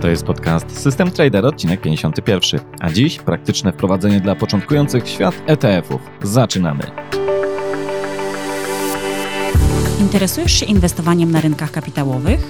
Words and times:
To 0.00 0.08
jest 0.08 0.24
podcast 0.24 0.82
System 0.82 1.10
Trader, 1.10 1.46
odcinek 1.46 1.80
51. 1.80 2.60
A 2.80 2.90
dziś 2.90 3.18
praktyczne 3.18 3.72
wprowadzenie 3.72 4.20
dla 4.20 4.34
początkujących 4.34 5.08
świat 5.08 5.34
ETF-ów. 5.46 6.00
Zaczynamy. 6.22 6.82
Interesujesz 10.00 10.52
się 10.52 10.66
inwestowaniem 10.66 11.30
na 11.30 11.40
rynkach 11.40 11.70
kapitałowych? 11.70 12.40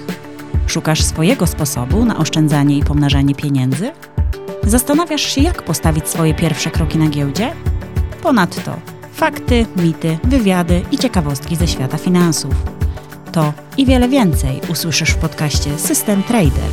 Szukasz 0.67 1.03
swojego 1.03 1.47
sposobu 1.47 2.05
na 2.05 2.17
oszczędzanie 2.17 2.77
i 2.77 2.83
pomnażanie 2.83 3.35
pieniędzy? 3.35 3.91
Zastanawiasz 4.63 5.21
się, 5.35 5.41
jak 5.41 5.63
postawić 5.63 6.07
swoje 6.07 6.33
pierwsze 6.33 6.71
kroki 6.71 6.97
na 6.97 7.09
giełdzie? 7.09 7.53
Ponadto 8.23 8.75
fakty, 9.17 9.65
mity, 9.75 10.17
wywiady 10.23 10.81
i 10.91 10.97
ciekawostki 10.97 11.55
ze 11.55 11.67
świata 11.67 11.97
finansów. 11.97 12.53
To 13.31 13.53
i 13.77 13.85
wiele 13.85 14.09
więcej 14.09 14.61
usłyszysz 14.69 15.09
w 15.09 15.17
podcaście 15.17 15.77
System 15.77 16.23
Trader. 16.23 16.69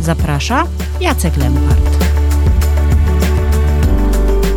Zaprasza 0.00 0.66
Jacek 1.00 1.36
Lempart. 1.36 2.04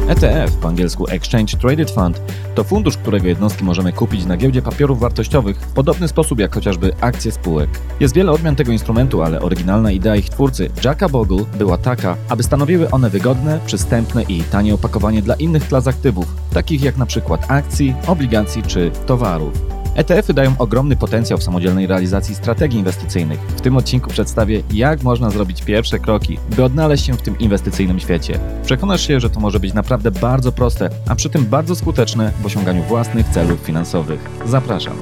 ETF, 0.08 0.56
po 0.56 0.68
angielsku 0.68 1.06
Exchange 1.08 1.58
Traded 1.58 1.92
Fund, 1.92 2.22
to 2.56 2.64
fundusz, 2.64 2.98
którego 2.98 3.28
jednostki 3.28 3.64
możemy 3.64 3.94
kupić 3.94 4.26
na 4.26 4.38
giełdzie 4.38 4.62
papierów 4.62 5.00
wartościowych 5.00 5.58
w 5.58 5.74
podobny 5.74 6.08
sposób 6.08 6.40
jak 6.40 6.56
chociażby 6.56 6.92
akcje 7.02 7.32
spółek. 7.32 7.70
Jest 8.00 8.16
wiele 8.16 8.32
odmian 8.32 8.56
tego 8.56 8.72
instrumentu, 8.72 9.22
ale 9.22 9.42
oryginalna 9.42 9.92
idea 9.92 10.16
ich 10.16 10.30
twórcy, 10.30 10.70
Jacka 10.84 11.10
Bogle, 11.10 11.46
była 11.58 11.78
taka, 11.78 12.18
aby 12.30 12.44
stanowiły 12.44 12.92
one 12.92 13.10
wygodne, 13.10 13.60
przystępne 13.66 14.24
i 14.24 14.44
tanie 14.44 14.74
opakowanie 14.74 15.22
dla 15.22 15.36
innych 15.36 15.68
klas 15.68 15.88
aktywów, 15.88 16.36
takich 16.54 16.84
jak 16.84 16.98
na 16.98 17.06
przykład 17.06 17.46
akcji, 17.52 17.96
obligacji 18.08 18.64
czy 18.64 18.92
towarów. 19.06 19.73
ETF-y 19.96 20.34
dają 20.34 20.56
ogromny 20.58 20.96
potencjał 20.96 21.40
w 21.40 21.44
samodzielnej 21.44 21.88
realizacji 21.88 22.36
strategii 22.36 22.80
inwestycyjnych. 22.80 23.40
W 23.40 23.62
tym 23.62 23.78
odcinku 23.78 24.10
przedstawię, 24.10 24.64
jak 24.74 25.04
można 25.04 25.30
zrobić 25.30 25.62
pierwsze 25.62 26.00
kroki, 26.00 26.38
by 26.56 26.64
odnaleźć 26.64 27.06
się 27.06 27.14
w 27.14 27.22
tym 27.22 27.40
inwestycyjnym 27.40 28.00
świecie. 28.00 28.40
Przekonasz 28.64 29.08
się, 29.08 29.20
że 29.20 29.30
to 29.30 29.40
może 29.40 29.60
być 29.60 29.74
naprawdę 29.74 30.12
bardzo 30.12 30.52
proste, 30.52 30.90
a 31.10 31.16
przy 31.16 31.30
tym 31.30 31.46
bardzo 31.46 31.76
skuteczne 31.76 32.32
w 32.42 32.46
osiąganiu 32.46 32.84
własnych 32.84 33.28
celów 33.28 33.60
finansowych. 33.60 34.30
Zapraszam. 34.46 34.98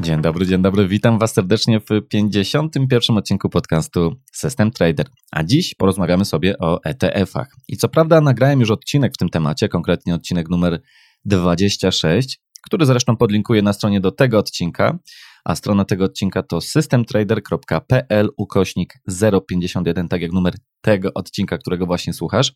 Dzień 0.00 0.22
dobry, 0.22 0.46
dzień 0.46 0.62
dobry. 0.62 0.88
Witam 0.88 1.18
Was 1.18 1.32
serdecznie 1.32 1.80
w 1.80 2.08
51. 2.08 3.16
odcinku 3.16 3.48
podcastu 3.48 4.16
System 4.32 4.70
Trader. 4.70 5.06
A 5.32 5.44
dziś 5.44 5.74
porozmawiamy 5.74 6.24
sobie 6.24 6.58
o 6.58 6.80
ETF-ach. 6.84 7.56
I 7.68 7.76
co 7.76 7.88
prawda 7.88 8.20
nagrałem 8.20 8.60
już 8.60 8.70
odcinek 8.70 9.14
w 9.14 9.16
tym 9.16 9.28
temacie, 9.28 9.68
konkretnie 9.68 10.14
odcinek 10.14 10.48
numer 10.48 10.80
26, 11.24 12.40
który 12.62 12.86
zresztą 12.86 13.16
podlinkuję 13.16 13.62
na 13.62 13.72
stronie 13.72 14.00
do 14.00 14.10
tego 14.10 14.38
odcinka, 14.38 14.98
a 15.44 15.54
strona 15.54 15.84
tego 15.84 16.04
odcinka 16.04 16.42
to 16.42 16.60
systemtrader.pl 16.60 18.28
ukośnik 18.36 18.94
051, 19.48 20.08
tak 20.08 20.22
jak 20.22 20.32
numer 20.32 20.54
tego 20.80 21.14
odcinka, 21.14 21.58
którego 21.58 21.86
właśnie 21.86 22.12
słuchasz. 22.12 22.52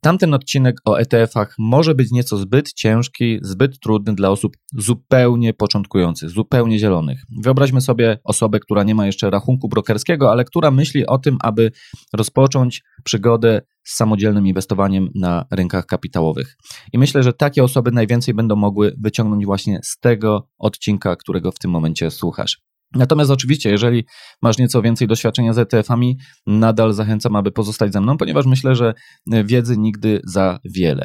Tamten 0.00 0.34
odcinek 0.34 0.76
o 0.84 0.98
ETF-ach 1.00 1.54
może 1.58 1.94
być 1.94 2.10
nieco 2.10 2.36
zbyt 2.36 2.72
ciężki, 2.72 3.38
zbyt 3.42 3.80
trudny 3.80 4.14
dla 4.14 4.30
osób 4.30 4.56
zupełnie 4.72 5.54
początkujących, 5.54 6.30
zupełnie 6.30 6.78
zielonych. 6.78 7.22
Wyobraźmy 7.42 7.80
sobie 7.80 8.18
osobę, 8.24 8.60
która 8.60 8.82
nie 8.82 8.94
ma 8.94 9.06
jeszcze 9.06 9.30
rachunku 9.30 9.68
brokerskiego, 9.68 10.30
ale 10.30 10.44
która 10.44 10.70
myśli 10.70 11.06
o 11.06 11.18
tym, 11.18 11.36
aby 11.42 11.70
rozpocząć 12.12 12.82
przygodę 13.04 13.62
z 13.88 13.96
samodzielnym 13.96 14.46
inwestowaniem 14.46 15.08
na 15.14 15.44
rynkach 15.50 15.86
kapitałowych. 15.86 16.56
I 16.92 16.98
myślę, 16.98 17.22
że 17.22 17.32
takie 17.32 17.64
osoby 17.64 17.92
najwięcej 17.92 18.34
będą 18.34 18.56
mogły 18.56 18.94
wyciągnąć 19.00 19.46
właśnie 19.46 19.80
z 19.84 19.98
tego 19.98 20.48
odcinka, 20.58 21.16
którego 21.16 21.52
w 21.52 21.58
tym 21.58 21.70
momencie 21.70 22.10
słuchasz. 22.10 22.60
Natomiast 22.94 23.30
oczywiście, 23.30 23.70
jeżeli 23.70 24.04
masz 24.42 24.58
nieco 24.58 24.82
więcej 24.82 25.08
doświadczenia 25.08 25.52
z 25.52 25.58
ETF-ami, 25.58 26.16
nadal 26.46 26.92
zachęcam, 26.92 27.36
aby 27.36 27.52
pozostać 27.52 27.92
ze 27.92 28.00
mną, 28.00 28.16
ponieważ 28.16 28.46
myślę, 28.46 28.74
że 28.74 28.94
wiedzy 29.26 29.78
nigdy 29.78 30.20
za 30.24 30.58
wiele. 30.64 31.04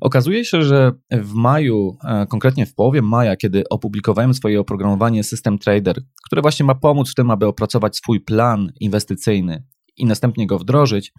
Okazuje 0.00 0.44
się, 0.44 0.62
że 0.62 0.92
w 1.12 1.34
maju, 1.34 1.96
konkretnie 2.28 2.66
w 2.66 2.74
połowie 2.74 3.02
maja, 3.02 3.36
kiedy 3.36 3.62
opublikowałem 3.70 4.34
swoje 4.34 4.60
oprogramowanie 4.60 5.24
System 5.24 5.58
Trader, 5.58 6.02
które 6.26 6.42
właśnie 6.42 6.66
ma 6.66 6.74
pomóc 6.74 7.10
w 7.10 7.14
tym, 7.14 7.30
aby 7.30 7.46
opracować 7.46 7.96
swój 7.96 8.20
plan 8.20 8.72
inwestycyjny 8.80 9.64
i 9.96 10.06
następnie 10.06 10.46
go 10.46 10.58
wdrożyć, 10.58 11.12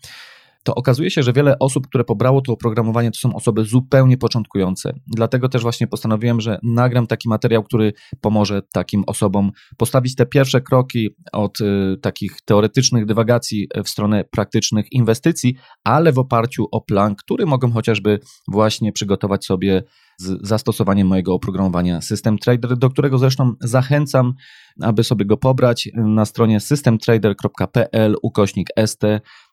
to 0.63 0.75
okazuje 0.75 1.11
się, 1.11 1.23
że 1.23 1.33
wiele 1.33 1.59
osób, 1.59 1.87
które 1.87 2.03
pobrało 2.03 2.41
to 2.41 2.53
oprogramowanie, 2.53 3.11
to 3.11 3.19
są 3.19 3.35
osoby 3.35 3.65
zupełnie 3.65 4.17
początkujące. 4.17 4.93
Dlatego 5.07 5.49
też 5.49 5.61
właśnie 5.61 5.87
postanowiłem, 5.87 6.41
że 6.41 6.59
nagram 6.63 7.07
taki 7.07 7.29
materiał, 7.29 7.63
który 7.63 7.93
pomoże 8.21 8.61
takim 8.73 9.03
osobom 9.07 9.51
postawić 9.77 10.15
te 10.15 10.25
pierwsze 10.25 10.61
kroki 10.61 11.09
od 11.31 11.61
y, 11.61 11.97
takich 12.01 12.31
teoretycznych 12.45 13.05
dywagacji 13.05 13.67
w 13.85 13.89
stronę 13.89 14.23
praktycznych 14.31 14.85
inwestycji, 14.91 15.55
ale 15.83 16.11
w 16.11 16.19
oparciu 16.19 16.65
o 16.71 16.81
plan, 16.81 17.15
który 17.15 17.45
mogą 17.45 17.71
chociażby 17.71 18.19
właśnie 18.47 18.91
przygotować 18.91 19.45
sobie 19.45 19.83
z 20.21 20.47
zastosowaniem 20.47 21.07
mojego 21.07 21.33
oprogramowania 21.33 22.01
System 22.01 22.37
Trader, 22.37 22.77
do 22.77 22.89
którego 22.89 23.17
zresztą 23.17 23.53
zachęcam, 23.61 24.33
aby 24.81 25.03
sobie 25.03 25.25
go 25.25 25.37
pobrać 25.37 25.89
na 25.93 26.25
stronie 26.25 26.59
systemtrader.pl 26.59 28.15
ukośnik 28.21 28.67
st 28.85 29.03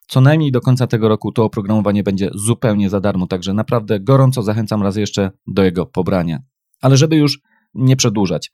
co 0.09 0.21
najmniej 0.21 0.51
do 0.51 0.61
końca 0.61 0.87
tego 0.87 1.09
roku 1.09 1.31
to 1.31 1.43
oprogramowanie 1.43 2.03
będzie 2.03 2.29
zupełnie 2.33 2.89
za 2.89 2.99
darmo, 2.99 3.27
także 3.27 3.53
naprawdę 3.53 3.99
gorąco 3.99 4.43
zachęcam 4.43 4.83
raz 4.83 4.95
jeszcze 4.95 5.31
do 5.47 5.63
jego 5.63 5.85
pobrania. 5.85 6.39
Ale 6.81 6.97
żeby 6.97 7.15
już 7.15 7.39
nie 7.73 7.95
przedłużać, 7.95 8.51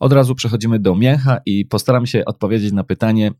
od 0.00 0.12
razu 0.12 0.34
przechodzimy 0.34 0.78
do 0.78 0.94
mięcha 0.94 1.38
i 1.46 1.66
postaram 1.66 2.06
się 2.06 2.24
odpowiedzieć 2.24 2.72
na 2.72 2.84
pytanie, 2.84 3.30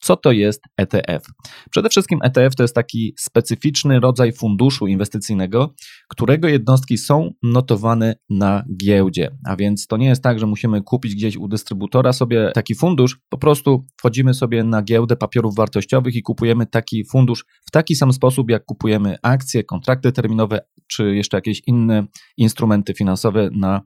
co 0.00 0.16
to 0.16 0.32
jest 0.32 0.62
ETF? 0.76 1.26
Przede 1.70 1.88
wszystkim 1.88 2.18
ETF 2.22 2.56
to 2.56 2.62
jest 2.62 2.74
taki 2.74 3.14
specyficzny 3.18 4.00
rodzaj 4.00 4.32
funduszu 4.32 4.86
inwestycyjnego, 4.86 5.74
którego 6.08 6.48
jednostki 6.48 6.98
są 6.98 7.30
notowane 7.42 8.14
na 8.30 8.64
giełdzie. 8.80 9.30
A 9.44 9.56
więc 9.56 9.86
to 9.86 9.96
nie 9.96 10.06
jest 10.06 10.22
tak, 10.22 10.38
że 10.38 10.46
musimy 10.46 10.82
kupić 10.82 11.14
gdzieś 11.14 11.36
u 11.36 11.48
dystrybutora 11.48 12.12
sobie 12.12 12.50
taki 12.54 12.74
fundusz, 12.74 13.18
po 13.28 13.38
prostu 13.38 13.86
wchodzimy 13.98 14.34
sobie 14.34 14.64
na 14.64 14.82
giełdę 14.82 15.16
papierów 15.16 15.56
wartościowych 15.56 16.14
i 16.14 16.22
kupujemy 16.22 16.66
taki 16.66 17.04
fundusz 17.04 17.44
w 17.68 17.70
taki 17.70 17.94
sam 17.94 18.12
sposób, 18.12 18.50
jak 18.50 18.64
kupujemy 18.64 19.16
akcje, 19.22 19.64
kontrakty 19.64 20.12
terminowe 20.12 20.60
czy 20.86 21.14
jeszcze 21.14 21.36
jakieś 21.36 21.62
inne 21.66 22.06
instrumenty 22.36 22.94
finansowe 22.94 23.50
na 23.52 23.80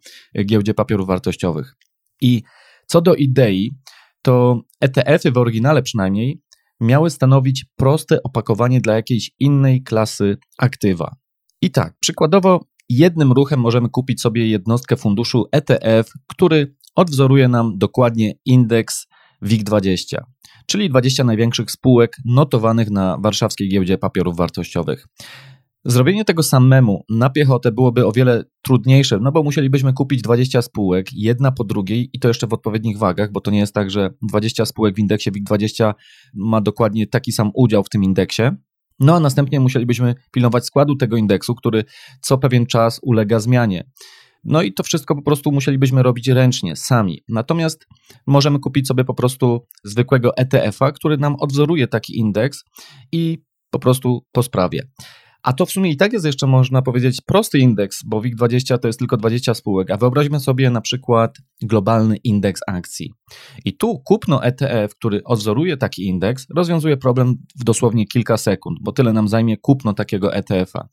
giełdzie 0.44 0.74
papierów 0.74 1.06
wartościowych. 1.06 1.76
I 2.20 2.42
co 2.86 3.00
do 3.00 3.14
idei, 3.14 3.70
to 4.22 4.60
ETF-y 4.80 5.32
w 5.32 5.38
oryginale 5.38 5.82
przynajmniej 5.82 6.40
miały 6.80 7.10
stanowić 7.10 7.64
proste 7.76 8.22
opakowanie 8.22 8.80
dla 8.80 8.94
jakiejś 8.94 9.30
innej 9.38 9.82
klasy 9.82 10.36
aktywa. 10.58 11.16
I 11.62 11.70
tak, 11.70 11.94
przykładowo, 12.00 12.64
jednym 12.88 13.32
ruchem 13.32 13.60
możemy 13.60 13.88
kupić 13.88 14.20
sobie 14.20 14.48
jednostkę 14.48 14.96
funduszu 14.96 15.44
ETF, 15.52 16.12
który 16.26 16.74
odwzoruje 16.94 17.48
nam 17.48 17.78
dokładnie 17.78 18.32
indeks 18.44 19.06
WIG20, 19.42 20.16
czyli 20.66 20.88
20 20.88 21.24
największych 21.24 21.70
spółek 21.70 22.16
notowanych 22.24 22.90
na 22.90 23.16
warszawskiej 23.22 23.68
giełdzie 23.68 23.98
papierów 23.98 24.36
wartościowych. 24.36 25.06
Zrobienie 25.84 26.24
tego 26.24 26.42
samemu 26.42 27.04
na 27.08 27.30
piechotę 27.30 27.72
byłoby 27.72 28.06
o 28.06 28.12
wiele 28.12 28.44
trudniejsze, 28.62 29.18
no 29.22 29.32
bo 29.32 29.42
musielibyśmy 29.42 29.92
kupić 29.92 30.22
20 30.22 30.62
spółek, 30.62 31.06
jedna 31.12 31.52
po 31.52 31.64
drugiej 31.64 32.10
i 32.12 32.18
to 32.18 32.28
jeszcze 32.28 32.46
w 32.46 32.52
odpowiednich 32.52 32.98
wagach, 32.98 33.32
bo 33.32 33.40
to 33.40 33.50
nie 33.50 33.58
jest 33.58 33.74
tak, 33.74 33.90
że 33.90 34.10
20 34.28 34.66
spółek 34.66 34.96
w 34.96 34.98
indeksie 34.98 35.30
WIG20 35.30 35.94
ma 36.34 36.60
dokładnie 36.60 37.06
taki 37.06 37.32
sam 37.32 37.50
udział 37.54 37.84
w 37.84 37.88
tym 37.88 38.04
indeksie. 38.04 38.42
No 38.98 39.16
a 39.16 39.20
następnie 39.20 39.60
musielibyśmy 39.60 40.14
pilnować 40.32 40.66
składu 40.66 40.96
tego 40.96 41.16
indeksu, 41.16 41.54
który 41.54 41.84
co 42.20 42.38
pewien 42.38 42.66
czas 42.66 43.00
ulega 43.02 43.40
zmianie. 43.40 43.90
No 44.44 44.62
i 44.62 44.72
to 44.72 44.82
wszystko 44.82 45.14
po 45.14 45.22
prostu 45.22 45.52
musielibyśmy 45.52 46.02
robić 46.02 46.28
ręcznie, 46.28 46.76
sami. 46.76 47.22
Natomiast 47.28 47.86
możemy 48.26 48.58
kupić 48.58 48.86
sobie 48.86 49.04
po 49.04 49.14
prostu 49.14 49.66
zwykłego 49.84 50.36
ETF-a, 50.36 50.92
który 50.92 51.18
nam 51.18 51.36
odwzoruje 51.38 51.86
taki 51.86 52.18
indeks 52.18 52.64
i 53.12 53.38
po 53.70 53.78
prostu 53.78 54.26
po 54.32 54.42
sprawie. 54.42 54.82
A 55.42 55.52
to 55.52 55.66
w 55.66 55.70
sumie 55.70 55.90
i 55.90 55.96
tak 55.96 56.12
jest 56.12 56.26
jeszcze, 56.26 56.46
można 56.46 56.82
powiedzieć, 56.82 57.20
prosty 57.26 57.58
indeks, 57.58 58.02
bo 58.04 58.20
WIG20 58.20 58.78
to 58.78 58.88
jest 58.88 58.98
tylko 58.98 59.16
20 59.16 59.54
spółek, 59.54 59.90
a 59.90 59.96
wyobraźmy 59.96 60.40
sobie 60.40 60.70
na 60.70 60.80
przykład 60.80 61.38
globalny 61.62 62.16
indeks 62.16 62.60
akcji. 62.66 63.12
I 63.64 63.76
tu 63.76 63.98
kupno 64.04 64.44
ETF, 64.44 64.94
który 64.94 65.24
odwzoruje 65.24 65.76
taki 65.76 66.06
indeks, 66.06 66.46
rozwiązuje 66.56 66.96
problem 66.96 67.34
w 67.60 67.64
dosłownie 67.64 68.06
kilka 68.06 68.36
sekund, 68.36 68.78
bo 68.82 68.92
tyle 68.92 69.12
nam 69.12 69.28
zajmie 69.28 69.56
kupno 69.56 69.92
takiego 69.92 70.34
ETF-a. 70.34 70.88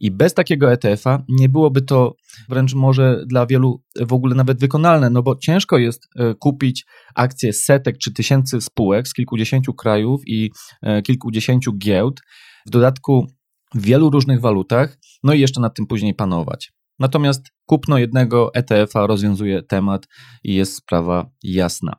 I 0.00 0.10
bez 0.10 0.34
takiego 0.34 0.72
ETF-a 0.72 1.22
nie 1.28 1.48
byłoby 1.48 1.82
to 1.82 2.16
wręcz 2.48 2.74
może 2.74 3.24
dla 3.26 3.46
wielu 3.46 3.82
w 4.00 4.12
ogóle 4.12 4.34
nawet 4.34 4.60
wykonalne, 4.60 5.10
no 5.10 5.22
bo 5.22 5.36
ciężko 5.36 5.78
jest 5.78 6.08
e, 6.16 6.34
kupić 6.34 6.86
akcje 7.14 7.52
setek 7.52 7.98
czy 7.98 8.12
tysięcy 8.12 8.60
spółek 8.60 9.08
z 9.08 9.14
kilkudziesięciu 9.14 9.74
krajów 9.74 10.20
i 10.26 10.50
e, 10.82 11.02
kilkudziesięciu 11.02 11.72
giełd. 11.72 12.20
W 12.66 12.70
dodatku 12.70 13.26
w 13.74 13.82
wielu 13.82 14.10
różnych 14.10 14.40
walutach, 14.40 14.98
no 15.22 15.32
i 15.32 15.40
jeszcze 15.40 15.60
nad 15.60 15.74
tym 15.74 15.86
później 15.86 16.14
panować. 16.14 16.72
Natomiast 16.98 17.46
kupno 17.66 17.98
jednego 17.98 18.54
ETF-a 18.54 19.06
rozwiązuje 19.06 19.62
temat 19.62 20.06
i 20.44 20.54
jest 20.54 20.76
sprawa 20.76 21.30
jasna. 21.42 21.92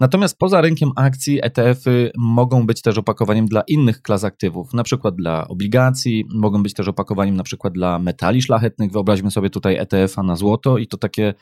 Natomiast 0.00 0.38
poza 0.38 0.60
rynkiem 0.60 0.90
akcji 0.96 1.38
ETF-y 1.42 2.10
mogą 2.18 2.66
być 2.66 2.82
też 2.82 2.98
opakowaniem 2.98 3.46
dla 3.46 3.62
innych 3.68 4.02
klas 4.02 4.24
aktywów, 4.24 4.74
na 4.74 4.82
przykład 4.82 5.14
dla 5.16 5.48
obligacji, 5.48 6.24
mogą 6.34 6.62
być 6.62 6.74
też 6.74 6.88
opakowaniem 6.88 7.36
na 7.36 7.42
przykład 7.42 7.72
dla 7.72 7.98
metali 7.98 8.42
szlachetnych. 8.42 8.92
Wyobraźmy 8.92 9.30
sobie 9.30 9.50
tutaj 9.50 9.76
ETF-a 9.76 10.22
na 10.22 10.36
złoto 10.36 10.78
i 10.78 10.86
to 10.86 10.96
takie 10.96 11.34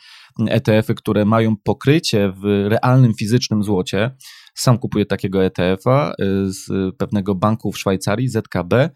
ETF-y, 0.49 0.94
które 0.94 1.25
mają 1.25 1.56
pokrycie 1.56 2.32
w 2.37 2.66
realnym 2.69 3.14
fizycznym 3.14 3.62
złocie. 3.62 4.11
Sam 4.55 4.78
kupuję 4.78 5.06
takiego 5.06 5.44
ETF-a 5.44 6.12
y, 6.12 6.52
z 6.52 6.96
pewnego 6.96 7.34
banku 7.34 7.73
w 7.73 7.78
Szwajcarii, 7.78 8.28
ZKB, 8.28 8.90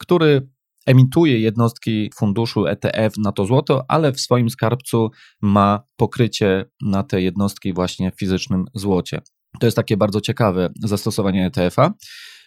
który 0.00 0.48
emituje 0.86 1.40
jednostki 1.40 2.10
funduszu 2.14 2.66
ETF 2.66 3.14
na 3.18 3.32
to 3.32 3.44
złoto, 3.44 3.84
ale 3.88 4.12
w 4.12 4.20
swoim 4.20 4.50
skarbcu 4.50 5.10
ma 5.42 5.82
pokrycie 5.96 6.64
na 6.82 7.02
te 7.02 7.22
jednostki 7.22 7.72
właśnie 7.72 8.10
w 8.10 8.18
fizycznym 8.18 8.64
złocie. 8.74 9.20
To 9.60 9.66
jest 9.66 9.76
takie 9.76 9.96
bardzo 9.96 10.20
ciekawe 10.20 10.70
zastosowanie 10.82 11.46
ETF-a. 11.46 11.92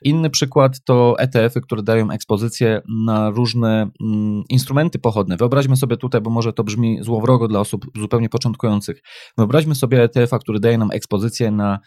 Inny 0.04 0.30
przykład 0.30 0.84
to 0.84 1.16
ETF-y, 1.20 1.62
które 1.62 1.84
dają 1.84 2.12
ekspozycję 2.12 2.82
na 3.06 3.30
różne 3.30 3.90
mm, 4.02 4.44
instrumenty 4.50 5.00
pochodne. 5.00 5.38
Wyobraźmy 5.38 5.76
sobie 5.76 5.98
tutaj, 5.98 6.22
bo 6.22 6.30
może 6.30 6.54
to 6.54 6.64
brzmi 6.64 6.98
złowrogo 7.02 7.48
dla 7.48 7.60
osób 7.60 7.86
zupełnie 7.98 8.30
początkujących. 8.30 9.02
Wyobraźmy 9.38 9.76
sobie 9.76 10.04
ETF-a, 10.04 10.40
który 10.40 10.60
daje 10.60 10.78
nam 10.78 10.92
ekspozycję 10.92 11.52
na 11.52 11.80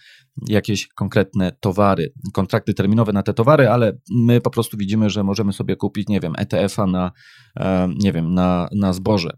jakieś 0.49 0.89
konkretne 0.89 1.53
towary, 1.61 2.13
kontrakty 2.33 2.75
terminowe 2.75 3.13
na 3.13 3.23
te 3.23 3.35
towary, 3.35 3.69
ale 3.69 3.99
my 4.11 4.41
po 4.41 4.51
prostu 4.51 4.77
widzimy, 4.77 5.11
że 5.11 5.25
możemy 5.25 5.53
sobie 5.53 5.77
kupić, 5.77 6.09
nie 6.09 6.21
wiem, 6.21 6.33
ETF-a 6.39 6.87
na, 6.87 7.13
e, 7.57 7.89
nie 7.99 8.13
wiem, 8.13 8.35
na, 8.35 8.69
na 8.75 8.93
zboże. 8.93 9.31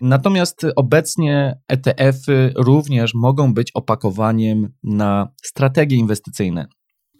Natomiast 0.00 0.66
obecnie 0.76 1.60
ETF-y 1.68 2.52
również 2.56 3.14
mogą 3.14 3.54
być 3.54 3.70
opakowaniem 3.74 4.68
na 4.82 5.28
strategie 5.42 5.96
inwestycyjne. 5.96 6.66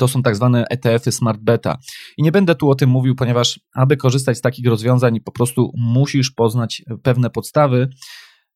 To 0.00 0.08
są 0.08 0.22
tak 0.22 0.36
zwane 0.36 0.64
ETF-y 0.70 1.12
Smart 1.12 1.40
Beta. 1.40 1.78
I 2.16 2.22
nie 2.22 2.32
będę 2.32 2.54
tu 2.54 2.70
o 2.70 2.74
tym 2.74 2.90
mówił, 2.90 3.14
ponieważ 3.14 3.60
aby 3.74 3.96
korzystać 3.96 4.38
z 4.38 4.40
takich 4.40 4.66
rozwiązań, 4.66 5.20
po 5.20 5.32
prostu 5.32 5.72
musisz 5.76 6.30
poznać 6.30 6.82
pewne 7.02 7.30
podstawy. 7.30 7.88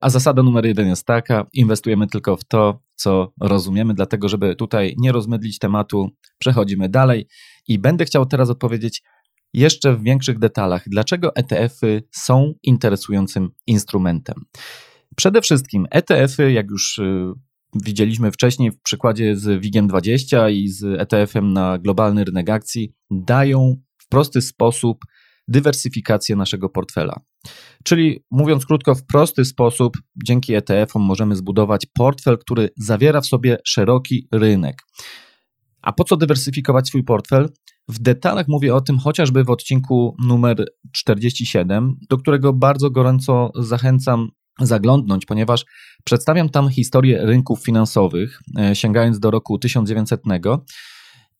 A 0.00 0.10
zasada 0.10 0.42
numer 0.42 0.66
jeden 0.66 0.88
jest 0.88 1.06
taka: 1.06 1.46
inwestujemy 1.52 2.06
tylko 2.06 2.36
w 2.36 2.44
to, 2.44 2.80
co 2.94 3.32
rozumiemy, 3.40 3.94
dlatego 3.94 4.28
żeby 4.28 4.56
tutaj 4.56 4.94
nie 4.98 5.12
rozmydlić 5.12 5.58
tematu, 5.58 6.10
przechodzimy 6.38 6.88
dalej. 6.88 7.28
I 7.68 7.78
będę 7.78 8.04
chciał 8.04 8.26
teraz 8.26 8.50
odpowiedzieć 8.50 9.02
jeszcze 9.52 9.96
w 9.96 10.02
większych 10.02 10.38
detalach, 10.38 10.82
dlaczego 10.86 11.36
ETF-y 11.36 12.02
są 12.10 12.52
interesującym 12.62 13.50
instrumentem. 13.66 14.44
Przede 15.16 15.40
wszystkim 15.40 15.86
ETF-y, 15.90 16.52
jak 16.52 16.70
już 16.70 16.98
y, 16.98 17.32
widzieliśmy 17.74 18.32
wcześniej 18.32 18.70
w 18.70 18.80
przykładzie 18.80 19.36
z 19.36 19.62
WIGiem20 19.62 20.52
i 20.52 20.68
z 20.68 21.00
ETF-em 21.00 21.52
na 21.52 21.78
globalny 21.78 22.24
rynek 22.24 22.50
akcji, 22.50 22.92
dają 23.10 23.76
w 23.98 24.08
prosty 24.08 24.42
sposób 24.42 25.04
dywersyfikację 25.48 26.36
naszego 26.36 26.68
portfela. 26.68 27.20
Czyli 27.84 28.24
mówiąc 28.30 28.66
krótko, 28.66 28.94
w 28.94 29.06
prosty 29.06 29.44
sposób 29.44 29.96
dzięki 30.26 30.54
ETF-om 30.54 31.02
możemy 31.02 31.36
zbudować 31.36 31.86
portfel, 31.86 32.38
który 32.38 32.70
zawiera 32.76 33.20
w 33.20 33.26
sobie 33.26 33.58
szeroki 33.64 34.28
rynek. 34.32 34.82
A 35.82 35.92
po 35.92 36.04
co 36.04 36.16
dywersyfikować 36.16 36.88
swój 36.88 37.04
portfel? 37.04 37.48
W 37.88 37.98
detalach 37.98 38.48
mówię 38.48 38.74
o 38.74 38.80
tym 38.80 38.98
chociażby 38.98 39.44
w 39.44 39.50
odcinku 39.50 40.16
numer 40.26 40.64
47, 40.92 41.96
do 42.10 42.18
którego 42.18 42.52
bardzo 42.52 42.90
gorąco 42.90 43.50
zachęcam 43.54 44.28
zaglądnąć, 44.60 45.26
ponieważ 45.26 45.64
przedstawiam 46.04 46.48
tam 46.48 46.68
historię 46.68 47.26
rynków 47.26 47.62
finansowych, 47.62 48.40
e, 48.58 48.74
sięgając 48.74 49.18
do 49.18 49.30
roku 49.30 49.58
1900. 49.58 50.22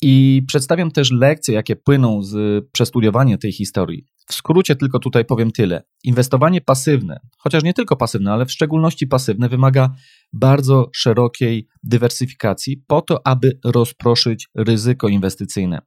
I 0.02 0.42
przedstawiam 0.46 0.90
też 0.90 1.10
lekcje, 1.12 1.54
jakie 1.54 1.76
płyną 1.76 2.22
z 2.22 2.64
przestudiowania 2.72 3.38
tej 3.38 3.52
historii. 3.52 4.04
W 4.26 4.34
skrócie 4.34 4.76
tylko 4.76 4.98
tutaj 4.98 5.24
powiem 5.24 5.50
tyle. 5.50 5.82
Inwestowanie 6.04 6.60
pasywne, 6.60 7.20
chociaż 7.38 7.62
nie 7.62 7.74
tylko 7.74 7.96
pasywne, 7.96 8.32
ale 8.32 8.46
w 8.46 8.52
szczególności 8.52 9.06
pasywne, 9.06 9.48
wymaga 9.48 9.90
bardzo 10.32 10.90
szerokiej 10.94 11.66
dywersyfikacji 11.82 12.84
po 12.86 13.02
to, 13.02 13.26
aby 13.26 13.58
rozproszyć 13.64 14.48
ryzyko 14.54 15.08
inwestycyjne. 15.08 15.80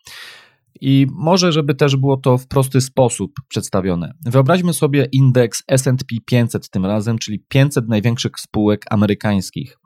I 0.81 1.07
może, 1.11 1.51
żeby 1.51 1.75
też 1.75 1.95
było 1.95 2.17
to 2.17 2.37
w 2.37 2.47
prosty 2.47 2.81
sposób 2.81 3.31
przedstawione. 3.47 4.13
Wyobraźmy 4.25 4.73
sobie 4.73 5.07
indeks 5.11 5.63
SP 5.81 6.11
500 6.25 6.69
tym 6.69 6.85
razem, 6.85 7.17
czyli 7.17 7.39
500 7.47 7.87
największych 7.87 8.31
spółek 8.39 8.85
amerykańskich. 8.89 9.77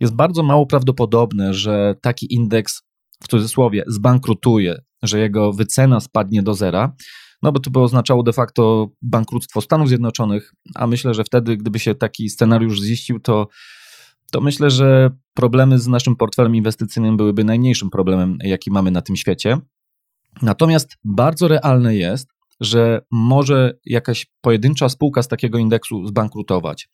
Jest 0.00 0.14
bardzo 0.14 0.42
mało 0.42 0.66
prawdopodobne, 0.66 1.54
że 1.54 1.94
taki 2.02 2.34
indeks 2.34 2.82
w 3.22 3.28
cudzysłowie 3.28 3.84
zbankrutuje, 3.86 4.82
że 5.02 5.18
jego 5.18 5.52
wycena 5.52 6.00
spadnie 6.00 6.42
do 6.42 6.54
zera, 6.54 6.92
no 7.42 7.52
bo 7.52 7.60
to 7.60 7.70
by 7.70 7.80
oznaczało 7.80 8.22
de 8.22 8.32
facto 8.32 8.90
bankructwo 9.02 9.60
Stanów 9.60 9.88
Zjednoczonych, 9.88 10.52
a 10.74 10.86
myślę, 10.86 11.14
że 11.14 11.24
wtedy, 11.24 11.56
gdyby 11.56 11.78
się 11.78 11.94
taki 11.94 12.28
scenariusz 12.28 12.80
ziścił, 12.80 13.20
to, 13.20 13.48
to 14.32 14.40
myślę, 14.40 14.70
że 14.70 15.10
problemy 15.34 15.78
z 15.78 15.86
naszym 15.86 16.16
portfelem 16.16 16.56
inwestycyjnym 16.56 17.16
byłyby 17.16 17.44
najmniejszym 17.44 17.90
problemem, 17.90 18.38
jaki 18.44 18.70
mamy 18.70 18.90
na 18.90 19.02
tym 19.02 19.16
świecie. 19.16 19.58
Natomiast 20.42 20.96
bardzo 21.04 21.48
realne 21.48 21.96
jest, 21.96 22.28
że 22.60 23.00
może 23.10 23.78
jakaś 23.86 24.26
pojedyncza 24.40 24.88
spółka 24.88 25.22
z 25.22 25.28
takiego 25.28 25.58
indeksu 25.58 26.06
zbankrutować. 26.06 26.88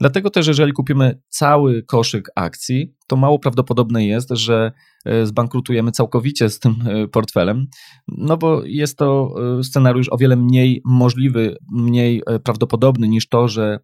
Dlatego 0.00 0.30
też, 0.30 0.46
jeżeli 0.46 0.72
kupimy 0.72 1.20
cały 1.28 1.82
koszyk 1.82 2.30
akcji, 2.36 2.94
to 3.06 3.16
mało 3.16 3.38
prawdopodobne 3.38 4.06
jest, 4.06 4.30
że 4.30 4.72
e, 5.04 5.26
zbankrutujemy 5.26 5.92
całkowicie 5.92 6.50
z 6.50 6.58
tym 6.58 6.74
e, 6.86 7.08
portfelem, 7.08 7.66
no 8.08 8.36
bo 8.36 8.64
jest 8.64 8.98
to 8.98 9.34
e, 9.58 9.64
scenariusz 9.64 10.08
o 10.10 10.16
wiele 10.16 10.36
mniej 10.36 10.82
możliwy, 10.84 11.56
mniej 11.72 12.22
prawdopodobny 12.44 13.08
niż 13.08 13.28
to, 13.28 13.48
że 13.48 13.78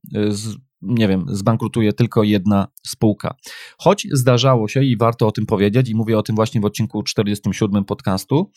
nie 0.83 1.09
wiem, 1.09 1.25
zbankrutuje 1.29 1.93
tylko 1.93 2.23
jedna 2.23 2.69
spółka. 2.87 3.35
Choć 3.79 4.07
zdarzało 4.13 4.69
się 4.69 4.85
i 4.85 4.97
warto 4.97 5.27
o 5.27 5.33
tym 5.33 5.47
powiedzieć, 5.47 5.91
i 5.91 5.95
mówię 5.95 6.19
o 6.19 6.23
tym 6.23 6.37
właśnie 6.37 6.61
w 6.61 6.65
odcinku 6.65 7.03
47 7.03 7.85
podcastu, 7.85 8.51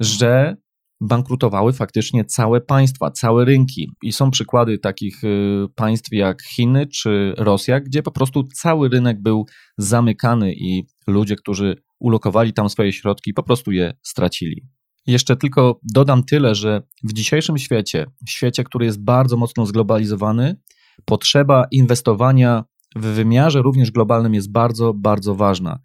że 0.00 0.56
bankrutowały 1.00 1.72
faktycznie 1.72 2.24
całe 2.24 2.60
państwa, 2.60 3.10
całe 3.10 3.44
rynki. 3.44 3.90
I 4.02 4.12
są 4.12 4.30
przykłady 4.30 4.78
takich 4.78 5.24
y, 5.24 5.66
państw 5.74 6.12
jak 6.12 6.42
Chiny 6.42 6.86
czy 6.86 7.34
Rosja, 7.38 7.80
gdzie 7.80 8.02
po 8.02 8.10
prostu 8.10 8.44
cały 8.54 8.88
rynek 8.88 9.22
był 9.22 9.46
zamykany 9.78 10.54
i 10.54 10.86
ludzie, 11.06 11.36
którzy 11.36 11.76
ulokowali 11.98 12.52
tam 12.52 12.70
swoje 12.70 12.92
środki, 12.92 13.34
po 13.34 13.42
prostu 13.42 13.72
je 13.72 13.94
stracili. 14.02 14.68
Jeszcze 15.06 15.36
tylko 15.36 15.80
dodam 15.82 16.24
tyle, 16.24 16.54
że 16.54 16.82
w 17.04 17.12
dzisiejszym 17.12 17.58
świecie, 17.58 18.06
świecie, 18.28 18.64
który 18.64 18.86
jest 18.86 19.04
bardzo 19.04 19.36
mocno 19.36 19.66
zglobalizowany, 19.66 20.56
potrzeba 21.04 21.64
inwestowania 21.70 22.64
w 22.96 23.06
wymiarze 23.06 23.62
również 23.62 23.90
globalnym 23.90 24.34
jest 24.34 24.52
bardzo, 24.52 24.94
bardzo 24.94 25.34
ważna 25.34 25.78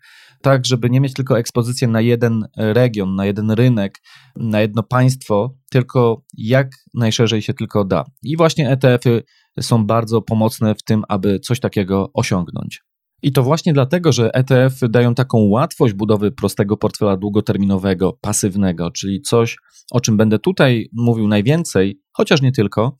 tak, 0.45 0.65
żeby 0.65 0.89
nie 0.89 1.01
mieć 1.01 1.13
tylko 1.13 1.39
ekspozycję 1.39 1.87
na 1.87 2.01
jeden 2.01 2.47
region, 2.57 3.15
na 3.15 3.25
jeden 3.25 3.51
rynek, 3.51 4.01
na 4.35 4.61
jedno 4.61 4.83
państwo, 4.83 5.55
tylko 5.71 6.21
jak 6.37 6.67
najszerzej 6.93 7.41
się 7.41 7.53
tylko 7.53 7.85
da. 7.85 8.03
I 8.23 8.37
właśnie 8.37 8.69
ETF-y 8.69 9.23
są 9.61 9.85
bardzo 9.85 10.21
pomocne 10.21 10.75
w 10.75 10.83
tym, 10.83 11.03
aby 11.09 11.39
coś 11.39 11.59
takiego 11.59 12.09
osiągnąć. 12.13 12.81
I 13.23 13.31
to 13.31 13.43
właśnie 13.43 13.73
dlatego, 13.73 14.11
że 14.11 14.33
ETF 14.33 14.83
y 14.83 14.89
dają 14.89 15.15
taką 15.15 15.37
łatwość 15.37 15.93
budowy 15.93 16.31
prostego 16.31 16.77
portfela 16.77 17.17
długoterminowego, 17.17 18.17
pasywnego, 18.21 18.91
czyli 18.91 19.21
coś, 19.21 19.57
o 19.91 19.99
czym 19.99 20.17
będę 20.17 20.39
tutaj 20.39 20.89
mówił 20.93 21.27
najwięcej, 21.27 21.99
chociaż 22.13 22.41
nie 22.41 22.51
tylko, 22.51 22.97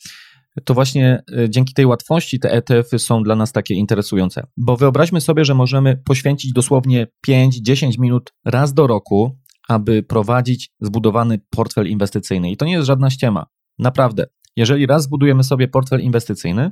to 0.64 0.74
właśnie 0.74 1.24
e, 1.38 1.50
dzięki 1.50 1.74
tej 1.74 1.86
łatwości 1.86 2.40
te 2.40 2.52
ETF-y 2.52 3.00
są 3.00 3.24
dla 3.24 3.36
nas 3.36 3.52
takie 3.52 3.74
interesujące. 3.74 4.48
Bo 4.58 4.78
wyobraźmy 4.78 5.22
sobie, 5.22 5.46
że 5.46 5.54
możemy 5.54 5.98
poświęcić 5.98 6.54
dosłownie 6.54 7.08
5-10 7.28 8.00
minut 8.00 8.34
raz 8.46 8.74
do 8.74 8.88
roku, 8.88 9.38
aby 9.68 10.04
prowadzić 10.04 10.72
zbudowany 10.82 11.40
portfel 11.50 11.88
inwestycyjny. 11.88 12.52
I 12.52 12.58
to 12.58 12.66
nie 12.66 12.74
jest 12.74 12.88
żadna 12.88 13.10
ściema. 13.10 13.46
Naprawdę. 13.80 14.26
Jeżeli 14.56 14.86
raz 14.86 15.04
zbudujemy 15.04 15.44
sobie 15.44 15.68
portfel 15.68 16.02
inwestycyjny, 16.02 16.72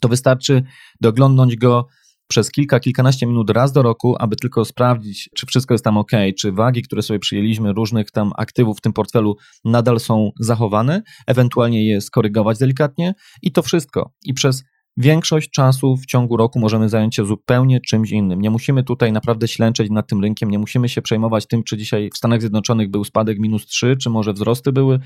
to 0.00 0.08
wystarczy 0.08 0.62
doglądnąć 1.00 1.56
go 1.56 1.86
przez 2.28 2.50
kilka, 2.50 2.80
kilkanaście 2.80 3.26
minut 3.26 3.50
raz 3.50 3.72
do 3.72 3.82
roku, 3.82 4.16
aby 4.18 4.36
tylko 4.36 4.64
sprawdzić, 4.64 5.30
czy 5.36 5.46
wszystko 5.46 5.74
jest 5.74 5.84
tam 5.84 5.96
ok, 5.96 6.10
czy 6.38 6.52
wagi, 6.52 6.82
które 6.82 7.02
sobie 7.02 7.18
przyjęliśmy, 7.18 7.72
różnych 7.72 8.10
tam 8.10 8.32
aktywów 8.36 8.78
w 8.78 8.80
tym 8.80 8.92
portfelu 8.92 9.36
nadal 9.64 10.00
są 10.00 10.30
zachowane, 10.40 11.02
ewentualnie 11.26 11.86
je 11.86 12.00
skorygować 12.00 12.58
delikatnie 12.58 13.14
i 13.42 13.52
to 13.52 13.62
wszystko. 13.62 14.12
I 14.24 14.34
przez 14.34 14.64
większość 14.96 15.50
czasu 15.50 15.96
w 15.96 16.06
ciągu 16.06 16.36
roku 16.36 16.58
możemy 16.58 16.88
zająć 16.88 17.16
się 17.16 17.26
zupełnie 17.26 17.80
czymś 17.80 18.10
innym. 18.10 18.40
Nie 18.40 18.50
musimy 18.50 18.84
tutaj 18.84 19.12
naprawdę 19.12 19.48
ślęczeć 19.48 19.90
nad 19.90 20.08
tym 20.08 20.20
rynkiem, 20.20 20.50
nie 20.50 20.58
musimy 20.58 20.88
się 20.88 21.02
przejmować 21.02 21.46
tym, 21.46 21.62
czy 21.62 21.76
dzisiaj 21.76 22.10
w 22.14 22.16
Stanach 22.16 22.40
Zjednoczonych 22.40 22.90
był 22.90 23.04
spadek 23.04 23.38
minus 23.38 23.66
3, 23.66 23.96
czy 23.96 24.10
może 24.10 24.32
wzrosty 24.32 24.72
były, 24.72 24.98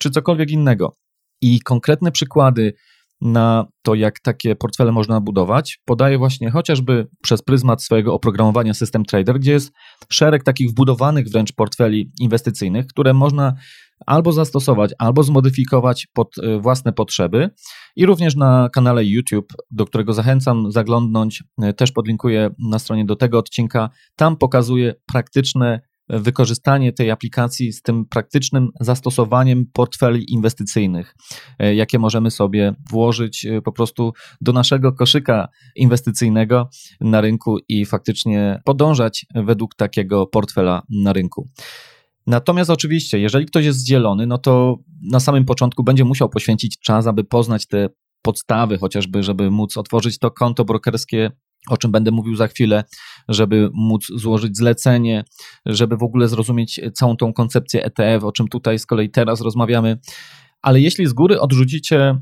czy 0.00 0.10
cokolwiek 0.10 0.50
innego. 0.50 0.96
I 1.40 1.60
konkretne 1.60 2.12
przykłady 2.12 2.72
na 3.20 3.66
to, 3.82 3.94
jak 3.94 4.20
takie 4.20 4.56
portfele 4.56 4.92
można 4.92 5.20
budować, 5.20 5.80
podaję 5.84 6.18
właśnie 6.18 6.50
chociażby 6.50 7.08
przez 7.22 7.42
pryzmat 7.42 7.82
swojego 7.82 8.14
oprogramowania 8.14 8.74
System 8.74 9.04
Trader, 9.04 9.38
gdzie 9.38 9.52
jest 9.52 9.72
szereg 10.10 10.44
takich 10.44 10.70
wbudowanych 10.70 11.28
wręcz 11.28 11.52
portfeli 11.52 12.12
inwestycyjnych, 12.20 12.86
które 12.86 13.14
można 13.14 13.54
albo 14.06 14.32
zastosować, 14.32 14.90
albo 14.98 15.22
zmodyfikować 15.22 16.06
pod 16.14 16.38
y, 16.38 16.60
własne 16.60 16.92
potrzeby. 16.92 17.50
I 17.96 18.06
również 18.06 18.36
na 18.36 18.68
kanale 18.72 19.04
YouTube, 19.04 19.52
do 19.70 19.86
którego 19.86 20.12
zachęcam 20.12 20.72
zaglądnąć, 20.72 21.44
y, 21.64 21.72
też 21.72 21.92
podlinkuję 21.92 22.50
na 22.58 22.78
stronie 22.78 23.04
do 23.04 23.16
tego 23.16 23.38
odcinka. 23.38 23.90
Tam 24.16 24.36
pokazuję 24.36 24.94
praktyczne 25.06 25.80
wykorzystanie 26.08 26.92
tej 26.92 27.10
aplikacji 27.10 27.72
z 27.72 27.82
tym 27.82 28.04
praktycznym 28.04 28.68
zastosowaniem 28.80 29.64
portfeli 29.72 30.32
inwestycyjnych, 30.32 31.14
y, 31.62 31.74
jakie 31.74 31.98
możemy 31.98 32.30
sobie 32.30 32.74
włożyć 32.90 33.46
po 33.64 33.72
prostu 33.72 34.12
do 34.40 34.52
naszego 34.52 34.92
koszyka 34.92 35.48
inwestycyjnego 35.76 36.68
na 37.00 37.20
rynku 37.20 37.58
i 37.68 37.86
faktycznie 37.86 38.60
podążać 38.64 39.26
według 39.34 39.74
takiego 39.74 40.26
portfela 40.26 40.82
na 40.90 41.12
rynku. 41.12 41.48
Natomiast 42.26 42.70
oczywiście, 42.70 43.18
jeżeli 43.18 43.46
ktoś 43.46 43.64
jest 43.64 43.78
zdzielony, 43.78 44.26
no 44.26 44.38
to 44.38 44.76
na 45.02 45.20
samym 45.20 45.44
początku 45.44 45.84
będzie 45.84 46.04
musiał 46.04 46.28
poświęcić 46.28 46.78
czas, 46.78 47.06
aby 47.06 47.24
poznać 47.24 47.66
te 47.66 47.88
podstawy, 48.22 48.78
chociażby, 48.78 49.22
żeby 49.22 49.50
móc 49.50 49.76
otworzyć 49.76 50.18
to 50.18 50.30
konto 50.30 50.64
brokerskie, 50.64 51.30
o 51.68 51.76
czym 51.76 51.92
będę 51.92 52.10
mówił 52.10 52.36
za 52.36 52.48
chwilę, 52.48 52.84
żeby 53.28 53.70
móc 53.74 54.06
złożyć 54.16 54.56
zlecenie, 54.56 55.24
żeby 55.66 55.96
w 55.96 56.02
ogóle 56.02 56.28
zrozumieć 56.28 56.80
całą 56.94 57.16
tą 57.16 57.32
koncepcję 57.32 57.84
ETF, 57.84 58.24
o 58.24 58.32
czym 58.32 58.48
tutaj 58.48 58.78
z 58.78 58.86
kolei 58.86 59.10
teraz 59.10 59.40
rozmawiamy. 59.40 59.98
Ale 60.62 60.80
jeśli 60.80 61.06
z 61.06 61.12
góry 61.12 61.40
odrzucicie 61.40 62.18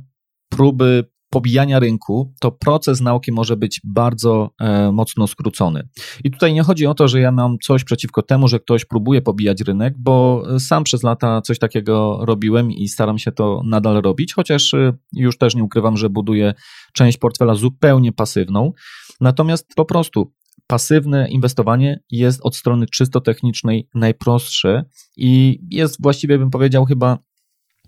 próby 0.48 1.04
pobijania 1.30 1.78
rynku, 1.78 2.32
to 2.40 2.52
proces 2.52 3.00
nauki 3.00 3.32
może 3.32 3.56
być 3.56 3.80
bardzo 3.84 4.50
e, 4.60 4.92
mocno 4.92 5.26
skrócony. 5.26 5.88
I 6.24 6.30
tutaj 6.30 6.54
nie 6.54 6.62
chodzi 6.62 6.86
o 6.86 6.94
to, 6.94 7.08
że 7.08 7.20
ja 7.20 7.32
mam 7.32 7.56
coś 7.62 7.84
przeciwko 7.84 8.22
temu, 8.22 8.48
że 8.48 8.60
ktoś 8.60 8.84
próbuje 8.84 9.22
pobijać 9.22 9.60
rynek, 9.60 9.94
bo 9.98 10.42
sam 10.58 10.84
przez 10.84 11.02
lata 11.02 11.40
coś 11.40 11.58
takiego 11.58 12.18
robiłem 12.22 12.70
i 12.70 12.88
staram 12.88 13.18
się 13.18 13.32
to 13.32 13.62
nadal 13.64 14.02
robić, 14.02 14.34
chociaż 14.34 14.74
e, 14.74 14.92
już 15.12 15.38
też 15.38 15.54
nie 15.54 15.64
ukrywam, 15.64 15.96
że 15.96 16.10
buduję 16.10 16.54
część 16.92 17.18
portfela 17.18 17.54
zupełnie 17.54 18.12
pasywną. 18.12 18.72
Natomiast 19.20 19.66
po 19.76 19.84
prostu 19.84 20.32
pasywne 20.66 21.28
inwestowanie 21.28 22.00
jest 22.10 22.40
od 22.42 22.56
strony 22.56 22.86
czysto 22.86 23.20
technicznej 23.20 23.88
najprostsze 23.94 24.84
i 25.16 25.60
jest 25.70 26.02
właściwie, 26.02 26.38
bym 26.38 26.50
powiedział, 26.50 26.84
chyba 26.84 27.18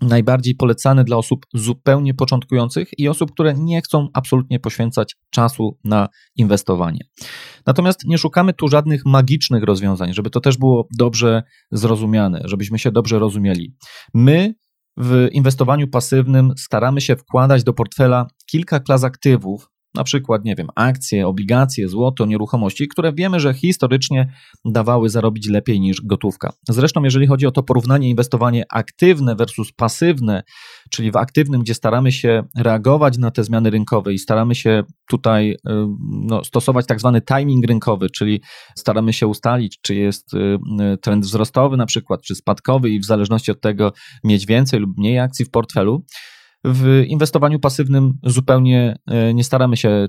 najbardziej 0.01 0.55
polecany 0.55 1.03
dla 1.03 1.17
osób 1.17 1.45
zupełnie 1.53 2.13
początkujących 2.13 2.89
i 2.97 3.07
osób, 3.07 3.31
które 3.31 3.53
nie 3.53 3.81
chcą 3.81 4.07
absolutnie 4.13 4.59
poświęcać 4.59 5.15
czasu 5.29 5.77
na 5.83 6.09
inwestowanie. 6.35 6.99
Natomiast 7.65 8.05
nie 8.05 8.17
szukamy 8.17 8.53
tu 8.53 8.67
żadnych 8.67 9.05
magicznych 9.05 9.63
rozwiązań, 9.63 10.13
żeby 10.13 10.29
to 10.29 10.39
też 10.39 10.57
było 10.57 10.87
dobrze 10.97 11.43
zrozumiane, 11.71 12.41
żebyśmy 12.45 12.79
się 12.79 12.91
dobrze 12.91 13.19
rozumieli. 13.19 13.75
My 14.13 14.53
w 14.97 15.27
inwestowaniu 15.31 15.87
pasywnym 15.87 16.53
staramy 16.57 17.01
się 17.01 17.15
wkładać 17.15 17.63
do 17.63 17.73
portfela 17.73 18.27
kilka 18.45 18.79
klas 18.79 19.03
aktywów, 19.03 19.69
na 19.95 20.03
przykład, 20.03 20.45
nie 20.45 20.55
wiem, 20.55 20.67
akcje, 20.75 21.27
obligacje, 21.27 21.89
złoto, 21.89 22.25
nieruchomości, 22.25 22.87
które 22.87 23.13
wiemy, 23.13 23.39
że 23.39 23.53
historycznie 23.53 24.33
dawały 24.65 25.09
zarobić 25.09 25.49
lepiej 25.49 25.79
niż 25.79 26.01
gotówka. 26.01 26.53
Zresztą, 26.69 27.03
jeżeli 27.03 27.27
chodzi 27.27 27.45
o 27.45 27.51
to 27.51 27.63
porównanie 27.63 28.09
inwestowanie 28.09 28.63
aktywne 28.73 29.35
versus 29.35 29.71
pasywne, 29.71 30.43
czyli 30.91 31.11
w 31.11 31.15
aktywnym, 31.15 31.61
gdzie 31.61 31.73
staramy 31.73 32.11
się 32.11 32.43
reagować 32.57 33.17
na 33.17 33.31
te 33.31 33.43
zmiany 33.43 33.69
rynkowe 33.69 34.13
i 34.13 34.19
staramy 34.19 34.55
się 34.55 34.83
tutaj 35.09 35.55
no, 36.09 36.43
stosować 36.43 36.85
tak 36.85 36.99
zwany 36.99 37.21
timing 37.21 37.65
rynkowy, 37.65 38.09
czyli 38.09 38.41
staramy 38.77 39.13
się 39.13 39.27
ustalić, 39.27 39.79
czy 39.81 39.95
jest 39.95 40.33
y, 40.33 40.57
trend 41.01 41.25
wzrostowy 41.25 41.77
na 41.77 41.85
przykład, 41.85 42.21
czy 42.21 42.35
spadkowy 42.35 42.89
i 42.89 42.99
w 42.99 43.05
zależności 43.05 43.51
od 43.51 43.61
tego 43.61 43.91
mieć 44.23 44.45
więcej 44.45 44.79
lub 44.79 44.97
mniej 44.97 45.19
akcji 45.19 45.45
w 45.45 45.51
portfelu 45.51 46.05
w 46.63 47.03
inwestowaniu 47.07 47.59
pasywnym 47.59 48.13
zupełnie 48.23 48.99
e, 49.07 49.33
nie 49.33 49.43
staramy 49.43 49.77
się 49.77 50.07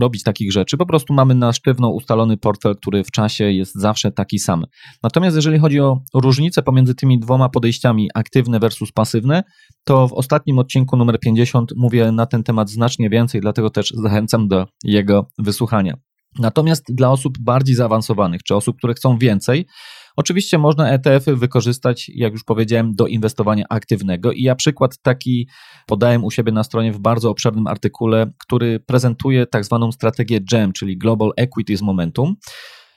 robić 0.00 0.22
takich 0.22 0.52
rzeczy. 0.52 0.76
Po 0.76 0.86
prostu 0.86 1.14
mamy 1.14 1.34
na 1.34 1.52
sztywno 1.52 1.90
ustalony 1.90 2.36
portfel, 2.36 2.76
który 2.76 3.04
w 3.04 3.10
czasie 3.10 3.44
jest 3.44 3.74
zawsze 3.74 4.12
taki 4.12 4.38
sam. 4.38 4.64
Natomiast 5.02 5.36
jeżeli 5.36 5.58
chodzi 5.58 5.80
o 5.80 6.00
różnicę 6.14 6.62
pomiędzy 6.62 6.94
tymi 6.94 7.20
dwoma 7.20 7.48
podejściami, 7.48 8.08
aktywne 8.14 8.58
versus 8.58 8.92
pasywne, 8.92 9.42
to 9.84 10.08
w 10.08 10.12
ostatnim 10.12 10.58
odcinku 10.58 10.96
numer 10.96 11.20
50 11.20 11.72
mówię 11.76 12.12
na 12.12 12.26
ten 12.26 12.42
temat 12.42 12.70
znacznie 12.70 13.10
więcej, 13.10 13.40
dlatego 13.40 13.70
też 13.70 13.90
zachęcam 13.90 14.48
do 14.48 14.66
jego 14.84 15.28
wysłuchania. 15.38 15.96
Natomiast 16.38 16.84
dla 16.88 17.10
osób 17.10 17.38
bardziej 17.40 17.76
zaawansowanych, 17.76 18.42
czy 18.42 18.54
osób, 18.54 18.76
które 18.78 18.94
chcą 18.94 19.18
więcej, 19.18 19.66
Oczywiście 20.16 20.58
można 20.58 20.90
ETF-y 20.90 21.36
wykorzystać, 21.36 22.10
jak 22.14 22.32
już 22.32 22.44
powiedziałem, 22.44 22.94
do 22.94 23.06
inwestowania 23.06 23.64
aktywnego 23.68 24.32
i 24.32 24.42
ja 24.42 24.54
przykład 24.54 24.98
taki 25.02 25.48
podałem 25.86 26.24
u 26.24 26.30
siebie 26.30 26.52
na 26.52 26.64
stronie 26.64 26.92
w 26.92 26.98
bardzo 26.98 27.30
obszernym 27.30 27.66
artykule, 27.66 28.32
który 28.38 28.80
prezentuje 28.80 29.46
tak 29.46 29.64
zwaną 29.64 29.92
strategię 29.92 30.40
GEM, 30.40 30.72
czyli 30.72 30.98
Global 30.98 31.32
Equities 31.36 31.82
Momentum. 31.82 32.36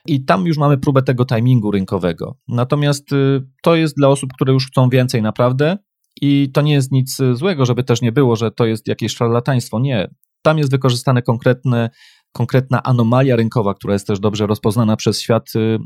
I 0.06 0.26
tam 0.26 0.46
już 0.46 0.58
mamy 0.58 0.78
próbę 0.78 1.02
tego 1.02 1.26
timingu 1.26 1.72
rynkowego. 1.72 2.38
Natomiast 2.48 3.14
y, 3.14 3.42
to 3.64 3.76
jest 3.76 3.96
dla 3.98 4.08
osób, 4.08 4.34
które 4.34 4.54
już 4.54 4.68
chcą 4.68 4.90
więcej 4.90 5.22
naprawdę. 5.22 5.78
I 6.22 6.52
to 6.54 6.62
nie 6.62 6.74
jest 6.74 6.92
nic 6.92 7.18
złego, 7.34 7.66
żeby 7.66 7.84
też 7.84 8.02
nie 8.02 8.12
było, 8.12 8.36
że 8.36 8.52
to 8.52 8.66
jest 8.66 8.88
jakieś 8.88 9.16
szarlataństwo. 9.16 9.80
Nie. 9.80 10.10
Tam 10.42 10.58
jest 10.58 10.72
wykorzystane 10.72 11.22
konkretne 11.22 11.90
konkretna 12.32 12.84
anomalia 12.84 13.36
rynkowa, 13.36 13.74
która 13.74 13.94
jest 13.94 14.08
też 14.08 14.20
dobrze 14.20 14.48
rozpoznana 14.48 14.96
przez 14.96 15.22
świat 15.22 15.56
y, 15.56 15.60
y, 15.60 15.78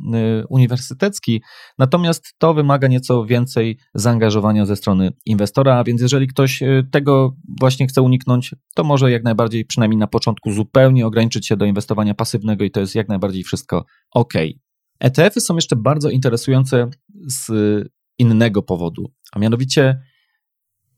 uniwersytecki. 0.49 1.41
Natomiast 1.77 2.33
to 2.37 2.53
wymaga 2.53 2.87
nieco 2.87 3.25
więcej 3.25 3.77
zaangażowania 3.93 4.65
ze 4.65 4.75
strony 4.75 5.11
inwestora, 5.25 5.77
a 5.77 5.83
więc 5.83 6.01
jeżeli 6.01 6.27
ktoś 6.27 6.61
y, 6.61 6.87
tego 6.91 7.35
właśnie 7.59 7.87
chce 7.87 8.01
uniknąć, 8.01 8.55
to 8.75 8.83
może 8.83 9.11
jak 9.11 9.23
najbardziej, 9.23 9.65
przynajmniej 9.65 9.99
na 9.99 10.07
początku, 10.07 10.51
zupełnie 10.51 11.07
ograniczyć 11.07 11.47
się 11.47 11.57
do 11.57 11.65
inwestowania 11.65 12.13
pasywnego 12.13 12.63
i 12.63 12.71
to 12.71 12.79
jest 12.79 12.95
jak 12.95 13.09
najbardziej 13.09 13.43
wszystko 13.43 13.85
ok. 14.11 14.33
ETF-y 14.99 15.41
są 15.41 15.55
jeszcze 15.55 15.75
bardzo 15.75 16.09
interesujące 16.09 16.89
z 17.27 17.51
innego 18.19 18.63
powodu, 18.63 19.11
a 19.31 19.39
mianowicie 19.39 20.01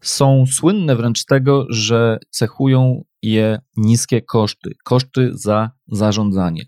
są 0.05 0.45
słynne 0.51 0.95
wręcz 0.95 1.19
z 1.19 1.25
tego, 1.25 1.65
że 1.69 2.17
cechują 2.29 3.03
je 3.21 3.59
niskie 3.77 4.21
koszty, 4.21 4.71
koszty 4.83 5.29
za 5.33 5.71
zarządzanie. 5.87 6.65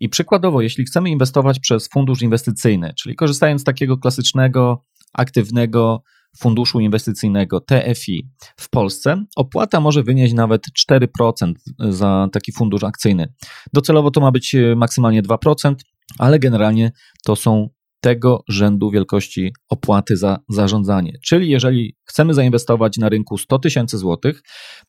I 0.00 0.08
przykładowo, 0.08 0.60
jeśli 0.60 0.84
chcemy 0.84 1.10
inwestować 1.10 1.58
przez 1.58 1.88
fundusz 1.88 2.22
inwestycyjny, 2.22 2.92
czyli 2.98 3.16
korzystając 3.16 3.60
z 3.60 3.64
takiego 3.64 3.98
klasycznego, 3.98 4.84
aktywnego 5.12 6.02
funduszu 6.38 6.80
inwestycyjnego 6.80 7.60
TFI 7.60 8.28
w 8.56 8.70
Polsce, 8.70 9.24
opłata 9.36 9.80
może 9.80 10.02
wynieść 10.02 10.34
nawet 10.34 10.66
4% 10.90 11.52
za 11.78 12.28
taki 12.32 12.52
fundusz 12.52 12.84
akcyjny. 12.84 13.32
Docelowo 13.72 14.10
to 14.10 14.20
ma 14.20 14.32
być 14.32 14.56
maksymalnie 14.76 15.22
2%, 15.22 15.74
ale 16.18 16.38
generalnie 16.38 16.92
to 17.24 17.36
są 17.36 17.68
tego 18.00 18.44
rzędu 18.48 18.90
wielkości 18.90 19.52
opłaty 19.68 20.16
za 20.16 20.38
zarządzanie. 20.48 21.12
Czyli 21.24 21.48
jeżeli 21.48 21.96
chcemy 22.04 22.34
zainwestować 22.34 22.98
na 22.98 23.08
rynku 23.08 23.38
100 23.38 23.58
tysięcy 23.58 23.98
złotych, 23.98 24.42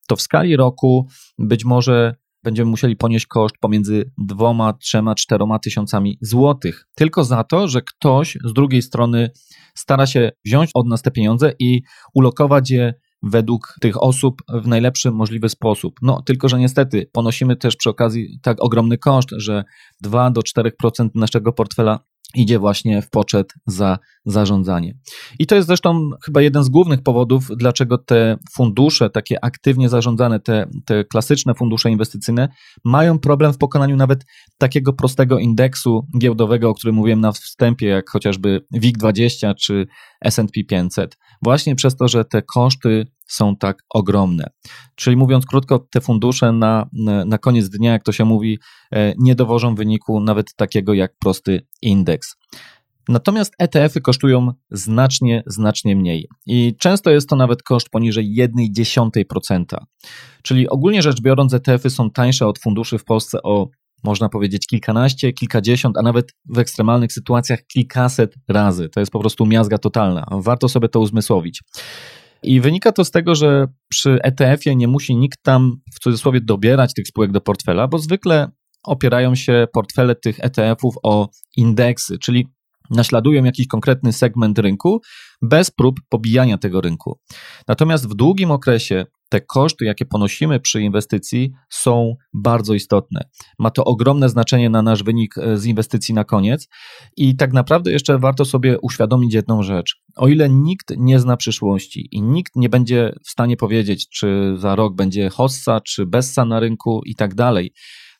to 0.07 0.15
w 0.15 0.21
skali 0.21 0.55
roku 0.55 1.07
być 1.39 1.65
może 1.65 2.15
będziemy 2.43 2.71
musieli 2.71 2.95
ponieść 2.95 3.25
koszt 3.25 3.55
pomiędzy 3.59 4.11
dwoma, 4.17 4.73
trzema, 4.73 5.15
czteroma 5.15 5.59
tysiącami 5.59 6.17
złotych. 6.21 6.85
Tylko 6.95 7.23
za 7.23 7.43
to, 7.43 7.67
że 7.67 7.81
ktoś 7.81 8.37
z 8.43 8.53
drugiej 8.53 8.81
strony 8.81 9.29
stara 9.75 10.05
się 10.05 10.31
wziąć 10.45 10.69
od 10.73 10.87
nas 10.87 11.01
te 11.01 11.11
pieniądze 11.11 11.53
i 11.59 11.81
ulokować 12.13 12.69
je 12.69 12.93
według 13.23 13.75
tych 13.81 14.03
osób 14.03 14.41
w 14.53 14.67
najlepszy 14.67 15.11
możliwy 15.11 15.49
sposób. 15.49 15.99
No, 16.01 16.21
tylko 16.25 16.49
że 16.49 16.59
niestety 16.59 17.09
ponosimy 17.13 17.55
też 17.55 17.75
przy 17.75 17.89
okazji 17.89 18.39
tak 18.41 18.57
ogromny 18.59 18.97
koszt, 18.97 19.29
że 19.37 19.63
2 20.01 20.31
do 20.31 20.41
4% 20.41 21.09
naszego 21.15 21.53
portfela 21.53 21.99
idzie 22.35 22.59
właśnie 22.59 23.01
w 23.01 23.09
poczet 23.09 23.53
za 23.65 23.97
zarządzanie. 24.25 24.93
I 25.39 25.47
to 25.47 25.55
jest 25.55 25.67
zresztą 25.67 26.09
chyba 26.25 26.41
jeden 26.41 26.63
z 26.63 26.69
głównych 26.69 27.03
powodów, 27.03 27.47
dlaczego 27.57 27.97
te 27.97 28.37
fundusze, 28.53 29.09
takie 29.09 29.45
aktywnie 29.45 29.89
zarządzane, 29.89 30.39
te, 30.39 30.69
te 30.85 31.03
klasyczne 31.03 31.53
fundusze 31.53 31.91
inwestycyjne, 31.91 32.49
mają 32.85 33.19
problem 33.19 33.53
w 33.53 33.57
pokonaniu 33.57 33.95
nawet 33.95 34.25
takiego 34.57 34.93
prostego 34.93 35.39
indeksu 35.39 36.07
giełdowego, 36.19 36.69
o 36.69 36.73
którym 36.73 36.95
mówiłem 36.95 37.21
na 37.21 37.31
wstępie, 37.31 37.87
jak 37.87 38.09
chociażby 38.09 38.65
WIG20 38.75 39.55
czy 39.55 39.87
SP 40.35 40.55
500. 40.69 41.17
Właśnie 41.43 41.75
przez 41.75 41.95
to, 41.95 42.07
że 42.07 42.25
te 42.25 42.41
koszty 42.41 43.05
są 43.31 43.55
tak 43.55 43.83
ogromne. 43.89 44.47
Czyli 44.95 45.17
mówiąc 45.17 45.45
krótko, 45.45 45.87
te 45.91 46.01
fundusze 46.01 46.51
na, 46.51 46.89
na 47.25 47.37
koniec 47.37 47.69
dnia, 47.69 47.91
jak 47.91 48.03
to 48.03 48.11
się 48.11 48.25
mówi, 48.25 48.59
e, 48.91 49.13
nie 49.17 49.35
dowożą 49.35 49.75
wyniku 49.75 50.19
nawet 50.19 50.55
takiego 50.55 50.93
jak 50.93 51.11
prosty 51.19 51.65
indeks. 51.81 52.35
Natomiast 53.09 53.53
ETF-y 53.59 54.01
kosztują 54.01 54.51
znacznie, 54.71 55.43
znacznie 55.47 55.95
mniej. 55.95 56.27
I 56.45 56.75
często 56.79 57.09
jest 57.09 57.29
to 57.29 57.35
nawet 57.35 57.63
koszt 57.63 57.89
poniżej 57.89 58.35
1,1%. 58.39 59.63
Czyli 60.43 60.69
ogólnie 60.69 61.01
rzecz 61.01 61.21
biorąc, 61.21 61.53
ETF-y 61.53 61.89
są 61.89 62.11
tańsze 62.11 62.47
od 62.47 62.59
funduszy 62.59 62.97
w 62.97 63.03
Polsce 63.03 63.43
o 63.43 63.67
można 64.03 64.29
powiedzieć 64.29 64.67
kilkanaście, 64.67 65.33
kilkadziesiąt, 65.33 65.97
a 65.97 66.01
nawet 66.01 66.33
w 66.45 66.59
ekstremalnych 66.59 67.13
sytuacjach 67.13 67.59
kilkaset 67.67 68.35
razy. 68.47 68.89
To 68.89 68.99
jest 68.99 69.11
po 69.11 69.19
prostu 69.19 69.45
miazga 69.45 69.77
totalna. 69.77 70.25
Warto 70.31 70.69
sobie 70.69 70.89
to 70.89 70.99
uzmysłowić. 70.99 71.61
I 72.43 72.61
wynika 72.61 72.91
to 72.91 73.05
z 73.05 73.11
tego, 73.11 73.35
że 73.35 73.67
przy 73.87 74.19
ETF-ie 74.23 74.75
nie 74.75 74.87
musi 74.87 75.15
nikt 75.15 75.43
tam 75.43 75.81
w 75.95 75.99
cudzysłowie 75.99 76.41
dobierać 76.41 76.93
tych 76.93 77.07
spółek 77.07 77.31
do 77.31 77.41
portfela, 77.41 77.87
bo 77.87 77.99
zwykle 77.99 78.51
opierają 78.83 79.35
się 79.35 79.67
portfele 79.73 80.15
tych 80.15 80.39
ETF-ów 80.39 80.95
o 81.03 81.29
indeksy, 81.57 82.19
czyli 82.19 82.47
naśladują 82.89 83.43
jakiś 83.43 83.67
konkretny 83.67 84.13
segment 84.13 84.59
rynku 84.59 85.01
bez 85.41 85.71
prób 85.71 85.99
pobijania 86.09 86.57
tego 86.57 86.81
rynku. 86.81 87.19
Natomiast 87.67 88.09
w 88.09 88.13
długim 88.13 88.51
okresie 88.51 89.05
te 89.31 89.41
koszty, 89.41 89.85
jakie 89.85 90.05
ponosimy 90.05 90.59
przy 90.59 90.81
inwestycji, 90.81 91.51
są 91.69 92.15
bardzo 92.33 92.73
istotne. 92.73 93.21
Ma 93.59 93.71
to 93.71 93.83
ogromne 93.83 94.29
znaczenie 94.29 94.69
na 94.69 94.81
nasz 94.81 95.03
wynik 95.03 95.37
e, 95.37 95.57
z 95.57 95.65
inwestycji 95.65 96.13
na 96.13 96.23
koniec. 96.23 96.67
I 97.17 97.35
tak 97.35 97.53
naprawdę 97.53 97.91
jeszcze 97.91 98.19
warto 98.19 98.45
sobie 98.45 98.79
uświadomić 98.79 99.33
jedną 99.33 99.63
rzecz. 99.63 99.95
O 100.15 100.27
ile 100.27 100.49
nikt 100.49 100.93
nie 100.97 101.19
zna 101.19 101.37
przyszłości 101.37 102.07
i 102.11 102.21
nikt 102.21 102.55
nie 102.55 102.69
będzie 102.69 103.13
w 103.25 103.29
stanie 103.29 103.57
powiedzieć, 103.57 104.09
czy 104.09 104.55
za 104.57 104.75
rok 104.75 104.95
będzie 104.95 105.29
hossa, 105.29 105.81
czy 105.81 106.05
bessa 106.05 106.45
na 106.45 106.59
rynku 106.59 107.01
i 107.05 107.15
tak 107.15 107.35
dalej. 107.35 107.73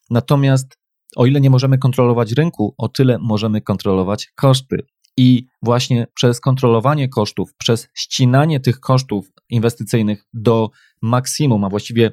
Natomiast 0.10 0.78
o 1.16 1.26
ile 1.26 1.42
nie 1.42 1.50
możemy 1.50 1.78
kontrolować 1.78 2.32
rynku, 2.32 2.76
o 2.78 2.90
tyle 2.90 3.18
możemy 3.22 3.62
kontrolować 3.62 4.32
koszty. 4.36 4.78
I 5.18 5.46
właśnie 5.62 6.08
przez 6.16 6.40
kontrolowanie 6.40 7.10
kosztów, 7.10 7.50
przez 7.58 7.88
ścinanie 7.98 8.60
tych 8.60 8.80
kosztów 8.80 9.32
inwestycyjnych 9.52 10.26
do 10.34 10.70
maksimum, 11.02 11.64
a 11.64 11.70
właściwie 11.70 12.12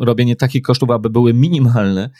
robienie 0.00 0.36
takich 0.36 0.62
kosztów, 0.62 0.90
aby 0.90 1.10
były 1.10 1.34
minimalne, 1.34 2.10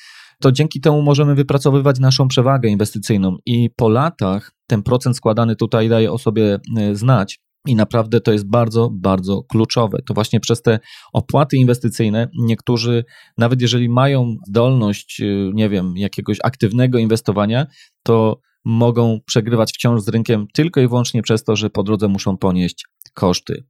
to 0.41 0.53
dzięki 0.53 0.81
temu 0.81 1.03
możemy 1.03 1.35
wypracowywać 1.35 1.99
naszą 1.99 2.29
przewagę 2.29 2.69
inwestycyjną. 2.69 3.37
I 3.47 3.71
po 3.77 3.89
latach 3.89 4.53
ten 4.67 4.83
procent 4.83 5.17
składany 5.17 5.57
tutaj 5.57 5.89
daje 5.89 6.13
o 6.13 6.19
sobie 6.19 6.59
e, 6.77 6.95
znać. 6.95 7.41
I 7.67 7.77
naprawdę 7.77 8.21
to 8.21 8.33
jest 8.33 8.51
bardzo, 8.51 8.91
bardzo 8.93 9.43
kluczowe. 9.43 9.99
To 10.07 10.15
właśnie 10.15 10.41
przez 10.41 10.63
te 10.63 10.79
opłaty 11.13 11.57
inwestycyjne 11.57 12.29
niektórzy, 12.39 13.05
nawet 13.39 13.63
jeżeli 13.63 13.89
mają 13.89 14.37
zdolność, 14.49 15.21
e, 15.21 15.25
nie 15.55 15.69
wiem, 15.69 15.97
jakiegoś 15.97 16.39
aktywnego 16.45 16.99
inwestowania, 16.99 17.67
to 18.03 18.41
mogą 18.65 19.21
przegrywać 19.27 19.73
wciąż 19.73 20.03
z 20.03 20.09
rynkiem 20.09 20.47
tylko 20.55 20.81
i 20.81 20.89
wyłącznie 20.89 21.23
przez 21.23 21.45
to, 21.45 21.57
że 21.57 21.71
po 21.71 21.83
drodze 21.83 22.09
muszą 22.09 22.37
ponieść 22.37 22.87
koszty. 23.15 23.65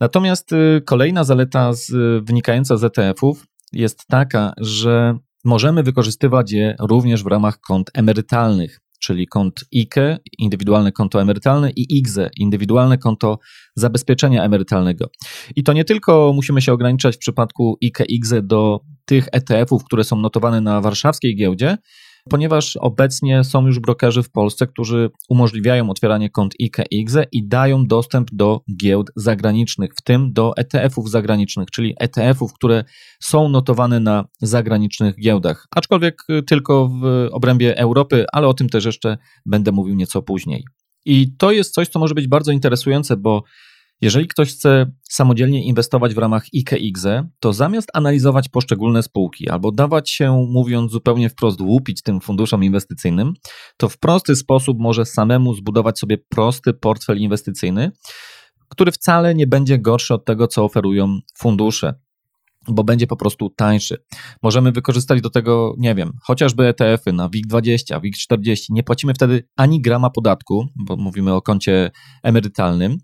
Natomiast 0.00 0.52
y, 0.52 0.82
kolejna 0.86 1.24
zaleta 1.24 1.72
z, 1.72 1.92
wynikająca 2.24 2.76
z 2.76 2.84
ETF-ów 2.84 3.46
jest 3.72 4.06
taka, 4.08 4.52
że 4.58 5.18
możemy 5.44 5.82
wykorzystywać 5.82 6.52
je 6.52 6.76
również 6.80 7.22
w 7.22 7.26
ramach 7.26 7.60
kont 7.60 7.90
emerytalnych, 7.94 8.80
czyli 9.00 9.26
kont 9.26 9.64
IKE, 9.74 10.18
indywidualne 10.38 10.92
konto 10.92 11.20
emerytalne 11.20 11.70
i 11.70 11.98
IGZE, 11.98 12.30
indywidualne 12.36 12.98
konto 12.98 13.38
zabezpieczenia 13.74 14.42
emerytalnego. 14.42 15.06
I 15.56 15.62
to 15.62 15.72
nie 15.72 15.84
tylko 15.84 16.32
musimy 16.34 16.62
się 16.62 16.72
ograniczać 16.72 17.16
w 17.16 17.18
przypadku 17.18 17.78
IKE, 17.84 18.04
IGZE 18.08 18.42
do 18.42 18.80
tych 19.04 19.28
ETF-ów, 19.32 19.84
które 19.84 20.04
są 20.04 20.16
notowane 20.16 20.60
na 20.60 20.80
warszawskiej 20.80 21.36
giełdzie, 21.36 21.76
ponieważ 22.30 22.76
obecnie 22.76 23.44
są 23.44 23.66
już 23.66 23.78
brokerzy 23.78 24.22
w 24.22 24.30
Polsce, 24.30 24.66
którzy 24.66 25.10
umożliwiają 25.28 25.90
otwieranie 25.90 26.30
kont 26.30 26.54
IKE 26.62 26.84
IGZE 26.90 27.26
i 27.32 27.48
dają 27.48 27.86
dostęp 27.86 28.28
do 28.32 28.60
giełd 28.80 29.10
zagranicznych, 29.16 29.90
w 29.98 30.02
tym 30.02 30.32
do 30.32 30.52
ETF-ów 30.56 31.10
zagranicznych, 31.10 31.70
czyli 31.70 31.94
ETF-ów, 32.00 32.52
które 32.52 32.84
są 33.20 33.48
notowane 33.48 34.00
na 34.00 34.24
zagranicznych 34.40 35.20
giełdach, 35.20 35.66
aczkolwiek 35.76 36.22
tylko 36.46 36.88
w 36.88 37.28
obrębie 37.32 37.78
Europy, 37.78 38.24
ale 38.32 38.48
o 38.48 38.54
tym 38.54 38.68
też 38.68 38.84
jeszcze 38.84 39.18
będę 39.46 39.72
mówił 39.72 39.94
nieco 39.94 40.22
później. 40.22 40.64
I 41.04 41.36
to 41.38 41.52
jest 41.52 41.74
coś, 41.74 41.88
co 41.88 41.98
może 41.98 42.14
być 42.14 42.28
bardzo 42.28 42.52
interesujące, 42.52 43.16
bo 43.16 43.42
jeżeli 44.00 44.28
ktoś 44.28 44.52
chce 44.52 44.92
samodzielnie 45.02 45.64
inwestować 45.64 46.14
w 46.14 46.18
ramach 46.18 46.44
IKE-IGZE, 46.54 47.24
to 47.40 47.52
zamiast 47.52 47.88
analizować 47.94 48.48
poszczególne 48.48 49.02
spółki 49.02 49.48
albo 49.48 49.72
dawać 49.72 50.10
się, 50.10 50.46
mówiąc 50.50 50.92
zupełnie 50.92 51.30
wprost, 51.30 51.60
łupić 51.60 52.02
tym 52.02 52.20
funduszom 52.20 52.64
inwestycyjnym, 52.64 53.34
to 53.76 53.88
w 53.88 53.98
prosty 53.98 54.36
sposób 54.36 54.78
może 54.80 55.04
samemu 55.04 55.54
zbudować 55.54 55.98
sobie 55.98 56.18
prosty 56.18 56.74
portfel 56.74 57.18
inwestycyjny, 57.18 57.92
który 58.68 58.92
wcale 58.92 59.34
nie 59.34 59.46
będzie 59.46 59.78
gorszy 59.78 60.14
od 60.14 60.24
tego, 60.24 60.48
co 60.48 60.64
oferują 60.64 61.18
fundusze 61.38 61.94
bo 62.68 62.84
będzie 62.84 63.06
po 63.06 63.16
prostu 63.16 63.50
tańszy. 63.50 63.96
Możemy 64.42 64.72
wykorzystać 64.72 65.20
do 65.20 65.30
tego, 65.30 65.74
nie 65.78 65.94
wiem, 65.94 66.12
chociażby 66.22 66.66
ETF-y 66.66 67.12
na 67.12 67.28
WIG20, 67.28 68.00
WIG40. 68.00 68.56
Nie 68.70 68.82
płacimy 68.82 69.14
wtedy 69.14 69.48
ani 69.56 69.80
grama 69.80 70.10
podatku, 70.10 70.66
bo 70.76 70.96
mówimy 70.96 71.34
o 71.34 71.42
koncie 71.42 71.90
emerytalnym. 72.22 72.98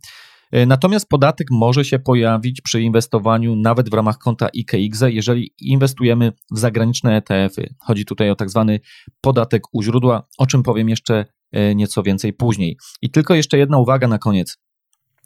E, 0.52 0.66
natomiast 0.66 1.08
podatek 1.08 1.48
może 1.50 1.84
się 1.84 1.98
pojawić 1.98 2.60
przy 2.60 2.82
inwestowaniu 2.82 3.56
nawet 3.56 3.90
w 3.90 3.94
ramach 3.94 4.18
konta 4.18 4.48
IKX, 4.48 5.00
jeżeli 5.06 5.54
inwestujemy 5.60 6.32
w 6.50 6.58
zagraniczne 6.58 7.16
ETF-y. 7.16 7.74
Chodzi 7.78 8.04
tutaj 8.04 8.30
o 8.30 8.34
tak 8.34 8.50
zwany 8.50 8.80
podatek 9.20 9.62
u 9.72 9.82
źródła, 9.82 10.26
o 10.38 10.46
czym 10.46 10.62
powiem 10.62 10.88
jeszcze 10.88 11.24
e, 11.52 11.74
nieco 11.74 12.02
więcej 12.02 12.32
później. 12.32 12.76
I 13.02 13.10
tylko 13.10 13.34
jeszcze 13.34 13.58
jedna 13.58 13.78
uwaga 13.78 14.08
na 14.08 14.18
koniec. 14.18 14.58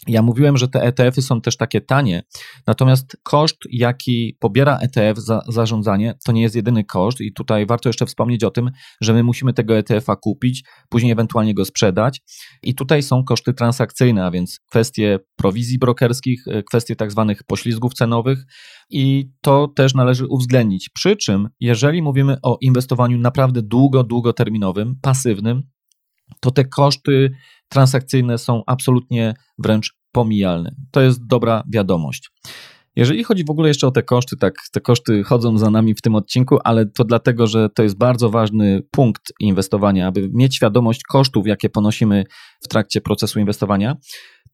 Ja 0.08 0.22
mówiłem, 0.22 0.56
że 0.56 0.68
te 0.68 0.82
ETF-y 0.82 1.22
są 1.22 1.40
też 1.40 1.56
takie 1.56 1.80
tanie, 1.80 2.22
natomiast 2.66 3.16
koszt, 3.22 3.56
jaki 3.70 4.36
pobiera 4.40 4.78
ETF 4.78 5.18
za 5.18 5.42
zarządzanie, 5.48 6.14
to 6.24 6.32
nie 6.32 6.42
jest 6.42 6.56
jedyny 6.56 6.84
koszt 6.84 7.20
i 7.20 7.32
tutaj 7.32 7.66
warto 7.66 7.88
jeszcze 7.88 8.06
wspomnieć 8.06 8.44
o 8.44 8.50
tym, 8.50 8.70
że 9.00 9.12
my 9.12 9.22
musimy 9.22 9.52
tego 9.52 9.76
ETF-a 9.76 10.16
kupić, 10.16 10.64
później 10.88 11.12
ewentualnie 11.12 11.54
go 11.54 11.64
sprzedać 11.64 12.20
i 12.62 12.74
tutaj 12.74 13.02
są 13.02 13.24
koszty 13.24 13.54
transakcyjne, 13.54 14.24
a 14.24 14.30
więc 14.30 14.60
kwestie 14.70 15.18
prowizji 15.36 15.78
brokerskich, 15.78 16.48
e, 16.48 16.62
kwestie 16.62 16.96
tak 16.96 17.10
zwanych 17.10 17.44
poślizgów 17.44 17.94
cenowych 17.94 18.38
i 18.90 19.30
to 19.40 19.68
też 19.68 19.94
należy 19.94 20.26
uwzględnić. 20.26 20.88
Przy 20.88 21.16
czym, 21.16 21.48
jeżeli 21.60 22.02
mówimy 22.02 22.36
o 22.42 22.58
inwestowaniu 22.60 23.18
naprawdę 23.18 23.62
długo, 23.62 24.04
długoterminowym, 24.04 24.94
pasywnym, 25.02 25.62
to 26.40 26.50
te 26.50 26.64
koszty 26.64 27.30
transakcyjne 27.68 28.38
są 28.38 28.62
absolutnie 28.66 29.34
wręcz 29.58 29.94
pomijalne. 30.12 30.74
To 30.90 31.00
jest 31.00 31.26
dobra 31.26 31.62
wiadomość. 31.72 32.30
Jeżeli 32.96 33.24
chodzi 33.24 33.44
w 33.44 33.50
ogóle 33.50 33.68
jeszcze 33.68 33.86
o 33.86 33.90
te 33.90 34.02
koszty, 34.02 34.36
tak, 34.36 34.54
te 34.72 34.80
koszty 34.80 35.22
chodzą 35.24 35.58
za 35.58 35.70
nami 35.70 35.94
w 35.94 36.00
tym 36.00 36.14
odcinku, 36.14 36.58
ale 36.64 36.86
to 36.86 37.04
dlatego, 37.04 37.46
że 37.46 37.68
to 37.68 37.82
jest 37.82 37.98
bardzo 37.98 38.30
ważny 38.30 38.82
punkt 38.90 39.32
inwestowania, 39.40 40.06
aby 40.06 40.30
mieć 40.32 40.56
świadomość 40.56 41.02
kosztów, 41.02 41.46
jakie 41.46 41.68
ponosimy 41.68 42.24
w 42.64 42.68
trakcie 42.68 43.00
procesu 43.00 43.40
inwestowania. 43.40 43.96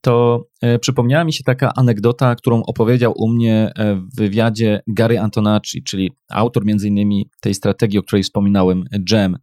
To 0.01 0.45
e, 0.61 0.79
przypomniała 0.79 1.23
mi 1.23 1.33
się 1.33 1.43
taka 1.43 1.73
anegdota, 1.75 2.35
którą 2.35 2.63
opowiedział 2.63 3.13
u 3.17 3.29
mnie 3.29 3.71
e, 3.75 3.95
w 3.95 4.15
wywiadzie 4.15 4.81
Gary 4.87 5.19
Antonacci, 5.19 5.83
czyli 5.83 6.11
autor 6.31 6.65
między 6.65 6.87
innymi 6.87 7.29
tej 7.41 7.53
strategii, 7.53 7.99
o 7.99 8.03
której 8.03 8.23
wspominałem, 8.23 8.83
GEM, 8.91 9.37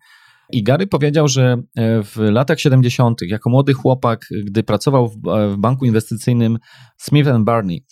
i 0.52 0.62
Gary 0.62 0.86
powiedział, 0.86 1.28
że 1.28 1.62
e, 1.76 2.02
w 2.02 2.16
latach 2.16 2.60
70., 2.60 3.20
jako 3.22 3.50
młody 3.50 3.72
chłopak, 3.72 4.26
gdy 4.44 4.62
pracował 4.62 5.08
w, 5.08 5.28
e, 5.28 5.48
w 5.48 5.56
banku 5.56 5.84
inwestycyjnym 5.84 6.58
Smith 6.98 7.28
Barney, 7.40 7.84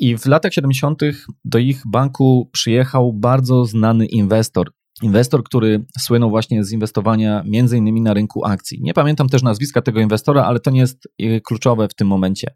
i 0.00 0.18
w 0.18 0.26
latach 0.26 0.52
70. 0.52 1.02
do 1.44 1.58
ich 1.58 1.82
banku 1.86 2.50
przyjechał 2.52 3.12
bardzo 3.12 3.64
znany 3.64 4.06
inwestor. 4.06 4.70
Inwestor, 5.02 5.44
który 5.44 5.84
słynął 6.00 6.30
właśnie 6.30 6.64
z 6.64 6.72
inwestowania 6.72 7.42
między 7.46 7.76
innymi 7.76 8.00
na 8.00 8.14
rynku 8.14 8.46
akcji. 8.46 8.78
Nie 8.82 8.94
pamiętam 8.94 9.28
też 9.28 9.42
nazwiska 9.42 9.82
tego 9.82 10.00
inwestora, 10.00 10.44
ale 10.44 10.60
to 10.60 10.70
nie 10.70 10.80
jest 10.80 11.08
e, 11.18 11.40
kluczowe 11.40 11.88
w 11.88 11.94
tym 11.94 12.08
momencie. 12.08 12.54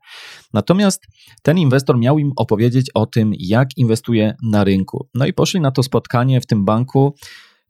Natomiast 0.53 1.03
ten 1.43 1.59
inwestor 1.59 1.99
miał 1.99 2.19
im 2.19 2.33
opowiedzieć 2.37 2.91
o 2.95 3.07
tym, 3.07 3.33
jak 3.39 3.69
inwestuje 3.77 4.35
na 4.43 4.65
rynku. 4.65 5.09
No 5.15 5.27
i 5.27 5.33
poszli 5.33 5.61
na 5.61 5.71
to 5.71 5.83
spotkanie 5.83 6.41
w 6.41 6.47
tym 6.47 6.65
banku 6.65 7.15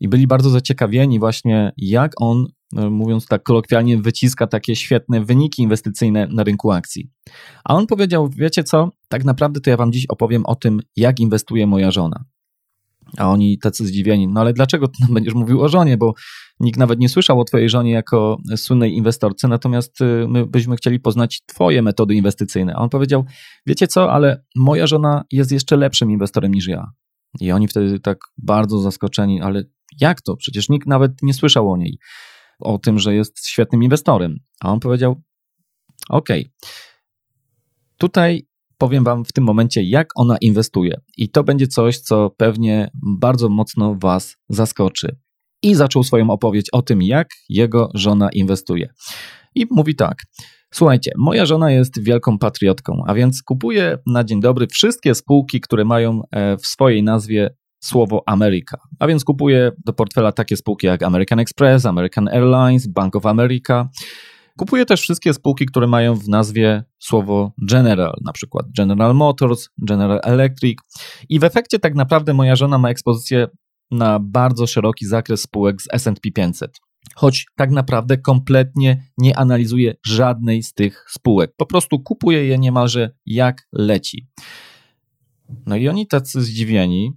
i 0.01 0.09
byli 0.09 0.27
bardzo 0.27 0.51
zaciekawieni 0.51 1.19
właśnie, 1.19 1.73
jak 1.77 2.13
on, 2.21 2.47
e, 2.77 2.91
mówiąc 2.91 3.27
tak 3.27 3.43
kolokwialnie, 3.43 3.99
wyciska 3.99 4.47
takie 4.47 4.77
świetne 4.77 5.25
wyniki 5.25 5.63
inwestycyjne 5.63 6.27
na 6.31 6.43
rynku 6.43 6.73
akcji. 6.73 7.11
A 7.65 7.75
on 7.75 7.87
powiedział, 7.87 8.29
wiecie 8.29 8.65
co, 8.65 8.91
tak 9.09 9.25
naprawdę 9.25 9.61
to 9.61 9.71
ja 9.71 9.77
wam 9.77 9.93
dziś 9.93 10.07
opowiem 10.09 10.47
o 10.47 10.55
tym, 10.55 10.81
jak 10.97 11.21
inwestuje 11.21 11.67
moja 11.67 11.91
żona. 11.91 12.25
A 13.19 13.31
oni 13.31 13.59
tacy 13.59 13.87
zdziwieni, 13.87 14.29
no 14.29 14.41
ale 14.41 14.53
dlaczego 14.53 14.89
ty 14.89 14.95
nam 15.01 15.15
będziesz 15.15 15.35
mówił 15.35 15.63
o 15.63 15.69
żonie, 15.69 15.97
bo 15.97 16.15
nikt 16.61 16.79
nawet 16.79 16.99
nie 16.99 17.09
słyszał 17.09 17.41
o 17.41 17.45
twojej 17.45 17.69
żonie 17.69 17.93
jako 17.93 18.37
słynnej 18.57 18.95
inwestorce, 18.95 19.49
natomiast 19.49 20.01
e, 20.01 20.29
my 20.29 20.47
byśmy 20.47 20.77
chcieli 20.77 21.01
poznać 21.01 21.43
twoje 21.47 21.83
metody 21.83 22.15
inwestycyjne. 22.15 22.75
A 22.75 22.79
on 22.79 22.89
powiedział, 22.89 23.25
wiecie 23.67 23.87
co, 23.87 24.13
ale 24.13 24.45
moja 24.57 24.87
żona 24.87 25.25
jest 25.33 25.53
jeszcze 25.53 25.77
lepszym 25.77 26.11
inwestorem 26.11 26.55
niż 26.55 26.67
ja. 26.67 26.91
I 27.41 27.53
oni 27.53 27.69
wtedy 27.69 28.01
tak 28.01 28.19
bardzo 28.39 28.79
zaskoczeni, 28.79 29.41
ale 29.41 29.65
jak 30.01 30.23
to? 30.23 30.37
Przecież 30.37 30.69
nikt 30.69 30.87
nawet 30.87 31.13
nie 31.23 31.35
słyszał 31.35 31.73
o 31.73 31.77
niej. 31.77 31.99
o 32.61 32.79
tym, 32.79 32.99
że 32.99 33.15
jest 33.15 33.47
świetnym 33.47 33.83
inwestorem. 33.83 34.37
A 34.61 34.73
on 34.73 34.81
powiedział: 34.81 35.23
OK, 36.09 36.29
tutaj 37.99 38.47
powiem 38.79 39.05
Wam 39.05 39.25
w 39.25 39.33
tym 39.33 39.45
momencie, 39.45 39.83
jak 39.83 40.09
ona 40.17 40.37
inwestuje. 40.41 41.01
I 41.17 41.29
to 41.29 41.45
będzie 41.45 41.67
coś, 41.67 41.99
co 41.99 42.31
pewnie 42.31 42.91
bardzo 43.19 43.49
mocno 43.49 43.95
Was 43.95 44.37
zaskoczy. 44.49 45.17
I 45.63 45.75
zaczął 45.75 46.05
swoją 46.05 46.31
opowieść 46.31 46.67
o 46.73 46.83
tym, 46.83 47.03
jak 47.03 47.29
jego 47.49 47.91
żona 47.95 48.29
inwestuje. 48.33 48.89
I 49.55 49.67
mówi 49.71 49.95
tak. 49.95 50.23
Słuchajcie, 50.75 51.13
moja 51.19 51.47
żona 51.47 51.71
jest 51.71 52.03
wielką 52.03 52.39
patriotką, 52.39 53.03
a 53.07 53.15
więc 53.15 53.43
kupuje 53.43 53.99
na 54.07 54.25
dzień 54.25 54.41
dobry 54.41 54.67
wszystkie 54.67 55.15
spółki, 55.15 55.61
które 55.61 55.85
mają 55.85 56.21
e, 56.31 56.57
w 56.57 56.67
swojej 56.67 57.03
nazwie 57.03 57.51
słowo 57.85 58.23
Ameryka. 58.27 58.79
A 58.99 59.07
więc 59.07 59.25
kupuje 59.25 59.73
do 59.85 59.92
portfela 59.92 60.33
takie 60.33 60.57
spółki 60.57 60.87
jak 60.87 61.03
American 61.03 61.38
Express, 61.38 61.87
American 61.87 62.29
Airlines, 62.29 62.87
Bank 62.87 63.16
of 63.16 63.27
America. 63.27 63.88
Kupuje 64.59 64.87
też 64.87 65.01
wszystkie 65.01 65.35
spółki, 65.35 65.66
które 65.66 65.87
mają 65.87 66.14
w 66.14 66.29
nazwie 66.29 66.85
słowo 66.99 67.53
General, 67.62 68.14
na 68.25 68.33
przykład 68.33 68.66
General 68.77 69.14
Motors, 69.14 69.68
General 69.79 70.20
Electric. 70.23 70.79
I 71.29 71.38
w 71.38 71.44
efekcie 71.44 71.79
tak 71.79 71.94
naprawdę 71.94 72.35
moja 72.35 72.57
żona 72.57 72.79
ma 72.79 72.90
ekspozycję 72.90 73.49
na 73.90 74.18
bardzo 74.18 74.66
szeroki 74.66 75.07
zakres 75.07 75.42
spółek 75.42 75.83
z 75.83 75.87
SP 76.03 76.25
500 76.35 76.81
choć 77.14 77.47
tak 77.57 77.70
naprawdę 77.70 78.18
kompletnie 78.18 79.05
nie 79.18 79.38
analizuje 79.38 79.94
żadnej 80.07 80.62
z 80.62 80.75
tych 80.75 81.07
spółek. 81.09 81.53
Po 81.57 81.66
prostu 81.66 82.01
kupuje 82.01 82.44
je 82.44 82.59
niemalże 82.59 83.11
jak 83.27 83.68
leci. 83.73 84.29
No 85.66 85.77
i 85.77 85.88
oni 85.88 86.07
tacy 86.07 86.42
zdziwieni, 86.42 87.12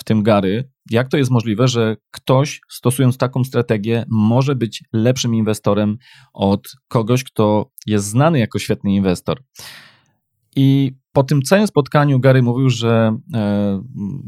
w 0.00 0.04
tym 0.04 0.22
Gary, 0.22 0.70
jak 0.90 1.08
to 1.08 1.16
jest 1.16 1.30
możliwe, 1.30 1.68
że 1.68 1.96
ktoś 2.10 2.60
stosując 2.68 3.18
taką 3.18 3.44
strategię 3.44 4.04
może 4.08 4.54
być 4.54 4.84
lepszym 4.92 5.34
inwestorem 5.34 5.98
od 6.32 6.68
kogoś, 6.88 7.24
kto 7.24 7.70
jest 7.86 8.06
znany 8.06 8.38
jako 8.38 8.58
świetny 8.58 8.92
inwestor. 8.94 9.42
I 10.56 10.92
po 11.12 11.22
tym 11.24 11.42
całym 11.42 11.66
spotkaniu 11.66 12.20
Gary 12.20 12.42
mówił, 12.42 12.70
że 12.70 13.16
e, 13.34 13.82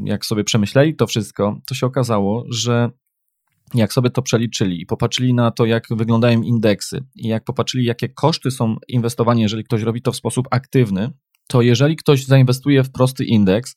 jak 0.05 0.25
sobie 0.25 0.43
przemyśleli 0.43 0.95
to 0.95 1.07
wszystko, 1.07 1.59
to 1.67 1.75
się 1.75 1.85
okazało, 1.85 2.45
że 2.49 2.89
jak 3.73 3.93
sobie 3.93 4.09
to 4.09 4.21
przeliczyli 4.21 4.81
i 4.81 4.85
popatrzyli 4.85 5.33
na 5.33 5.51
to, 5.51 5.65
jak 5.65 5.87
wyglądają 5.89 6.41
indeksy 6.41 7.03
i 7.15 7.27
jak 7.27 7.43
popatrzyli, 7.43 7.85
jakie 7.85 8.09
koszty 8.09 8.51
są 8.51 8.75
inwestowania, 8.87 9.41
jeżeli 9.41 9.63
ktoś 9.63 9.81
robi 9.81 10.01
to 10.01 10.11
w 10.11 10.15
sposób 10.15 10.47
aktywny, 10.51 11.09
to 11.47 11.61
jeżeli 11.61 11.95
ktoś 11.95 12.25
zainwestuje 12.25 12.83
w 12.83 12.91
prosty 12.91 13.25
indeks, 13.25 13.75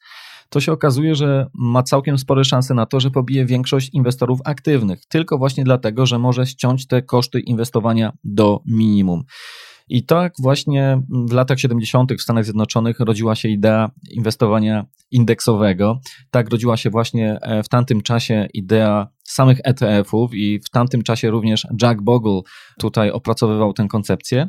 to 0.49 0.61
się 0.61 0.73
okazuje, 0.73 1.15
że 1.15 1.47
ma 1.55 1.83
całkiem 1.83 2.19
spore 2.19 2.45
szanse 2.45 2.75
na 2.75 2.87
to, 2.87 3.01
że 3.01 3.11
pobije 3.11 3.47
większość 3.47 3.91
inwestorów 3.93 4.41
aktywnych, 4.45 5.07
tylko 5.09 5.39
właśnie 5.39 5.65
dlatego, 5.65 6.07
że 6.07 6.19
może 6.19 6.47
ściąć 6.47 6.87
te 6.87 7.03
koszty 7.03 7.41
inwestowania 7.41 8.13
do 8.25 8.61
minimum. 8.67 9.23
I 9.89 10.07
tak 10.07 10.33
właśnie 10.39 11.03
w 11.29 11.33
latach 11.33 11.61
70. 11.61 12.13
w 12.13 12.23
Stanach 12.23 12.45
Zjednoczonych 12.45 13.01
rodziła 13.01 13.35
się 13.35 13.49
idea 13.49 13.91
inwestowania 14.11 14.87
indeksowego. 15.11 16.01
Tak 16.31 16.51
rodziła 16.51 16.77
się 16.77 16.91
właśnie 16.91 17.39
e, 17.43 17.63
w 17.63 17.69
tamtym 17.69 18.03
czasie 18.03 18.49
idea 18.55 19.09
samych 19.25 19.59
ETF-ów 19.65 20.35
i 20.35 20.61
w 20.61 20.71
tamtym 20.71 21.03
czasie 21.03 21.31
również 21.31 21.67
Jack 21.83 22.03
Bogle 22.03 22.41
tutaj 22.81 23.11
opracowywał 23.11 23.73
tę 23.73 23.87
koncepcję. 23.89 24.49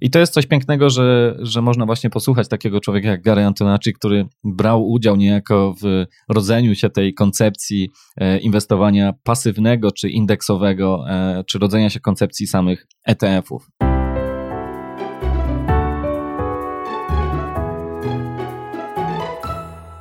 I 0.00 0.10
to 0.10 0.18
jest 0.18 0.32
coś 0.32 0.46
pięknego, 0.46 0.90
że, 0.90 1.36
że 1.38 1.62
można 1.62 1.86
właśnie 1.86 2.10
posłuchać 2.10 2.48
takiego 2.48 2.80
człowieka 2.80 3.08
jak 3.08 3.22
Gary 3.22 3.44
Antonacci, 3.44 3.92
który 3.92 4.26
brał 4.44 4.88
udział 4.88 5.16
niejako 5.16 5.74
w 5.82 6.04
rodzeniu 6.28 6.74
się 6.74 6.90
tej 6.90 7.14
koncepcji 7.14 7.90
e, 8.16 8.38
inwestowania 8.38 9.12
pasywnego 9.22 9.92
czy 9.92 10.08
indeksowego, 10.08 11.04
e, 11.08 11.44
czy 11.46 11.58
rodzenia 11.58 11.90
się 11.90 12.00
koncepcji 12.00 12.46
samych 12.46 12.86
ETF-ów. 13.06 13.68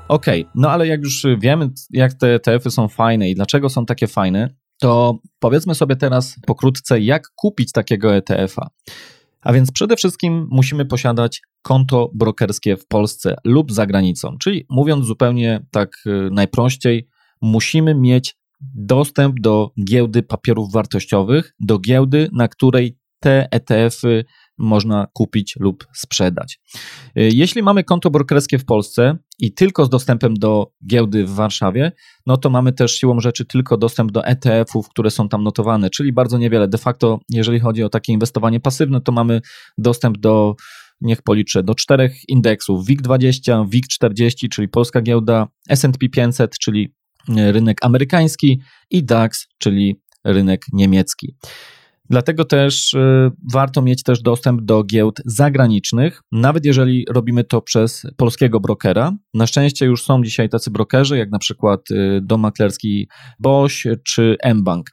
Okay, 0.07 0.45
no 0.55 0.71
ale 0.71 0.87
jak 0.87 1.01
już 1.01 1.25
wiemy, 1.39 1.69
jak 1.89 2.13
te 2.13 2.35
ETF-y 2.35 2.71
są 2.71 2.87
fajne 2.87 3.29
i 3.29 3.35
dlaczego 3.35 3.69
są 3.69 3.85
takie 3.85 4.07
fajne, 4.07 4.49
to 4.81 5.19
powiedzmy 5.39 5.75
sobie 5.75 5.95
teraz 5.95 6.35
pokrótce, 6.47 6.99
jak 6.99 7.23
kupić 7.35 7.71
takiego 7.71 8.15
ETF-a. 8.15 8.67
A 9.41 9.53
więc 9.53 9.71
przede 9.71 9.95
wszystkim 9.95 10.47
musimy 10.51 10.85
posiadać 10.85 11.41
konto 11.61 12.11
brokerskie 12.13 12.77
w 12.77 12.87
Polsce 12.87 13.35
lub 13.43 13.71
za 13.71 13.85
granicą. 13.85 14.37
Czyli 14.37 14.65
mówiąc 14.69 15.05
zupełnie 15.05 15.65
tak 15.71 15.89
y, 16.05 16.29
najprościej, 16.31 17.07
musimy 17.41 17.95
mieć 17.95 18.35
dostęp 18.75 19.39
do 19.39 19.71
giełdy 19.87 20.23
papierów 20.23 20.71
wartościowych, 20.71 21.53
do 21.59 21.79
giełdy, 21.79 22.29
na 22.33 22.47
której 22.47 22.97
te 23.19 23.47
ETF-y 23.51 24.25
można 24.59 25.07
kupić 25.13 25.55
lub 25.59 25.87
sprzedać. 25.93 26.59
Y, 27.17 27.29
jeśli 27.33 27.63
mamy 27.63 27.83
konto 27.83 28.09
brokerskie 28.09 28.59
w 28.59 28.65
Polsce 28.65 29.17
i 29.39 29.53
tylko 29.53 29.85
z 29.85 29.89
dostępem 29.89 30.33
do 30.33 30.71
giełdy 30.87 31.25
w 31.25 31.29
Warszawie, 31.29 31.91
no 32.25 32.37
to 32.37 32.49
mamy 32.49 32.73
też 32.73 32.95
siłą 32.95 33.19
rzeczy 33.19 33.45
tylko 33.45 33.77
dostęp 33.77 34.11
do 34.11 34.25
ETF-ów, 34.25 34.89
które 34.89 35.11
są 35.11 35.29
tam 35.29 35.43
notowane, 35.43 35.89
czyli 35.89 36.13
bardzo 36.13 36.37
niewiele. 36.37 36.67
De 36.67 36.77
facto, 36.77 37.19
jeżeli 37.29 37.59
chodzi 37.59 37.83
o 37.83 37.89
takie 37.89 38.13
inwestowanie 38.13 38.59
pasywne, 38.59 39.01
to 39.01 39.11
mamy 39.11 39.41
dostęp 39.77 40.17
do 40.17 40.55
niech 41.01 41.21
policzę, 41.21 41.63
do 41.63 41.75
czterech 41.75 42.29
indeksów: 42.29 42.87
WIG20, 42.87 43.69
WIG40, 43.69 44.49
czyli 44.49 44.67
polska 44.67 45.01
giełda, 45.01 45.47
SP 45.81 46.03
500, 46.11 46.57
czyli 46.59 46.93
rynek 47.27 47.77
amerykański 47.81 48.61
i 48.89 49.03
DAX, 49.03 49.47
czyli 49.57 50.01
rynek 50.23 50.65
niemiecki. 50.73 51.35
Dlatego 52.09 52.45
też 52.45 52.93
y, 52.93 53.31
warto 53.53 53.81
mieć 53.81 54.03
też 54.03 54.21
dostęp 54.21 54.61
do 54.61 54.83
giełd 54.83 55.21
zagranicznych, 55.25 56.21
nawet 56.31 56.65
jeżeli 56.65 57.05
robimy 57.09 57.43
to 57.43 57.61
przez 57.61 58.03
polskiego 58.17 58.59
brokera. 58.59 59.13
Na 59.33 59.47
szczęście 59.47 59.85
już 59.85 60.03
są 60.03 60.23
dzisiaj 60.23 60.49
tacy 60.49 60.71
brokerzy, 60.71 61.17
jak 61.17 61.31
na 61.31 61.39
przykład 61.39 61.91
y, 61.91 62.19
dom 62.21 62.41
maklerski 62.41 63.07
BOŚ 63.39 63.87
czy 64.03 64.37
mBank. 64.55 64.89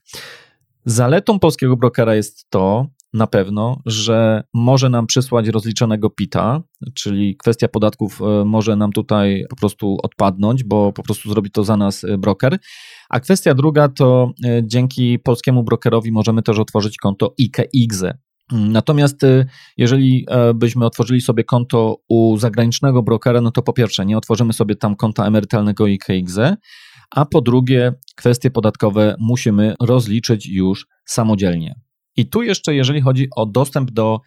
Zaletą 0.85 1.38
polskiego 1.38 1.76
brokera 1.76 2.14
jest 2.14 2.50
to, 2.50 2.87
na 3.12 3.27
pewno, 3.27 3.81
że 3.87 4.42
może 4.55 4.88
nam 4.88 5.07
przysłać 5.07 5.49
rozliczonego 5.49 6.11
PITA, 6.11 6.62
czyli 6.95 7.37
kwestia 7.37 7.69
podatków 7.69 8.21
y, 8.21 8.45
może 8.45 8.77
nam 8.77 8.92
tutaj 8.92 9.45
po 9.51 9.57
prostu 9.57 9.99
odpadnąć, 10.03 10.64
bo 10.64 10.92
po 10.92 11.03
prostu 11.03 11.29
zrobi 11.29 11.51
to 11.51 11.64
za 11.64 11.77
nas 11.77 12.07
broker. 12.19 12.59
A 13.09 13.21
kwestia 13.21 13.55
druga 13.55 13.88
to 13.88 14.33
e, 14.45 14.62
dzięki 14.64 15.19
polskiemu 15.19 15.64
brokerowi 15.64 16.12
możemy 16.12 16.42
też 16.42 16.59
otworzyć 16.59 16.97
konto 16.97 17.35
IKEXE. 17.40 18.19
Natomiast 18.53 19.25
e, 19.25 19.47
jeżeli 19.77 20.27
e, 20.29 20.55
byśmy 20.55 20.87
otworzyli 20.87 21.21
sobie 21.21 21.45
konto 21.45 21.97
u 22.09 22.37
zagranicznego 22.37 23.03
brokera, 23.03 23.40
no 23.40 23.51
to 23.51 23.62
po 23.62 23.73
pierwsze 23.73 24.07
nie 24.07 24.19
otworzymy 24.19 24.53
sobie 24.53 24.77
tam 24.77 24.97
konta 24.97 25.27
emerytalnego 25.27 25.85
IKEXE, 25.85 26.57
a 27.11 27.25
po 27.25 27.40
drugie 27.40 27.92
kwestie 28.16 28.51
podatkowe 28.51 29.16
musimy 29.19 29.75
rozliczyć 29.81 30.47
już 30.47 30.87
samodzielnie. 31.05 31.86
I 32.16 32.29
tu 32.29 32.42
jeszcze, 32.42 32.74
jeżeli 32.74 33.00
chodzi 33.00 33.29
o 33.37 33.46
dostęp 33.46 33.90
do 33.90 34.20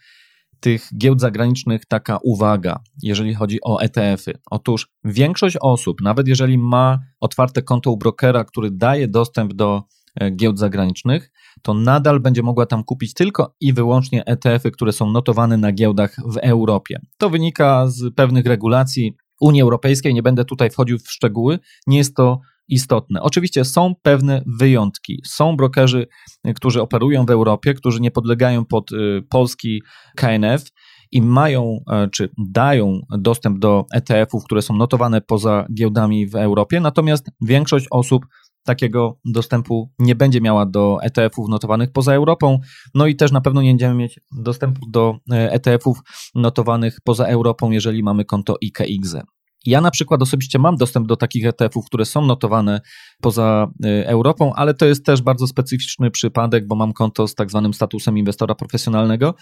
tych 0.60 0.90
giełd 0.98 1.22
zagranicznych 1.22 1.86
taka 1.86 2.20
uwaga, 2.24 2.80
jeżeli 3.04 3.34
chodzi 3.34 3.60
o 3.64 3.82
ETF-y. 3.82 4.34
Otóż 4.52 4.88
większość 5.04 5.58
osób, 5.62 6.02
nawet 6.02 6.28
jeżeli 6.28 6.58
ma 6.58 7.00
otwarte 7.20 7.62
konto 7.62 7.92
u 7.92 7.98
brokera, 7.98 8.44
który 8.44 8.72
daje 8.72 9.08
dostęp 9.08 9.54
do 9.54 9.84
e, 10.16 10.32
giełd 10.32 10.60
zagranicznych, 10.60 11.32
to 11.62 11.74
nadal 11.74 12.20
będzie 12.20 12.44
mogła 12.44 12.66
tam 12.66 12.84
kupić 12.84 13.14
tylko 13.14 13.56
i 13.62 13.74
wyłącznie 13.74 14.26
ETF-y, 14.26 14.72
które 14.72 14.92
są 14.92 15.12
notowane 15.12 15.58
na 15.58 15.72
giełdach 15.72 16.16
w 16.26 16.38
Europie. 16.38 17.00
To 17.18 17.30
wynika 17.30 17.88
z 17.88 18.16
pewnych 18.16 18.46
regulacji 18.46 19.16
Unii 19.42 19.62
Europejskiej, 19.62 20.14
nie 20.14 20.24
będę 20.24 20.46
tutaj 20.46 20.70
wchodził 20.70 21.00
w 21.00 21.12
szczegóły. 21.12 21.60
Nie 21.88 21.98
jest 21.98 22.16
to 22.16 22.40
istotne. 22.70 23.22
Oczywiście 23.22 23.66
są 23.66 23.94
pewne 24.02 24.44
wyjątki. 24.60 25.22
Są 25.26 25.58
brokerzy, 25.58 26.08
którzy 26.56 26.82
operują 26.82 27.26
w 27.26 27.30
Europie, 27.30 27.74
którzy 27.74 28.02
nie 28.02 28.12
podlegają 28.12 28.66
pod 28.66 28.92
y, 28.92 29.22
polski 29.30 29.82
KNF 30.16 30.64
i 31.12 31.22
mają 31.22 31.80
e, 31.92 32.08
czy 32.10 32.30
dają 32.38 33.00
dostęp 33.10 33.60
do 33.60 33.86
ETF-ów, 33.94 34.44
które 34.44 34.62
są 34.62 34.76
notowane 34.76 35.22
poza 35.22 35.68
giełdami 35.78 36.28
w 36.28 36.36
Europie, 36.36 36.80
natomiast 36.80 37.28
większość 37.42 37.88
osób 37.92 38.26
takiego 38.66 39.20
dostępu 39.26 39.92
nie 40.00 40.16
będzie 40.16 40.42
miała 40.42 40.66
do 40.66 40.98
ETF-ów 41.02 41.50
notowanych 41.50 41.92
poza 41.92 42.14
Europą, 42.14 42.60
no 42.94 43.08
i 43.08 43.16
też 43.16 43.32
na 43.32 43.42
pewno 43.42 43.62
nie 43.62 43.70
będziemy 43.70 43.96
mieć 43.96 44.20
dostępu 44.32 44.82
do 44.90 45.18
e, 45.32 45.52
ETF-ów 45.52 46.00
notowanych 46.36 46.98
poza 47.04 47.26
Europą, 47.26 47.72
jeżeli 47.72 48.04
mamy 48.04 48.26
konto 48.26 48.56
IKXE. 48.64 49.22
Ja 49.66 49.82
na 49.82 49.92
przykład 49.92 50.22
osobiście 50.22 50.60
mam 50.60 50.76
dostęp 50.76 51.08
do 51.08 51.16
takich 51.16 51.46
ETF-ów, 51.46 51.86
które 51.86 52.06
są 52.06 52.26
notowane 52.26 52.82
poza 53.22 53.68
y, 53.86 54.08
Europą, 54.08 54.54
ale 54.54 54.74
to 54.74 54.86
jest 54.86 55.06
też 55.06 55.22
bardzo 55.22 55.48
specyficzny 55.48 56.12
przypadek, 56.12 56.68
bo 56.68 56.76
mam 56.76 56.94
konto 56.94 57.28
z 57.28 57.36
tak 57.36 57.50
zwanym 57.50 57.74
statusem 57.74 58.18
inwestora 58.18 58.56
profesjonalnego. 58.56 59.36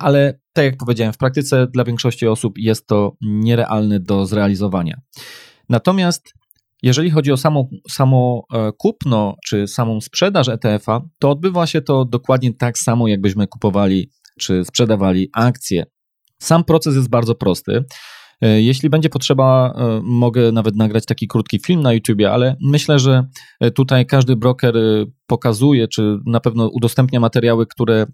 Ale 0.00 0.38
tak 0.52 0.64
jak 0.64 0.76
powiedziałem, 0.76 1.12
w 1.12 1.16
praktyce 1.16 1.66
dla 1.66 1.84
większości 1.84 2.26
osób 2.26 2.58
jest 2.58 2.86
to 2.86 3.12
nierealne 3.20 4.00
do 4.00 4.26
zrealizowania. 4.26 5.00
Natomiast 5.68 6.34
Jeżeli 6.82 7.10
chodzi 7.10 7.32
o 7.32 7.36
samo, 7.36 7.68
samo 7.90 8.42
e, 8.52 8.72
kupno 8.78 9.34
czy 9.46 9.66
samą 9.66 10.00
sprzedaż 10.00 10.48
ETF-a, 10.48 11.00
to 11.18 11.30
odbywa 11.30 11.66
się 11.66 11.80
to 11.82 12.04
dokładnie 12.04 12.54
tak 12.54 12.78
samo, 12.78 13.08
jakbyśmy 13.08 13.46
kupowali 13.46 14.10
czy 14.40 14.64
sprzedawali 14.64 15.28
akcje. 15.32 15.84
Sam 16.42 16.64
proces 16.64 16.96
jest 16.96 17.10
bardzo 17.10 17.34
prosty. 17.34 17.84
E, 18.40 18.62
jeśli 18.62 18.90
będzie 18.90 19.08
potrzeba, 19.08 19.74
e, 19.76 20.00
mogę 20.02 20.52
nawet 20.52 20.76
nagrać 20.76 21.06
taki 21.06 21.28
krótki 21.28 21.58
film 21.66 21.80
na 21.82 21.92
YouTube, 21.92 22.22
ale 22.30 22.56
myślę, 22.60 22.98
że 22.98 23.26
tutaj 23.74 24.06
każdy 24.06 24.36
broker 24.36 24.74
pokazuje, 25.26 25.88
czy 25.88 26.18
na 26.26 26.40
pewno 26.40 26.68
udostępnia 26.68 27.20
materiały, 27.20 27.66
które 27.66 28.06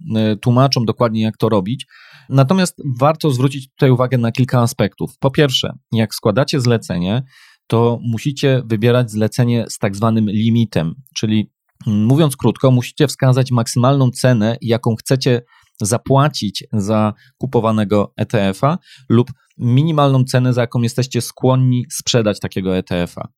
tłumaczą 0.43 0.85
dokładnie, 0.85 1.23
jak 1.23 1.37
to 1.37 1.49
robić. 1.49 1.87
Natomiast 2.29 2.83
warto 3.01 3.31
zwrócić 3.31 3.71
tutaj 3.71 3.91
uwagę 3.91 4.19
na 4.19 4.33
kilka 4.33 4.61
aspektów. 4.61 5.19
Po 5.19 5.31
pierwsze, 5.31 5.73
jak 5.93 6.15
składacie 6.15 6.61
zlecenie, 6.61 7.23
to 7.67 7.99
musicie 8.03 8.63
wybierać 8.67 9.11
zlecenie 9.11 9.65
z 9.69 9.79
tak 9.79 9.97
zwanym 9.97 10.31
limitem, 10.31 10.95
czyli 11.17 11.51
mówiąc 11.87 12.37
krótko, 12.37 12.71
musicie 12.71 13.07
wskazać 13.07 13.51
maksymalną 13.51 14.11
cenę, 14.11 14.57
jaką 14.61 14.95
chcecie 14.97 15.43
zapłacić 15.81 16.65
za 16.73 17.13
kupowanego 17.39 18.13
ETF-a 18.17 18.79
lub 19.09 19.31
minimalną 19.59 20.25
cenę, 20.25 20.53
za 20.53 20.61
jaką 20.61 20.83
jesteście 20.83 21.21
skłonni 21.21 21.85
sprzedać 21.91 22.41
takiego 22.41 22.77
ETF-a. 22.77 23.29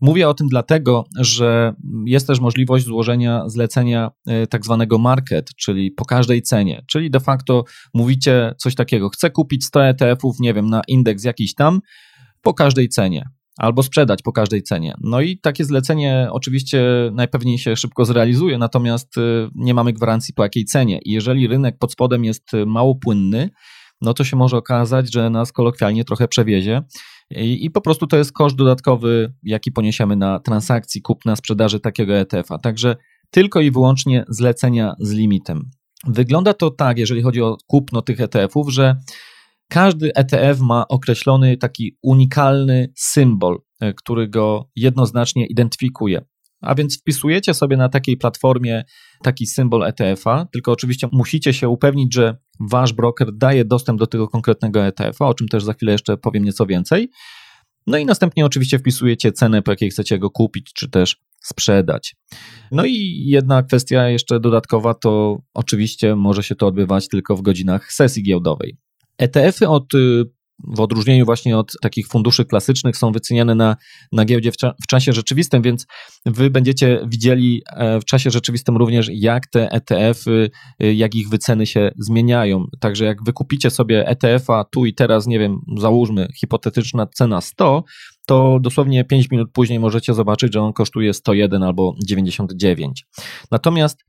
Mówię 0.00 0.28
o 0.28 0.34
tym 0.34 0.48
dlatego, 0.48 1.04
że 1.18 1.74
jest 2.06 2.26
też 2.26 2.40
możliwość 2.40 2.84
złożenia 2.84 3.42
zlecenia 3.46 4.10
e, 4.26 4.46
tak 4.46 4.64
zwanego 4.64 4.98
market, 4.98 5.50
czyli 5.56 5.90
po 5.90 6.04
każdej 6.04 6.42
cenie, 6.42 6.84
czyli 6.86 7.10
de 7.10 7.20
facto 7.20 7.64
mówicie 7.94 8.54
coś 8.58 8.74
takiego, 8.74 9.08
chcę 9.08 9.30
kupić 9.30 9.64
100 9.64 9.84
ETF-ów, 9.84 10.40
nie 10.40 10.54
wiem, 10.54 10.66
na 10.66 10.82
indeks 10.88 11.24
jakiś 11.24 11.54
tam, 11.54 11.80
po 12.42 12.54
każdej 12.54 12.88
cenie 12.88 13.30
albo 13.60 13.82
sprzedać 13.82 14.22
po 14.22 14.32
każdej 14.32 14.62
cenie. 14.62 14.94
No 15.00 15.20
i 15.20 15.38
takie 15.38 15.64
zlecenie 15.64 16.28
oczywiście 16.30 16.82
najpewniej 17.12 17.58
się 17.58 17.76
szybko 17.76 18.04
zrealizuje, 18.04 18.58
natomiast 18.58 19.16
y, 19.16 19.48
nie 19.54 19.74
mamy 19.74 19.92
gwarancji 19.92 20.34
po 20.34 20.42
jakiej 20.42 20.64
cenie. 20.64 21.00
I 21.04 21.10
jeżeli 21.10 21.48
rynek 21.48 21.78
pod 21.78 21.92
spodem 21.92 22.24
jest 22.24 22.54
y, 22.54 22.66
mało 22.66 22.94
płynny, 22.94 23.50
no 24.00 24.14
to 24.14 24.24
się 24.24 24.36
może 24.36 24.56
okazać, 24.56 25.12
że 25.12 25.30
nas 25.30 25.52
kolokwialnie 25.52 26.04
trochę 26.04 26.28
przewiezie. 26.28 26.82
I, 27.30 27.64
I, 27.64 27.70
po 27.70 27.80
prostu 27.80 28.06
to 28.06 28.16
jest 28.16 28.32
koszt 28.32 28.56
dodatkowy, 28.56 29.32
jaki 29.42 29.72
poniesiemy 29.72 30.16
na 30.16 30.38
transakcji 30.38 31.02
kupna, 31.02 31.36
sprzedaży 31.36 31.80
takiego 31.80 32.16
ETF-a. 32.16 32.58
Także 32.58 32.96
tylko 33.30 33.60
i 33.60 33.70
wyłącznie 33.70 34.24
zlecenia 34.28 34.94
z 34.98 35.12
limitem. 35.12 35.70
Wygląda 36.06 36.54
to 36.54 36.70
tak, 36.70 36.98
jeżeli 36.98 37.22
chodzi 37.22 37.42
o 37.42 37.56
kupno 37.66 38.02
tych 38.02 38.20
ETF-ów, 38.20 38.72
że 38.72 38.96
każdy 39.68 40.14
ETF 40.14 40.60
ma 40.60 40.88
określony 40.88 41.56
taki 41.56 41.96
unikalny 42.02 42.92
symbol, 42.96 43.58
e, 43.80 43.94
który 43.94 44.28
go 44.28 44.70
jednoznacznie 44.76 45.46
identyfikuje. 45.46 46.20
A 46.60 46.74
więc 46.74 47.00
wpisujecie 47.00 47.54
sobie 47.54 47.76
na 47.76 47.88
takiej 47.88 48.16
platformie 48.16 48.84
taki 49.22 49.46
symbol 49.46 49.84
ETF-a, 49.84 50.46
tylko 50.52 50.72
oczywiście 50.72 51.08
musicie 51.12 51.52
się 51.52 51.68
upewnić, 51.68 52.14
że 52.14 52.36
wasz 52.60 52.92
broker 52.92 53.32
daje 53.32 53.64
dostęp 53.64 53.98
do 53.98 54.06
tego 54.06 54.28
konkretnego 54.28 54.86
ETF-a, 54.86 55.26
o 55.26 55.34
czym 55.34 55.48
też 55.48 55.64
za 55.64 55.72
chwilę 55.72 55.92
jeszcze 55.92 56.16
powiem 56.16 56.44
nieco 56.44 56.66
więcej. 56.66 57.10
No 57.86 57.98
i 57.98 58.06
następnie 58.06 58.46
oczywiście 58.46 58.78
wpisujecie 58.78 59.32
cenę, 59.32 59.62
po 59.62 59.72
jakiej 59.72 59.90
chcecie 59.90 60.18
go 60.18 60.30
kupić, 60.30 60.72
czy 60.72 60.90
też 60.90 61.16
sprzedać. 61.40 62.16
No 62.72 62.84
i 62.84 63.24
jedna 63.26 63.62
kwestia 63.62 64.08
jeszcze 64.08 64.40
dodatkowa 64.40 64.94
to 64.94 65.38
oczywiście 65.54 66.16
może 66.16 66.42
się 66.42 66.54
to 66.54 66.66
odbywać 66.66 67.08
tylko 67.08 67.36
w 67.36 67.42
godzinach 67.42 67.92
sesji 67.92 68.22
giełdowej. 68.22 68.76
ETF-y 69.18 69.68
od 69.68 69.94
y, 69.94 70.24
w 70.68 70.80
odróżnieniu 70.80 71.24
właśnie 71.24 71.58
od 71.58 71.72
takich 71.82 72.08
funduszy 72.08 72.44
klasycznych 72.44 72.96
są 72.96 73.12
wyceniane 73.12 73.54
na, 73.54 73.76
na 74.12 74.24
giełdzie 74.24 74.52
w, 74.52 74.56
cza, 74.56 74.74
w, 74.82 74.86
czasie 74.86 75.12
rzeczywistym, 75.12 75.62
więc 75.62 75.86
wy 76.26 76.50
będziecie 76.50 77.00
widzieli 77.06 77.62
e, 77.76 78.00
w 78.00 78.04
czasie 78.04 78.30
rzeczywistym 78.30 78.76
również, 78.76 79.08
jak 79.12 79.46
te 79.46 79.70
ETF-y, 79.70 80.50
y, 80.82 80.94
jak 80.94 81.14
ich 81.14 81.28
wyceny 81.28 81.66
się 81.66 81.90
zmieniają. 81.98 82.64
Także 82.80 83.04
jak 83.04 83.24
wykupicie 83.24 83.70
sobie 83.70 84.08
ETF-a 84.08 84.64
tu 84.64 84.86
i 84.86 84.94
teraz, 84.94 85.26
nie 85.26 85.38
wiem, 85.38 85.60
załóżmy 85.76 86.28
hipotetyczna 86.40 87.06
cena 87.06 87.40
100, 87.40 87.84
to 88.26 88.58
dosłownie 88.60 89.04
5 89.04 89.30
minut 89.30 89.48
później 89.52 89.80
możecie 89.80 90.14
zobaczyć, 90.14 90.52
że 90.52 90.60
on 90.60 90.72
kosztuje 90.72 91.14
101 91.14 91.62
albo 91.62 91.94
99. 92.06 93.04
Natomiast 93.50 94.04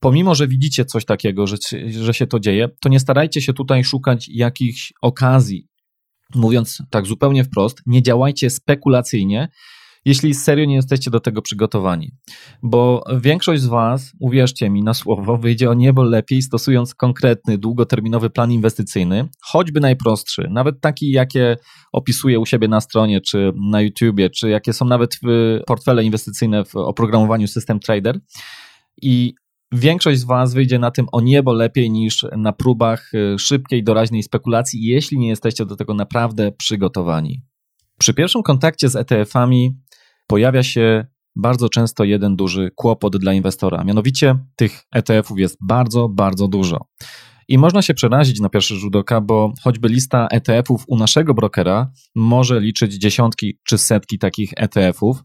pomimo, 0.00 0.34
że 0.34 0.48
widzicie 0.48 0.84
coś 0.84 1.04
takiego, 1.04 1.46
że, 1.46 1.56
że 1.88 2.14
się 2.14 2.26
to 2.26 2.40
dzieje, 2.40 2.68
to 2.80 2.88
nie 2.88 3.00
starajcie 3.00 3.40
się 3.40 3.52
tutaj 3.52 3.84
szukać 3.84 4.26
jakichś 4.28 4.92
okazji. 5.02 5.69
Mówiąc 6.34 6.82
tak 6.90 7.06
zupełnie 7.06 7.44
wprost, 7.44 7.82
nie 7.86 8.02
działajcie 8.02 8.50
spekulacyjnie, 8.50 9.48
jeśli 10.04 10.34
serio 10.34 10.64
nie 10.64 10.74
jesteście 10.74 11.10
do 11.10 11.20
tego 11.20 11.42
przygotowani. 11.42 12.12
Bo 12.62 13.04
większość 13.20 13.62
z 13.62 13.66
Was, 13.66 14.12
uwierzcie 14.20 14.70
mi 14.70 14.82
na 14.82 14.94
słowo, 14.94 15.36
wyjdzie 15.38 15.70
o 15.70 15.74
niebo 15.74 16.02
lepiej 16.02 16.42
stosując 16.42 16.94
konkretny, 16.94 17.58
długoterminowy 17.58 18.30
plan 18.30 18.52
inwestycyjny, 18.52 19.28
choćby 19.42 19.80
najprostszy, 19.80 20.48
nawet 20.50 20.80
taki, 20.80 21.10
jakie 21.10 21.56
opisuję 21.92 22.40
u 22.40 22.46
siebie 22.46 22.68
na 22.68 22.80
stronie, 22.80 23.20
czy 23.20 23.52
na 23.70 23.80
YouTubie, 23.80 24.30
czy 24.30 24.50
jakie 24.50 24.72
są 24.72 24.84
nawet 24.84 25.18
portfele 25.66 26.04
inwestycyjne 26.04 26.64
w 26.64 26.76
oprogramowaniu 26.76 27.48
System 27.48 27.80
Trader. 27.80 28.20
I 29.02 29.34
Większość 29.72 30.20
z 30.20 30.24
Was 30.24 30.54
wyjdzie 30.54 30.78
na 30.78 30.90
tym 30.90 31.06
o 31.12 31.20
niebo 31.20 31.52
lepiej 31.52 31.90
niż 31.90 32.26
na 32.36 32.52
próbach 32.52 33.14
y, 33.14 33.38
szybkiej, 33.38 33.84
doraźnej 33.84 34.22
spekulacji, 34.22 34.84
jeśli 34.84 35.18
nie 35.18 35.28
jesteście 35.28 35.66
do 35.66 35.76
tego 35.76 35.94
naprawdę 35.94 36.52
przygotowani. 36.52 37.42
Przy 37.98 38.14
pierwszym 38.14 38.42
kontakcie 38.42 38.88
z 38.88 38.96
ETF-ami 38.96 39.70
pojawia 40.26 40.62
się 40.62 41.06
bardzo 41.36 41.68
często 41.68 42.04
jeden 42.04 42.36
duży 42.36 42.70
kłopot 42.74 43.16
dla 43.16 43.32
inwestora. 43.32 43.84
Mianowicie 43.84 44.38
tych 44.56 44.82
ETF-ów 44.92 45.38
jest 45.38 45.56
bardzo, 45.60 46.08
bardzo 46.08 46.48
dużo. 46.48 46.86
I 47.50 47.58
można 47.58 47.82
się 47.82 47.94
przerazić 47.94 48.40
na 48.40 48.48
pierwszy 48.48 48.74
rzut 48.74 48.96
oka, 48.96 49.20
bo 49.20 49.52
choćby 49.62 49.88
lista 49.88 50.28
ETF-ów 50.30 50.84
u 50.88 50.96
naszego 50.96 51.34
brokera 51.34 51.90
może 52.14 52.60
liczyć 52.60 52.94
dziesiątki 52.94 53.58
czy 53.66 53.78
setki 53.78 54.18
takich 54.18 54.50
ETF-ów. 54.56 55.24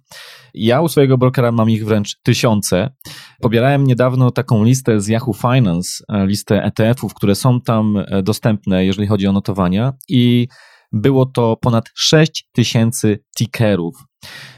Ja 0.54 0.82
u 0.82 0.88
swojego 0.88 1.18
brokera 1.18 1.52
mam 1.52 1.70
ich 1.70 1.86
wręcz 1.86 2.20
tysiące. 2.24 2.90
Pobierałem 3.42 3.88
niedawno 3.88 4.32
taką 4.32 4.64
listę 4.64 5.02
z 5.02 5.08
Yahoo 5.08 5.34
Finance, 5.34 5.90
e, 6.10 6.28
listę 6.28 6.64
ETF-ów, 6.64 7.14
które 7.14 7.36
są 7.36 7.62
tam 7.62 7.98
e, 7.98 8.24
dostępne, 8.24 8.86
jeżeli 8.86 9.08
chodzi 9.08 9.28
o 9.28 9.32
notowania, 9.32 9.94
i 10.10 10.48
było 10.92 11.26
to 11.26 11.58
ponad 11.62 11.86
6 11.96 12.50
tysięcy 12.52 13.24
tickerów. 13.38 13.96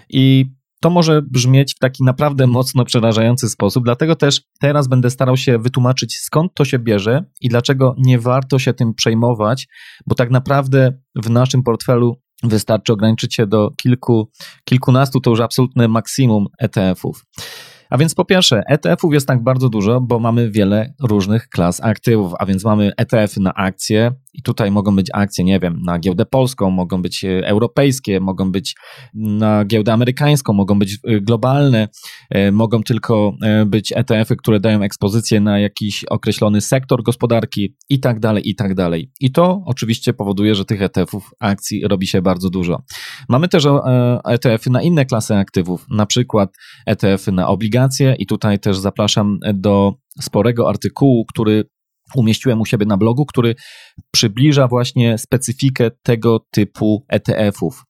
I 0.09 0.45
to 0.87 0.91
może 0.91 1.21
brzmieć 1.21 1.75
w 1.75 1.79
taki 1.79 2.03
naprawdę 2.03 2.47
mocno 2.47 2.85
przerażający 2.85 3.49
sposób, 3.49 3.83
dlatego 3.83 4.15
też 4.15 4.41
teraz 4.59 4.87
będę 4.87 5.09
starał 5.09 5.37
się 5.37 5.57
wytłumaczyć, 5.59 6.19
skąd 6.19 6.53
to 6.53 6.65
się 6.65 6.79
bierze 6.79 7.23
i 7.41 7.49
dlaczego 7.49 7.95
nie 7.97 8.19
warto 8.19 8.59
się 8.59 8.73
tym 8.73 8.93
przejmować, 8.93 9.67
bo 10.05 10.15
tak 10.15 10.31
naprawdę 10.31 10.93
w 11.15 11.29
naszym 11.29 11.63
portfelu 11.63 12.21
wystarczy 12.43 12.93
ograniczyć 12.93 13.35
się 13.35 13.47
do 13.47 13.71
kilku, 13.77 14.29
kilkunastu, 14.63 15.19
to 15.19 15.29
już 15.29 15.39
absolutne 15.39 15.87
maksimum 15.87 16.45
ETF-ów. 16.59 17.25
A 17.89 17.97
więc 17.97 18.15
po 18.15 18.25
pierwsze, 18.25 18.63
ETF-ów 18.69 19.13
jest 19.13 19.27
tak 19.27 19.43
bardzo 19.43 19.69
dużo, 19.69 20.01
bo 20.01 20.19
mamy 20.19 20.51
wiele 20.51 20.93
różnych 21.03 21.49
klas 21.49 21.83
aktywów, 21.83 22.33
a 22.39 22.45
więc 22.45 22.63
mamy 22.63 22.91
ETF-y 22.97 23.39
na 23.39 23.53
akcje 23.53 24.11
i 24.37 24.41
tutaj 24.41 24.71
mogą 24.71 24.95
być 24.95 25.07
akcje, 25.13 25.43
nie 25.43 25.59
wiem, 25.59 25.81
na 25.85 25.99
giełdę 25.99 26.25
polską, 26.25 26.69
mogą 26.69 27.01
być 27.01 27.25
e, 27.25 27.47
europejskie, 27.47 28.19
mogą 28.19 28.51
być 28.51 28.75
na 29.13 29.65
giełdę 29.65 29.93
amerykańską, 29.93 30.53
mogą 30.53 30.79
być 30.79 30.93
e, 30.93 31.21
globalne, 31.21 31.87
e, 32.29 32.51
mogą 32.51 32.83
tylko 32.83 33.33
być 33.65 33.93
ETF-y, 33.95 34.35
które 34.35 34.59
dają 34.59 34.81
ekspozycję 34.81 35.39
na 35.39 35.59
jakiś 35.59 36.03
określony 36.03 36.61
sektor 36.61 37.03
gospodarki 37.03 37.75
i 37.89 37.99
tak 37.99 38.19
dalej, 38.19 38.49
i 38.49 38.55
tak 38.55 38.75
dalej. 38.75 39.11
I 39.19 39.31
to 39.31 39.61
oczywiście 39.65 40.13
powoduje, 40.13 40.55
że 40.55 40.65
tych 40.65 40.81
ETF-ów 40.81 41.29
akcji 41.39 41.87
robi 41.87 42.07
się 42.07 42.21
bardzo 42.21 42.49
dużo. 42.49 42.81
Mamy 43.29 43.47
też 43.47 43.67
ETF-y 44.25 44.69
na 44.69 44.81
inne 44.81 45.05
klasy 45.05 45.35
aktywów, 45.35 45.85
na 45.89 46.05
przykład 46.05 46.49
ETF-y 46.85 47.31
na 47.31 47.47
obligacje 47.47 48.15
i 48.19 48.25
tutaj 48.25 48.59
też 48.59 48.77
zapraszam 48.77 49.37
do 49.53 49.93
sporego 50.21 50.69
artykułu, 50.69 51.25
który 51.25 51.63
umieściłem 52.15 52.61
u 52.61 52.65
siebie 52.65 52.85
na 52.85 52.97
blogu, 52.97 53.25
który 53.25 53.55
przybliża 54.11 54.67
właśnie 54.67 55.17
specyfikę 55.17 55.91
tego 56.03 56.45
typu 56.51 57.05
ETF-ów. 57.09 57.83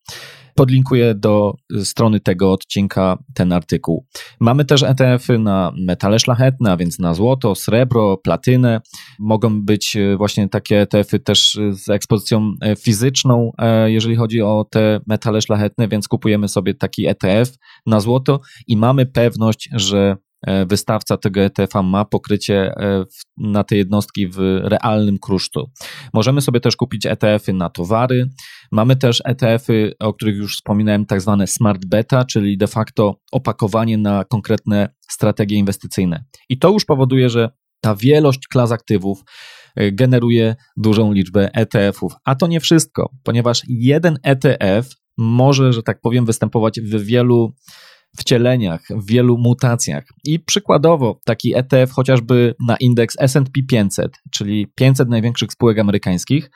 Podlinkuję 0.58 1.16
do 1.16 1.54
strony 1.84 2.20
tego 2.20 2.52
odcinka 2.52 3.18
ten 3.34 3.54
artykuł. 3.54 4.06
Mamy 4.40 4.66
też 4.66 4.84
ETF-y 4.84 5.40
na 5.40 5.72
metale 5.86 6.20
szlachetne, 6.20 6.72
a 6.72 6.78
więc 6.78 7.00
na 7.00 7.14
złoto, 7.14 7.56
srebro, 7.56 8.18
platynę. 8.18 8.82
Mogą 9.20 9.62
być 9.62 9.96
e, 9.96 10.18
właśnie 10.18 10.50
takie 10.50 10.82
ETF-y 10.82 11.20
też 11.20 11.60
z 11.72 11.90
ekspozycją 11.90 12.54
e, 12.62 12.76
fizyczną, 12.76 13.52
e, 13.58 13.92
jeżeli 13.92 14.16
chodzi 14.16 14.42
o 14.42 14.66
te 14.72 15.00
metale 15.08 15.42
szlachetne, 15.42 15.88
więc 15.88 16.08
kupujemy 16.08 16.48
sobie 16.48 16.74
taki 16.74 17.08
ETF 17.08 17.52
na 17.86 18.00
złoto 18.00 18.40
i 18.68 18.78
mamy 18.78 19.06
pewność, 19.06 19.70
że 19.74 19.98
e, 19.98 20.27
wystawca 20.70 21.18
tego 21.18 21.42
ETF-a 21.42 21.82
ma 21.84 22.06
pokrycie 22.06 22.56
e, 22.56 23.06
na 23.38 23.64
te 23.64 23.78
jednostki 23.78 24.28
w 24.28 24.38
realnym 24.64 25.18
kruszcu. 25.20 25.72
Możemy 26.14 26.42
sobie 26.42 26.60
też 26.60 26.76
kupić 26.76 27.06
ETF-y 27.06 27.54
na 27.54 27.70
towary. 27.70 28.30
Mamy 28.72 28.96
też 28.96 29.22
ETF-y, 29.26 29.94
o 30.00 30.14
których 30.14 30.36
już 30.36 30.56
wspominałem, 30.56 31.06
tak 31.06 31.22
zwane 31.22 31.48
smart 31.48 31.86
beta, 31.86 32.26
czyli 32.26 32.58
de 32.58 32.68
facto 32.68 33.16
opakowanie 33.32 33.98
na 33.98 34.24
konkretne 34.24 34.90
strategie 35.12 35.58
inwestycyjne. 35.58 36.24
I 36.50 36.60
to 36.60 36.70
już 36.70 36.86
powoduje, 36.86 37.30
że 37.30 37.50
ta 37.82 37.96
wielość 37.96 38.48
klas 38.48 38.72
aktywów 38.72 39.24
e, 39.76 39.92
generuje 39.92 40.56
dużą 40.78 41.14
liczbę 41.14 41.50
ETF-ów. 41.54 42.14
A 42.26 42.36
to 42.36 42.48
nie 42.48 42.60
wszystko, 42.60 43.10
ponieważ 43.24 43.62
jeden 43.68 44.18
ETF 44.24 44.90
może, 45.18 45.74
że 45.74 45.84
tak 45.84 46.02
powiem, 46.02 46.26
występować 46.26 46.82
w 46.82 47.06
wielu 47.06 47.54
wcieleniach, 48.18 48.82
w 48.90 49.08
wielu 49.08 49.38
mutacjach. 49.38 50.04
I 50.26 50.40
przykładowo 50.40 51.20
taki 51.26 51.56
ETF 51.56 51.92
chociażby 51.92 52.56
na 52.68 52.78
indeks 52.78 53.18
SP 53.34 53.58
500, 53.70 54.12
czyli 54.32 54.68
500 54.76 55.10
największych 55.10 55.52
spółek 55.52 55.80
amerykańskich, 55.80 56.50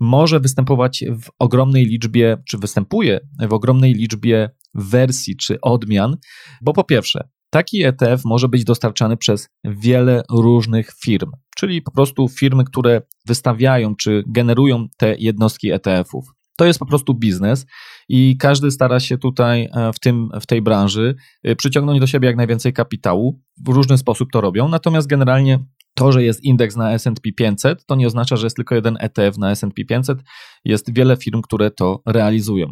może 0.00 0.40
występować 0.40 1.04
w 1.22 1.30
ogromnej 1.38 1.84
liczbie, 1.84 2.36
czy 2.48 2.58
występuje 2.58 3.20
w 3.48 3.52
ogromnej 3.52 3.94
liczbie 3.94 4.50
wersji 4.74 5.36
czy 5.36 5.60
odmian, 5.60 6.16
bo 6.62 6.72
po 6.72 6.84
pierwsze, 6.84 7.28
taki 7.50 7.84
ETF 7.84 8.24
może 8.24 8.48
być 8.48 8.64
dostarczany 8.64 9.16
przez 9.16 9.48
wiele 9.64 10.22
różnych 10.30 10.92
firm, 11.04 11.30
czyli 11.56 11.82
po 11.82 11.90
prostu 11.90 12.28
firmy, 12.28 12.64
które 12.64 13.02
wystawiają 13.26 13.96
czy 13.96 14.22
generują 14.26 14.86
te 14.98 15.14
jednostki 15.18 15.70
ETF-ów. 15.70 16.35
To 16.56 16.64
jest 16.64 16.78
po 16.78 16.86
prostu 16.86 17.14
biznes 17.14 17.66
i 18.08 18.36
każdy 18.38 18.70
stara 18.70 19.00
się 19.00 19.18
tutaj 19.18 19.68
e, 19.72 19.92
w, 19.92 20.00
tym, 20.00 20.28
w 20.40 20.46
tej 20.46 20.62
branży 20.62 21.14
e, 21.42 21.56
przyciągnąć 21.56 22.00
do 22.00 22.06
siebie 22.06 22.26
jak 22.26 22.36
najwięcej 22.36 22.72
kapitału. 22.72 23.40
W 23.64 23.68
różny 23.68 23.98
sposób 23.98 24.28
to 24.32 24.40
robią, 24.40 24.68
natomiast 24.68 25.08
generalnie 25.08 25.58
to, 25.94 26.12
że 26.12 26.22
jest 26.22 26.44
indeks 26.44 26.76
na 26.76 26.92
SP 27.02 27.26
500, 27.36 27.86
to 27.86 27.94
nie 27.96 28.06
oznacza, 28.06 28.36
że 28.36 28.46
jest 28.46 28.56
tylko 28.56 28.74
jeden 28.74 28.96
ETF 29.00 29.38
na 29.38 29.50
SP 29.60 29.78
500. 29.88 30.18
Jest 30.64 30.94
wiele 30.94 31.16
firm, 31.16 31.42
które 31.42 31.70
to 31.70 32.02
realizują. 32.06 32.66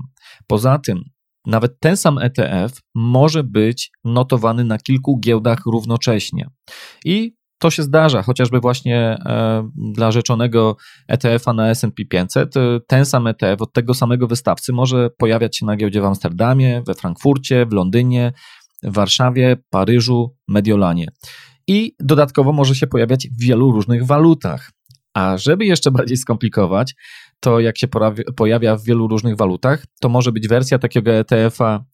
Poza 0.46 0.78
tym, 0.78 1.04
nawet 1.46 1.80
ten 1.80 1.96
sam 1.96 2.18
ETF 2.18 2.80
może 2.94 3.44
być 3.44 3.90
notowany 4.04 4.64
na 4.64 4.78
kilku 4.78 5.18
giełdach 5.20 5.66
równocześnie. 5.66 6.48
I 7.04 7.34
to 7.58 7.70
się 7.70 7.82
zdarza, 7.82 8.22
chociażby 8.22 8.60
właśnie 8.60 8.96
e, 8.98 9.68
dla 9.76 10.12
rzeczonego 10.12 10.76
ETF-a 11.08 11.52
na 11.52 11.74
SP 11.80 11.98
500. 12.08 12.56
E, 12.56 12.60
ten 12.86 13.04
sam 13.04 13.26
ETF 13.26 13.62
od 13.62 13.72
tego 13.72 13.94
samego 13.94 14.26
wystawcy 14.26 14.72
może 14.72 15.10
pojawiać 15.10 15.56
się 15.56 15.66
na 15.66 15.76
giełdzie 15.76 16.00
w 16.00 16.04
Amsterdamie, 16.04 16.82
we 16.86 16.94
Frankfurcie, 16.94 17.66
w 17.66 17.72
Londynie, 17.72 18.32
w 18.82 18.94
Warszawie, 18.94 19.56
Paryżu, 19.70 20.36
Mediolanie. 20.48 21.08
I 21.66 21.94
dodatkowo 22.00 22.52
może 22.52 22.74
się 22.74 22.86
pojawiać 22.86 23.28
w 23.28 23.40
wielu 23.40 23.72
różnych 23.72 24.06
walutach. 24.06 24.70
A 25.14 25.38
żeby 25.38 25.64
jeszcze 25.64 25.90
bardziej 25.90 26.16
skomplikować, 26.16 26.94
to 27.40 27.60
jak 27.60 27.78
się 27.78 27.86
pojawia 28.36 28.76
w 28.76 28.84
wielu 28.84 29.08
różnych 29.08 29.36
walutach, 29.36 29.84
to 30.00 30.08
może 30.08 30.32
być 30.32 30.48
wersja 30.48 30.78
takiego 30.78 31.12
ETF-a 31.12 31.84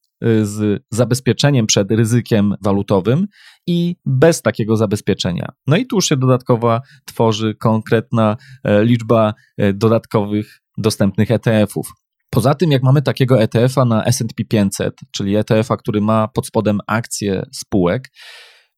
z 0.43 0.83
zabezpieczeniem 0.91 1.67
przed 1.67 1.91
ryzykiem 1.91 2.55
walutowym 2.63 3.27
i 3.67 3.97
bez 4.07 4.43
takiego 4.43 4.77
zabezpieczenia. 4.77 5.53
No 5.67 5.77
i 5.77 5.87
tu 5.87 5.97
już 5.97 6.09
się 6.09 6.17
dodatkowa 6.17 6.81
tworzy 7.05 7.55
konkretna 7.55 8.37
e, 8.65 8.85
liczba 8.85 9.35
e, 9.59 9.73
dodatkowych 9.73 10.61
dostępnych 10.79 11.31
ETF-ów. 11.31 11.93
Poza 12.31 12.55
tym, 12.55 12.71
jak 12.71 12.83
mamy 12.83 13.03
takiego 13.03 13.43
ETF-a 13.43 13.85
na 13.85 14.05
SP 14.17 14.41
500, 14.49 14.95
czyli 15.13 15.37
ETF-a, 15.37 15.77
który 15.77 16.01
ma 16.01 16.29
pod 16.29 16.47
spodem 16.47 16.81
akcje 16.87 17.47
spółek, 17.53 18.09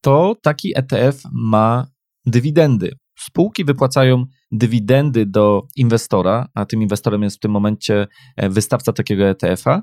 to 0.01 0.37
taki 0.43 0.79
ETF 0.79 1.23
ma 1.33 1.87
dywidendy. 2.27 2.91
Spółki 3.19 3.65
wypłacają 3.65 4.25
dywidendy 4.53 5.27
do 5.27 5.63
inwestora, 5.77 6.49
a 6.55 6.65
tym 6.65 6.83
inwestorem 6.83 7.23
jest 7.23 7.37
w 7.37 7.41
tym 7.41 7.51
momencie 7.51 8.07
e, 8.37 8.49
wystawca 8.49 8.93
takiego 8.93 9.25
ETF-a, 9.25 9.83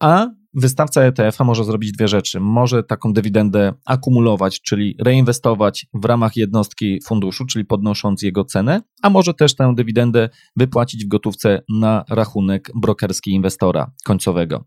a 0.00 0.26
wystawca 0.54 1.02
ETF-a 1.02 1.44
może 1.44 1.64
zrobić 1.64 1.92
dwie 1.92 2.08
rzeczy. 2.08 2.40
Może 2.40 2.82
taką 2.82 3.12
dywidendę 3.12 3.72
akumulować, 3.84 4.60
czyli 4.60 4.96
reinwestować 5.00 5.86
w 5.94 6.04
ramach 6.04 6.36
jednostki 6.36 7.00
funduszu, 7.06 7.46
czyli 7.46 7.64
podnosząc 7.64 8.22
jego 8.22 8.44
cenę, 8.44 8.82
a 9.02 9.10
może 9.10 9.34
też 9.34 9.54
tę 9.54 9.74
dywidendę 9.76 10.28
wypłacić 10.56 11.04
w 11.04 11.08
gotówce 11.08 11.62
na 11.68 12.04
rachunek 12.08 12.70
brokerski 12.74 13.30
inwestora 13.30 13.92
końcowego. 14.04 14.64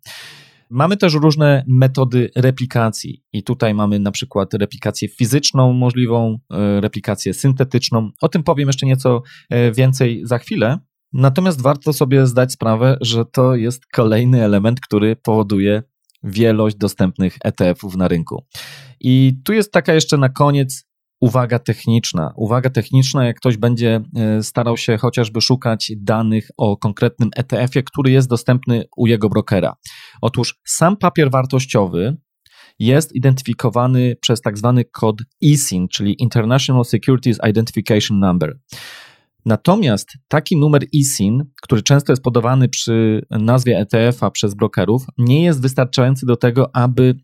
Mamy 0.70 0.98
też 0.98 1.14
różne 1.14 1.64
metody 1.68 2.30
replikacji 2.36 3.24
i 3.34 3.44
tutaj 3.44 3.74
mamy 3.74 4.00
na 4.00 4.12
przykład 4.12 4.54
replikację 4.54 5.08
fizyczną 5.08 5.74
możliwą, 5.74 6.40
e, 6.52 6.82
replikację 6.82 7.34
syntetyczną. 7.34 8.12
O 8.22 8.30
tym 8.30 8.44
powiem 8.44 8.68
jeszcze 8.68 8.86
nieco 8.86 9.22
e, 9.50 9.72
więcej 9.72 10.22
za 10.24 10.38
chwilę. 10.38 10.78
Natomiast 11.14 11.62
warto 11.62 11.94
sobie 11.94 12.28
zdać 12.28 12.52
sprawę, 12.52 12.98
że 13.02 13.26
to 13.26 13.56
jest 13.56 13.86
kolejny 13.86 14.44
element, 14.44 14.80
który 14.82 15.16
powoduje 15.16 15.84
wielość 16.24 16.76
dostępnych 16.76 17.38
ETF-ów 17.44 17.96
na 17.96 18.08
rynku. 18.08 18.46
I 19.00 19.34
tu 19.46 19.54
jest 19.54 19.72
taka 19.72 19.94
jeszcze 19.94 20.18
na 20.18 20.30
koniec 20.30 20.88
uwaga 21.20 21.60
techniczna. 21.60 22.34
Uwaga 22.36 22.70
techniczna, 22.70 23.26
jak 23.26 23.38
ktoś 23.38 23.58
będzie 23.58 24.02
e, 24.16 24.44
starał 24.44 24.78
się 24.78 24.98
chociażby 24.98 25.42
szukać 25.42 25.92
danych 25.98 26.48
o 26.58 26.78
konkretnym 26.78 27.30
ETF-ie, 27.36 27.84
który 27.84 28.12
jest 28.12 28.30
dostępny 28.30 28.84
u 28.98 29.08
jego 29.08 29.30
brokera. 29.30 29.76
Otóż 30.22 30.60
sam 30.66 30.98
papier 30.98 31.32
wartościowy 31.32 32.18
jest 32.80 33.16
identyfikowany 33.16 34.16
przez 34.22 34.42
tak 34.42 34.58
zwany 34.58 34.86
kod 34.86 35.16
ISIN, 35.42 35.88
czyli 35.88 36.16
International 36.20 36.86
Securities 36.86 37.38
Identification 37.50 38.20
Number. 38.20 38.60
Natomiast 39.48 40.18
taki 40.28 40.58
numer 40.58 40.86
ISIN, 40.92 41.44
który 41.62 41.84
często 41.84 42.12
jest 42.12 42.24
podawany 42.24 42.70
przy 42.70 43.26
nazwie 43.30 43.78
ETF-a 43.78 44.32
przez 44.32 44.56
brokerów, 44.56 45.06
nie 45.18 45.44
jest 45.44 45.62
wystarczający 45.62 46.26
do 46.26 46.36
tego, 46.36 46.76
aby 46.76 47.16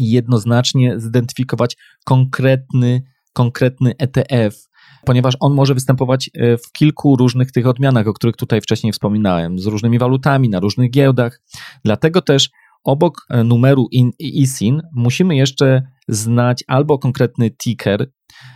jednoznacznie 0.00 1.00
zidentyfikować 1.00 1.76
konkretny 2.04 3.02
konkretny 3.32 3.94
ETF, 3.98 4.68
ponieważ 5.04 5.36
on 5.40 5.54
może 5.54 5.74
występować 5.74 6.30
e, 6.34 6.56
w 6.56 6.72
kilku 6.72 7.16
różnych 7.16 7.52
tych 7.52 7.66
odmianach, 7.66 8.06
o 8.06 8.12
których 8.12 8.36
tutaj 8.36 8.60
wcześniej 8.60 8.92
wspominałem, 8.92 9.58
z 9.58 9.66
różnymi 9.66 9.98
walutami, 9.98 10.48
na 10.48 10.60
różnych 10.60 10.90
giełdach. 10.90 11.40
Dlatego 11.84 12.22
też 12.22 12.50
obok 12.84 13.26
e, 13.30 13.44
numeru 13.44 13.88
ISIN 14.18 14.82
musimy 14.94 15.36
jeszcze 15.36 15.82
znać 16.08 16.64
albo 16.66 16.98
konkretny 16.98 17.50
ticker, 17.50 18.10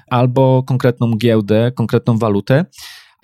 albo 0.06 0.62
konkretną 0.62 1.16
giełdę, 1.16 1.72
konkretną 1.72 2.18
walutę, 2.18 2.64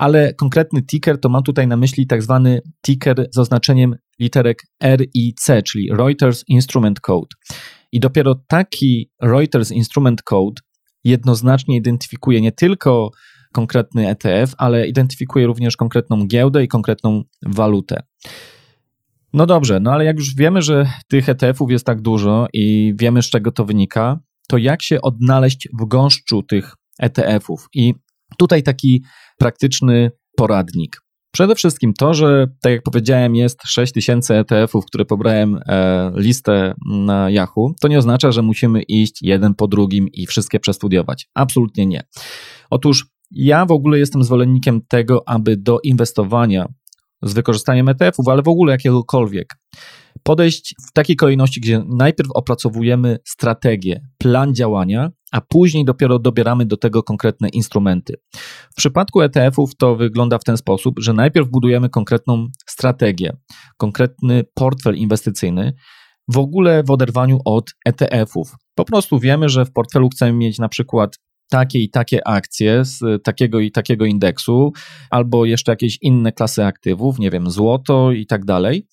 ale 0.00 0.34
konkretny 0.34 0.82
ticker 0.82 1.20
to 1.20 1.28
mam 1.28 1.42
tutaj 1.42 1.66
na 1.66 1.76
myśli 1.76 2.06
tak 2.06 2.22
zwany 2.22 2.60
ticker 2.86 3.26
z 3.34 3.38
oznaczeniem 3.38 3.96
literek 4.20 4.62
R 4.80 5.04
i 5.14 5.34
C, 5.34 5.62
czyli 5.62 5.88
Reuters 5.92 6.44
Instrument 6.48 7.00
Code. 7.00 7.36
I 7.92 8.00
dopiero 8.00 8.34
taki 8.48 9.10
Reuters 9.22 9.70
Instrument 9.70 10.22
Code 10.22 10.62
jednoznacznie 11.04 11.76
identyfikuje 11.76 12.40
nie 12.40 12.52
tylko 12.52 13.10
konkretny 13.52 14.08
ETF, 14.08 14.54
ale 14.58 14.88
identyfikuje 14.88 15.46
również 15.46 15.76
konkretną 15.76 16.26
giełdę 16.26 16.64
i 16.64 16.68
konkretną 16.68 17.22
walutę. 17.46 18.02
No 19.32 19.46
dobrze, 19.46 19.80
no 19.80 19.92
ale 19.92 20.04
jak 20.04 20.16
już 20.16 20.34
wiemy, 20.34 20.62
że 20.62 20.86
tych 21.08 21.28
ETF-ów 21.28 21.70
jest 21.70 21.86
tak 21.86 22.00
dużo 22.00 22.46
i 22.52 22.94
wiemy 22.96 23.22
z 23.22 23.30
czego 23.30 23.52
to 23.52 23.64
wynika, 23.64 24.20
to 24.48 24.56
jak 24.56 24.82
się 24.82 25.00
odnaleźć 25.00 25.68
w 25.80 25.88
gąszczu 25.88 26.42
tych 26.42 26.74
ETF-ów? 26.98 27.68
I 27.74 27.94
tutaj 28.38 28.62
taki 28.62 29.02
praktyczny 29.40 30.10
poradnik. 30.36 31.00
Przede 31.32 31.54
wszystkim 31.54 31.92
to, 31.98 32.14
że 32.14 32.46
tak 32.62 32.72
jak 32.72 32.82
powiedziałem, 32.82 33.34
jest 33.34 33.58
6000 33.66 34.38
ETF-ów, 34.38 34.86
które 34.86 35.04
pobrałem 35.04 35.60
e, 35.66 36.12
listę 36.16 36.74
na 36.86 37.30
Yahoo, 37.30 37.74
to 37.80 37.88
nie 37.88 37.98
oznacza, 37.98 38.32
że 38.32 38.42
musimy 38.42 38.82
iść 38.82 39.18
jeden 39.22 39.54
po 39.54 39.68
drugim 39.68 40.08
i 40.12 40.26
wszystkie 40.26 40.60
przestudiować. 40.60 41.28
Absolutnie 41.34 41.86
nie. 41.86 42.02
Otóż 42.70 43.06
ja 43.30 43.66
w 43.66 43.72
ogóle 43.72 43.98
jestem 43.98 44.24
zwolennikiem 44.24 44.80
tego, 44.88 45.22
aby 45.26 45.56
do 45.56 45.80
inwestowania 45.84 46.66
z 47.22 47.32
wykorzystaniem 47.32 47.88
ETF-ów, 47.88 48.28
ale 48.28 48.42
w 48.42 48.48
ogóle 48.48 48.72
jakiegokolwiek, 48.72 49.54
podejść 50.22 50.74
w 50.88 50.92
takiej 50.92 51.16
kolejności, 51.16 51.60
gdzie 51.60 51.82
najpierw 51.88 52.30
opracowujemy 52.34 53.18
strategię, 53.24 54.00
plan 54.18 54.54
działania, 54.54 55.10
a 55.32 55.40
później 55.40 55.84
dopiero 55.84 56.18
dobieramy 56.18 56.66
do 56.66 56.76
tego 56.76 57.02
konkretne 57.02 57.48
instrumenty. 57.48 58.14
W 58.72 58.74
przypadku 58.76 59.20
ETF-ów 59.20 59.76
to 59.76 59.96
wygląda 59.96 60.38
w 60.38 60.44
ten 60.44 60.56
sposób, 60.56 60.94
że 60.98 61.12
najpierw 61.12 61.48
budujemy 61.48 61.88
konkretną 61.88 62.48
strategię, 62.66 63.36
konkretny 63.76 64.44
portfel 64.54 64.96
inwestycyjny, 64.96 65.72
w 66.28 66.38
ogóle 66.38 66.82
w 66.82 66.90
oderwaniu 66.90 67.38
od 67.44 67.70
ETF-ów. 67.86 68.54
Po 68.74 68.84
prostu 68.84 69.18
wiemy, 69.18 69.48
że 69.48 69.64
w 69.64 69.72
portfelu 69.72 70.08
chcemy 70.08 70.32
mieć 70.32 70.58
na 70.58 70.68
przykład 70.68 71.18
takie 71.50 71.78
i 71.78 71.90
takie 71.90 72.28
akcje 72.28 72.84
z 72.84 73.22
takiego 73.24 73.60
i 73.60 73.70
takiego 73.70 74.04
indeksu, 74.04 74.72
albo 75.10 75.44
jeszcze 75.44 75.72
jakieś 75.72 75.98
inne 76.02 76.32
klasy 76.32 76.64
aktywów, 76.64 77.18
nie 77.18 77.30
wiem, 77.30 77.50
złoto 77.50 78.12
i 78.12 78.26
tak 78.26 78.44
dalej. 78.44 78.86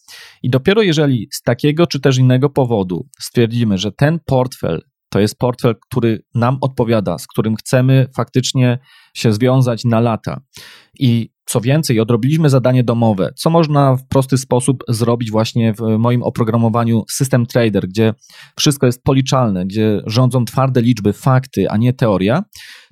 I 0.43 0.49
dopiero 0.49 0.81
jeżeli 0.81 1.27
z 1.31 1.41
takiego 1.41 1.87
czy 1.87 1.99
też 1.99 2.17
innego 2.17 2.49
powodu 2.49 3.07
stwierdzimy, 3.19 3.77
że 3.77 3.91
ten 3.91 4.19
portfel 4.25 4.81
To 5.09 5.19
jest 5.19 5.37
portfel, 5.37 5.75
który 5.89 6.23
nam 6.35 6.57
odpowiada, 6.61 7.17
z 7.17 7.27
którym 7.27 7.55
chcemy 7.55 8.07
faktycznie 8.15 8.79
się 9.13 9.33
związać 9.33 9.85
na 9.85 9.99
lata. 9.99 10.41
I 10.99 11.29
co 11.45 11.61
więcej, 11.61 11.99
odrobiliśmy 11.99 12.49
zadanie 12.49 12.83
domowe, 12.83 13.33
co 13.35 13.49
można 13.49 13.95
w 13.95 14.07
prosty 14.07 14.37
sposób 14.37 14.83
zrobić 14.87 15.31
właśnie 15.31 15.73
w 15.73 15.97
moim 15.99 16.23
oprogramowaniu 16.23 17.03
System 17.11 17.45
Trader, 17.45 17.87
gdzie 17.87 18.13
wszystko 18.59 18.85
jest 18.85 19.03
policzalne, 19.03 19.65
gdzie 19.65 20.01
rządzą 20.05 20.45
twarde 20.45 20.81
liczby, 20.81 21.13
fakty, 21.13 21.69
a 21.69 21.77
nie 21.77 21.93
teoria, 21.93 22.43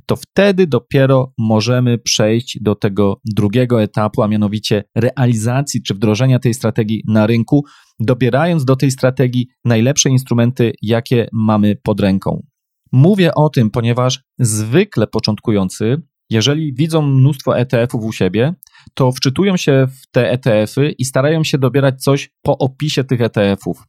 to 0.06 0.16
wtedy 0.16 0.68
dopiero 0.68 1.34
możemy 1.38 1.98
przejść 1.98 2.58
do 2.62 2.76
tego 2.76 3.22
drugiego 3.36 3.82
etapu, 3.82 4.22
a 4.22 4.28
mianowicie 4.28 4.84
realizacji 4.96 5.84
czy 5.84 5.94
wdrożenia 5.94 6.40
tej 6.40 6.54
strategii 6.54 7.04
na 7.08 7.28
rynku, 7.28 7.66
dobierając 8.00 8.66
do 8.66 8.76
tej 8.76 8.92
strategii 8.92 9.48
najlepsze 9.66 10.10
instrumenty, 10.10 10.74
jakie 10.82 11.28
mamy 11.34 11.76
pod 11.84 12.00
ręką. 12.00 12.44
Mówię 12.92 13.36
o 13.36 13.50
tym, 13.50 13.72
ponieważ 13.72 14.24
zwykle 14.40 15.08
początkujący 15.08 16.02
jeżeli 16.30 16.74
widzą 16.74 17.02
mnóstwo 17.02 17.58
ETF-ów 17.58 18.04
u 18.04 18.12
siebie, 18.12 18.54
to 18.94 19.12
wczytują 19.12 19.58
się 19.58 19.88
w 19.88 20.12
te 20.12 20.32
ETF-y 20.32 20.92
i 20.92 21.06
starają 21.06 21.44
się 21.44 21.58
dobierać 21.58 22.04
coś 22.04 22.30
po 22.42 22.58
opisie 22.58 23.04
tych 23.04 23.22
ETF-ów, 23.22 23.84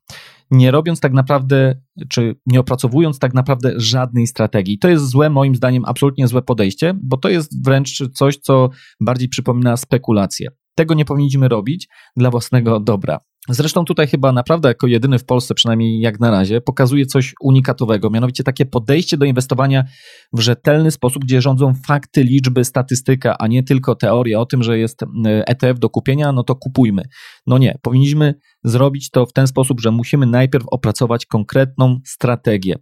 nie 0.50 0.70
robiąc 0.70 1.00
tak 1.00 1.12
naprawdę, 1.12 1.80
czy 2.08 2.36
nie 2.46 2.60
opracowując 2.60 3.18
tak 3.18 3.34
naprawdę 3.34 3.72
żadnej 3.76 4.26
strategii. 4.26 4.78
To 4.78 4.88
jest 4.88 5.08
złe, 5.08 5.30
moim 5.30 5.54
zdaniem, 5.54 5.84
absolutnie 5.86 6.28
złe 6.28 6.42
podejście, 6.42 6.94
bo 7.02 7.16
to 7.16 7.28
jest 7.28 7.64
wręcz 7.64 8.02
coś, 8.14 8.36
co 8.36 8.70
bardziej 9.00 9.28
przypomina 9.28 9.76
spekulację. 9.76 10.48
Tego 10.74 10.94
nie 10.94 11.04
powinniśmy 11.04 11.48
robić 11.48 11.88
dla 12.16 12.30
własnego 12.30 12.80
dobra. 12.80 13.20
Zresztą 13.48 13.84
tutaj 13.84 14.06
chyba 14.06 14.32
naprawdę 14.32 14.68
jako 14.68 14.86
jedyny 14.86 15.18
w 15.18 15.24
Polsce, 15.24 15.54
przynajmniej 15.54 16.00
jak 16.00 16.20
na 16.20 16.30
razie, 16.30 16.60
pokazuje 16.60 17.06
coś 17.06 17.34
unikatowego, 17.40 18.10
mianowicie 18.10 18.44
takie 18.44 18.66
podejście 18.66 19.16
do 19.16 19.24
inwestowania 19.24 19.84
w 20.32 20.40
rzetelny 20.40 20.90
sposób, 20.90 21.24
gdzie 21.24 21.40
rządzą 21.40 21.74
fakty, 21.86 22.24
liczby, 22.24 22.64
statystyka, 22.64 23.38
a 23.38 23.46
nie 23.46 23.62
tylko 23.62 23.94
teoria 23.94 24.40
o 24.40 24.46
tym, 24.46 24.62
że 24.62 24.78
jest 24.78 25.04
ETF 25.24 25.78
do 25.78 25.90
kupienia, 25.90 26.32
no 26.32 26.42
to 26.42 26.56
kupujmy. 26.56 27.02
No 27.46 27.58
nie, 27.58 27.78
powinniśmy 27.82 28.34
zrobić 28.64 29.10
to 29.10 29.26
w 29.26 29.32
ten 29.32 29.46
sposób, 29.46 29.80
że 29.80 29.90
musimy 29.90 30.26
najpierw 30.26 30.64
opracować 30.70 31.26
konkretną 31.26 32.00
strategię. 32.04 32.76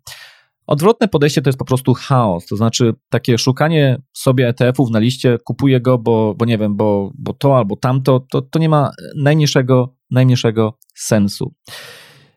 Odwrotne 0.66 1.08
podejście 1.08 1.42
to 1.42 1.48
jest 1.48 1.58
po 1.58 1.64
prostu 1.64 1.94
chaos, 1.94 2.46
to 2.46 2.56
znaczy 2.56 2.94
takie 3.08 3.38
szukanie 3.38 4.02
sobie 4.12 4.48
ETF-ów 4.48 4.90
na 4.90 4.98
liście, 4.98 5.38
kupuję 5.44 5.80
go, 5.80 5.98
bo, 5.98 6.34
bo 6.34 6.44
nie 6.44 6.58
wiem, 6.58 6.76
bo, 6.76 7.10
bo 7.18 7.32
to 7.32 7.56
albo 7.56 7.76
tamto, 7.76 8.20
to, 8.30 8.42
to 8.42 8.58
nie 8.58 8.68
ma 8.68 8.90
najmniejszego, 9.16 9.94
najmniejszego 10.10 10.78
sensu. 10.94 11.54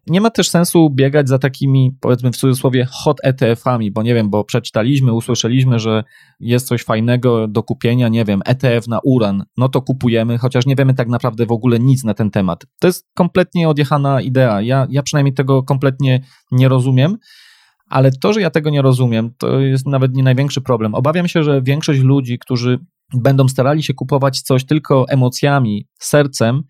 Nie 0.10 0.22
ma 0.22 0.30
też 0.30 0.50
sensu 0.50 0.90
biegać 0.90 1.30
za 1.30 1.40
takimi, 1.40 1.98
powiedzmy 2.02 2.32
w 2.32 2.38
cudzysłowie, 2.38 2.88
hot 2.92 3.18
ETF-ami, 3.24 3.92
bo 3.92 4.04
nie 4.04 4.14
wiem, 4.14 4.30
bo 4.30 4.44
przeczytaliśmy, 4.44 5.14
usłyszeliśmy, 5.14 5.80
że 5.80 6.04
jest 6.40 6.68
coś 6.68 6.84
fajnego 6.84 7.48
do 7.48 7.64
kupienia, 7.64 8.08
nie 8.08 8.26
wiem, 8.26 8.42
ETF 8.46 8.88
na 8.88 9.00
uran, 9.04 9.44
no 9.58 9.70
to 9.70 9.82
kupujemy, 9.82 10.38
chociaż 10.38 10.66
nie 10.66 10.76
wiemy 10.76 10.94
tak 10.94 11.08
naprawdę 11.08 11.46
w 11.46 11.52
ogóle 11.52 11.80
nic 11.80 12.04
na 12.04 12.14
ten 12.14 12.32
temat. 12.32 12.66
To 12.80 12.88
jest 12.88 13.08
kompletnie 13.14 13.70
odjechana 13.70 14.22
idea. 14.22 14.62
Ja, 14.62 14.88
ja 14.90 15.04
przynajmniej 15.04 15.34
tego 15.34 15.64
kompletnie 15.64 16.22
nie 16.52 16.68
rozumiem. 16.68 17.18
Ale 17.90 18.12
to, 18.12 18.34
że 18.34 18.42
ja 18.42 18.50
tego 18.50 18.70
nie 18.70 18.82
rozumiem, 18.82 19.32
to 19.38 19.60
jest 19.60 19.88
nawet 19.88 20.14
nie 20.14 20.24
największy 20.24 20.62
problem. 20.62 20.96
Obawiam 20.96 21.28
się, 21.28 21.44
że 21.44 21.62
większość 21.62 22.00
ludzi, 22.00 22.40
którzy 22.40 22.80
będą 23.14 23.48
starali 23.48 23.84
się 23.84 23.94
kupować 23.94 24.42
coś 24.42 24.66
tylko 24.66 25.06
emocjami, 25.10 25.88
sercem, 26.00 26.64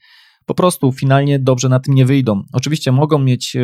po 0.47 0.53
prostu 0.53 0.91
finalnie 0.91 1.39
dobrze 1.39 1.69
na 1.69 1.79
tym 1.79 1.93
nie 1.93 2.05
wyjdą. 2.05 2.43
Oczywiście 2.53 2.91
mogą 2.91 3.19
mieć 3.19 3.55
e, 3.55 3.61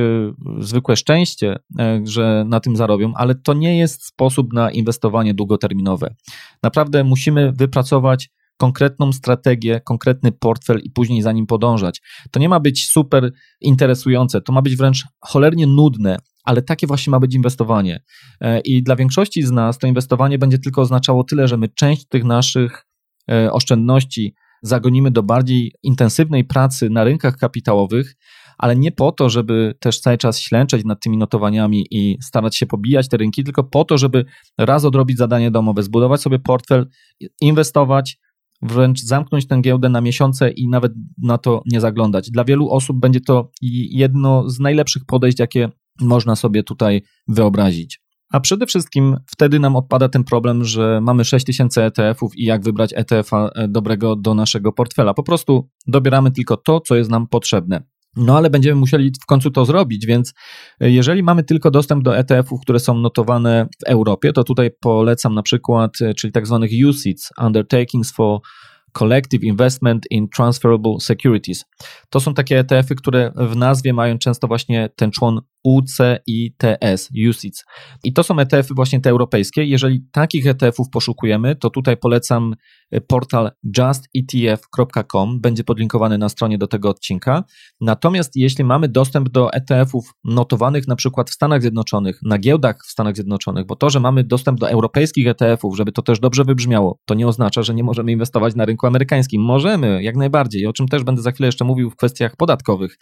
zwykłe 0.59 0.95
szczęście, 0.95 1.59
e, 1.79 2.01
że 2.05 2.45
na 2.47 2.59
tym 2.59 2.75
zarobią, 2.75 3.13
ale 3.15 3.35
to 3.35 3.53
nie 3.53 3.77
jest 3.77 4.05
sposób 4.05 4.53
na 4.53 4.71
inwestowanie 4.71 5.33
długoterminowe. 5.33 6.15
Naprawdę 6.63 7.03
musimy 7.03 7.51
wypracować 7.51 8.29
konkretną 8.57 9.13
strategię, 9.13 9.81
konkretny 9.81 10.31
portfel 10.31 10.79
i 10.83 10.89
później 10.89 11.21
za 11.21 11.31
nim 11.31 11.45
podążać. 11.47 12.01
To 12.31 12.39
nie 12.39 12.49
ma 12.49 12.59
być 12.59 12.87
super 12.87 13.31
interesujące, 13.61 14.41
to 14.41 14.53
ma 14.53 14.61
być 14.61 14.75
wręcz 14.75 15.03
cholernie 15.21 15.67
nudne 15.67 16.17
ale 16.45 16.61
takie 16.61 16.87
właśnie 16.87 17.11
ma 17.11 17.19
być 17.19 17.35
inwestowanie. 17.35 18.03
E, 18.41 18.59
I 18.59 18.83
dla 18.83 18.95
większości 18.95 19.43
z 19.43 19.51
nas 19.51 19.77
to 19.77 19.87
inwestowanie 19.87 20.37
będzie 20.39 20.57
tylko 20.59 20.81
oznaczało 20.81 21.23
tyle, 21.23 21.47
że 21.47 21.57
my 21.57 21.69
część 21.69 22.07
tych 22.07 22.23
naszych 22.23 22.85
oszczędności 23.51 24.33
zagonimy 24.63 25.11
do 25.11 25.23
bardziej 25.23 25.71
intensywnej 25.83 26.43
pracy 26.43 26.89
na 26.89 27.03
rynkach 27.03 27.37
kapitałowych, 27.37 28.15
ale 28.57 28.75
nie 28.75 28.91
po 28.91 29.11
to, 29.11 29.29
żeby 29.29 29.75
też 29.79 29.99
cały 29.99 30.17
czas 30.17 30.39
ślęczeć 30.39 30.85
nad 30.85 31.01
tymi 31.03 31.17
notowaniami 31.17 31.85
i 31.91 32.17
starać 32.21 32.57
się 32.57 32.65
pobijać 32.65 33.09
te 33.09 33.17
rynki, 33.17 33.43
tylko 33.43 33.63
po 33.63 33.85
to, 33.85 33.97
żeby 33.97 34.25
raz 34.57 34.85
odrobić 34.85 35.17
zadanie 35.17 35.51
domowe, 35.51 35.83
zbudować 35.83 36.21
sobie 36.21 36.39
portfel, 36.39 36.87
inwestować, 37.41 38.17
wręcz 38.61 39.01
zamknąć 39.01 39.47
tę 39.47 39.61
giełdę 39.61 39.89
na 39.89 40.01
miesiące 40.01 40.51
i 40.51 40.69
nawet 40.69 40.93
na 41.21 41.37
to 41.37 41.61
nie 41.71 41.81
zaglądać. 41.81 42.31
Dla 42.31 42.43
wielu 42.43 42.69
osób 42.69 42.99
będzie 42.99 43.21
to 43.21 43.51
jedno 43.91 44.49
z 44.49 44.59
najlepszych 44.59 45.05
podejść, 45.05 45.39
jakie 45.39 45.69
można 46.01 46.35
sobie 46.35 46.63
tutaj 46.63 47.01
wyobrazić. 47.27 48.02
A 48.33 48.39
przede 48.39 48.65
wszystkim 48.65 49.17
wtedy 49.27 49.59
nam 49.59 49.75
odpada 49.75 50.09
ten 50.09 50.23
problem, 50.23 50.65
że 50.65 51.01
mamy 51.01 51.25
6000 51.25 51.85
ETF-ów 51.85 52.37
i 52.37 52.45
jak 52.45 52.63
wybrać 52.63 52.93
ETF-a 52.95 53.49
e, 53.49 53.67
dobrego 53.67 54.15
do 54.15 54.33
naszego 54.33 54.71
portfela. 54.71 55.13
Po 55.13 55.23
prostu 55.23 55.69
dobieramy 55.87 56.31
tylko 56.31 56.57
to, 56.57 56.79
co 56.79 56.95
jest 56.95 57.09
nam 57.09 57.27
potrzebne. 57.27 57.83
No 58.15 58.37
ale 58.37 58.49
będziemy 58.49 58.79
musieli 58.79 59.11
w 59.23 59.25
końcu 59.25 59.51
to 59.51 59.65
zrobić, 59.65 60.05
więc 60.05 60.33
e, 60.79 60.91
jeżeli 60.91 61.23
mamy 61.23 61.43
tylko 61.43 61.71
dostęp 61.71 62.03
do 62.03 62.17
ETF-ów, 62.17 62.61
które 62.61 62.79
są 62.79 62.97
notowane 62.97 63.67
w 63.81 63.89
Europie, 63.89 64.33
to 64.33 64.43
tutaj 64.43 64.71
polecam 64.79 65.33
na 65.33 65.43
przykład, 65.43 66.01
e, 66.01 66.13
czyli 66.13 66.33
tak 66.33 66.47
zwanych 66.47 66.71
UCITS, 66.89 67.29
Undertakings 67.41 68.11
for 68.11 68.39
Collective 68.93 69.43
Investment 69.43 70.05
in 70.09 70.27
Transferable 70.29 70.95
Securities. 70.99 71.65
To 72.09 72.19
są 72.19 72.33
takie 72.33 72.59
ETF-y, 72.59 72.95
które 72.95 73.31
w 73.35 73.55
nazwie 73.55 73.93
mają 73.93 74.17
często 74.17 74.47
właśnie 74.47 74.89
ten 74.95 75.11
człon 75.11 75.41
UCITS, 75.63 77.09
UCITS. 77.29 77.63
I 78.03 78.13
to 78.13 78.23
są 78.23 78.39
ETF-y 78.39 78.73
właśnie 78.73 79.01
te 79.01 79.09
europejskie. 79.09 79.65
Jeżeli 79.65 80.05
takich 80.11 80.47
ETF-ów 80.47 80.89
poszukujemy, 80.89 81.55
to 81.55 81.69
tutaj 81.69 81.97
polecam 81.97 82.53
e, 82.91 83.01
portal 83.01 83.51
justetf.com, 83.77 85.41
będzie 85.41 85.63
podlinkowany 85.63 86.17
na 86.17 86.29
stronie 86.29 86.57
do 86.57 86.67
tego 86.67 86.89
odcinka. 86.89 87.43
Natomiast 87.81 88.31
jeśli 88.35 88.63
mamy 88.63 88.87
dostęp 88.87 89.29
do 89.29 89.53
ETF-ów 89.53 90.11
notowanych 90.23 90.87
na 90.87 90.95
przykład 90.95 91.29
w 91.29 91.33
Stanach 91.33 91.61
Zjednoczonych, 91.61 92.19
na 92.23 92.37
giełdach 92.37 92.77
w 92.87 92.91
Stanach 92.91 93.15
Zjednoczonych, 93.15 93.65
bo 93.65 93.75
to, 93.75 93.89
że 93.89 93.99
mamy 93.99 94.23
dostęp 94.23 94.59
do 94.59 94.69
europejskich 94.69 95.27
ETF-ów, 95.27 95.77
żeby 95.77 95.91
to 95.91 96.01
też 96.01 96.19
dobrze 96.19 96.43
wybrzmiało, 96.43 96.99
to 97.05 97.13
nie 97.13 97.27
oznacza, 97.27 97.63
że 97.63 97.73
nie 97.73 97.83
możemy 97.83 98.11
inwestować 98.11 98.55
na 98.55 98.65
rynku 98.65 98.87
amerykańskim. 98.87 99.41
Możemy, 99.41 100.03
jak 100.03 100.15
najbardziej, 100.15 100.67
o 100.67 100.73
czym 100.73 100.87
też 100.87 101.03
będę 101.03 101.21
za 101.21 101.31
chwilę 101.31 101.47
jeszcze 101.47 101.65
mówił 101.65 101.89
w 101.89 101.95
kwestiach 101.95 102.35
podatkowych. 102.35 102.97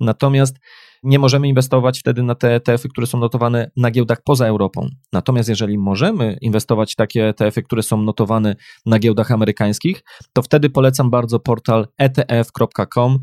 Natomiast 0.00 0.56
nie 1.04 1.18
możemy 1.18 1.48
inwestować 1.48 2.00
wtedy 2.00 2.22
na 2.22 2.34
te 2.34 2.54
ETF-y, 2.54 2.88
które 2.88 3.06
są 3.06 3.18
notowane 3.18 3.70
na 3.76 3.90
giełdach 3.90 4.18
poza 4.24 4.46
Europą. 4.46 4.88
Natomiast 5.12 5.48
jeżeli 5.48 5.78
możemy 5.78 6.36
inwestować 6.40 6.92
w 6.92 6.96
takie 6.96 7.28
ETF-y, 7.28 7.62
które 7.62 7.82
są 7.82 8.02
notowane 8.02 8.56
na 8.86 8.98
giełdach 8.98 9.30
amerykańskich, 9.30 10.02
to 10.32 10.42
wtedy 10.42 10.70
polecam 10.70 11.10
bardzo 11.10 11.40
portal 11.40 11.86
etf.com. 11.98 13.18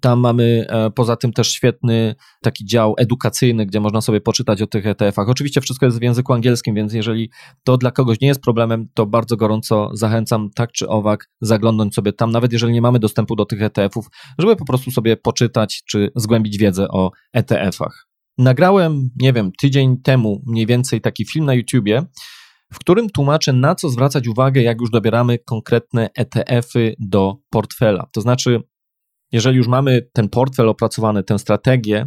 Tam 0.00 0.20
mamy 0.20 0.66
e, 0.68 0.90
poza 0.90 1.16
tym 1.16 1.32
też 1.32 1.52
świetny 1.52 2.14
taki 2.42 2.64
dział 2.64 2.94
edukacyjny, 2.98 3.66
gdzie 3.66 3.80
można 3.80 4.00
sobie 4.00 4.20
poczytać 4.20 4.62
o 4.62 4.66
tych 4.66 4.86
ETF-ach. 4.86 5.28
Oczywiście 5.28 5.60
wszystko 5.60 5.86
jest 5.86 5.98
w 5.98 6.02
języku 6.02 6.32
angielskim, 6.32 6.74
więc 6.74 6.92
jeżeli 6.92 7.30
to 7.64 7.76
dla 7.76 7.90
kogoś 7.90 8.20
nie 8.20 8.28
jest 8.28 8.40
problemem, 8.40 8.88
to 8.94 9.06
bardzo 9.06 9.36
gorąco 9.36 9.90
zachęcam 9.92 10.50
tak 10.54 10.72
czy 10.72 10.88
owak 10.88 11.28
zaglądnąć 11.40 11.94
sobie 11.94 12.12
tam, 12.12 12.30
nawet 12.30 12.52
jeżeli 12.52 12.72
nie 12.72 12.82
mamy 12.82 12.98
dostępu 12.98 13.36
do 13.36 13.44
tych 13.44 13.62
ETF-ów, 13.62 14.06
żeby 14.38 14.56
po 14.56 14.64
prostu 14.64 14.90
sobie 14.90 15.16
poczytać 15.16 15.82
czy 15.88 16.10
zgłębić 16.16 16.58
wiedzę 16.58 16.88
o 16.88 17.10
ETF-ach. 17.36 18.06
Nagrałem, 18.38 19.10
nie 19.20 19.32
wiem, 19.32 19.50
tydzień 19.60 19.96
temu 20.02 20.42
mniej 20.46 20.66
więcej 20.66 21.00
taki 21.00 21.26
film 21.26 21.44
na 21.44 21.54
YouTubie, 21.54 22.02
w 22.72 22.78
którym 22.78 23.10
tłumaczę, 23.10 23.52
na 23.52 23.74
co 23.74 23.88
zwracać 23.88 24.28
uwagę, 24.28 24.62
jak 24.62 24.80
już 24.80 24.90
dobieramy 24.90 25.38
konkretne 25.38 26.10
ETF-y 26.14 26.94
do 26.98 27.36
portfela. 27.50 28.06
To 28.12 28.20
znaczy, 28.20 28.62
jeżeli 29.32 29.56
już 29.56 29.68
mamy 29.68 30.08
ten 30.12 30.28
portfel 30.28 30.68
opracowany, 30.68 31.22
tę 31.22 31.38
strategię 31.38 32.06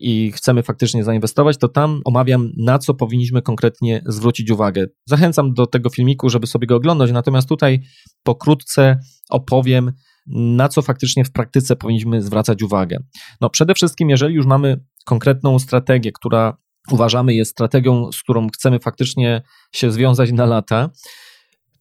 i 0.00 0.32
chcemy 0.32 0.62
faktycznie 0.62 1.04
zainwestować, 1.04 1.58
to 1.58 1.68
tam 1.68 2.00
omawiam, 2.04 2.50
na 2.56 2.78
co 2.78 2.94
powinniśmy 2.94 3.42
konkretnie 3.42 4.02
zwrócić 4.06 4.50
uwagę. 4.50 4.86
Zachęcam 5.06 5.54
do 5.54 5.66
tego 5.66 5.90
filmiku, 5.90 6.28
żeby 6.28 6.46
sobie 6.46 6.66
go 6.66 6.76
oglądać, 6.76 7.12
natomiast 7.12 7.48
tutaj 7.48 7.80
pokrótce 8.22 8.98
opowiem, 9.30 9.92
na 10.26 10.68
co 10.68 10.82
faktycznie 10.82 11.24
w 11.24 11.32
praktyce 11.32 11.76
powinniśmy 11.76 12.22
zwracać 12.22 12.62
uwagę. 12.62 12.98
No, 13.40 13.50
przede 13.50 13.74
wszystkim, 13.74 14.10
jeżeli 14.10 14.34
już 14.34 14.46
mamy 14.46 14.84
konkretną 15.04 15.58
strategię, 15.58 16.12
która 16.12 16.56
uważamy 16.90 17.34
jest 17.34 17.50
strategią, 17.50 18.12
z 18.12 18.22
którą 18.22 18.48
chcemy 18.48 18.78
faktycznie 18.78 19.42
się 19.72 19.90
związać 19.90 20.32
na 20.32 20.46
lata, 20.46 20.90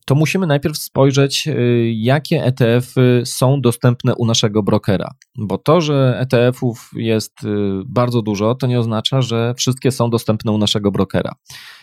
to 0.06 0.16
musimy 0.16 0.48
najpierw 0.48 0.78
spojrzeć, 0.78 1.48
y, 1.48 1.92
jakie 1.96 2.44
ETF-y 2.44 3.22
są 3.26 3.62
dostępne 3.62 4.16
u 4.16 4.26
naszego 4.26 4.64
brokera. 4.64 5.12
Bo 5.38 5.58
to, 5.58 5.82
że 5.82 6.18
ETF-ów 6.20 6.92
jest 6.96 7.44
y, 7.44 7.48
bardzo 7.86 8.22
dużo, 8.22 8.56
to 8.56 8.68
nie 8.68 8.80
oznacza, 8.80 9.22
że 9.22 9.54
wszystkie 9.58 9.92
są 9.92 10.10
dostępne 10.10 10.52
u 10.52 10.58
naszego 10.58 10.92
brokera. 10.92 11.32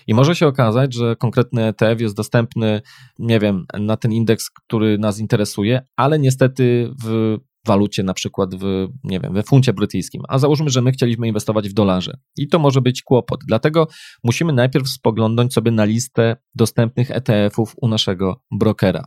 I 0.07 0.15
może 0.15 0.37
się 0.37 0.47
okazać, 0.47 0.95
że 0.95 1.17
konkretny 1.17 1.65
ETF 1.65 2.01
jest 2.01 2.17
dostępny, 2.17 2.81
nie 3.19 3.41
wiem, 3.41 3.67
na 3.79 3.97
ten 3.97 4.13
indeks, 4.13 4.51
który 4.51 4.99
nas 4.99 5.19
interesuje, 5.19 5.83
ale 5.97 6.19
niestety 6.19 6.91
w 7.05 7.39
walucie, 7.67 8.03
na 8.03 8.15
przykład 8.15 8.55
w, 8.55 8.89
nie 9.05 9.21
wiem, 9.21 9.35
we 9.35 9.43
funcie 9.43 9.73
brytyjskim, 9.73 10.23
a 10.29 10.39
załóżmy, 10.39 10.71
że 10.71 10.83
my 10.83 10.93
chcieliśmy 10.93 11.29
inwestować 11.29 11.69
w 11.69 11.73
dolarze 11.73 12.17
i 12.37 12.49
to 12.49 12.59
może 12.59 12.81
być 12.81 13.03
kłopot. 13.03 13.41
Dlatego 13.47 13.89
musimy 14.25 14.53
najpierw 14.53 14.89
spoglądać 14.89 15.53
sobie 15.53 15.71
na 15.71 15.85
listę 15.85 16.37
dostępnych 16.55 17.11
ETF-ów 17.11 17.75
u 17.77 17.89
naszego 17.89 18.43
brokera. 18.51 19.05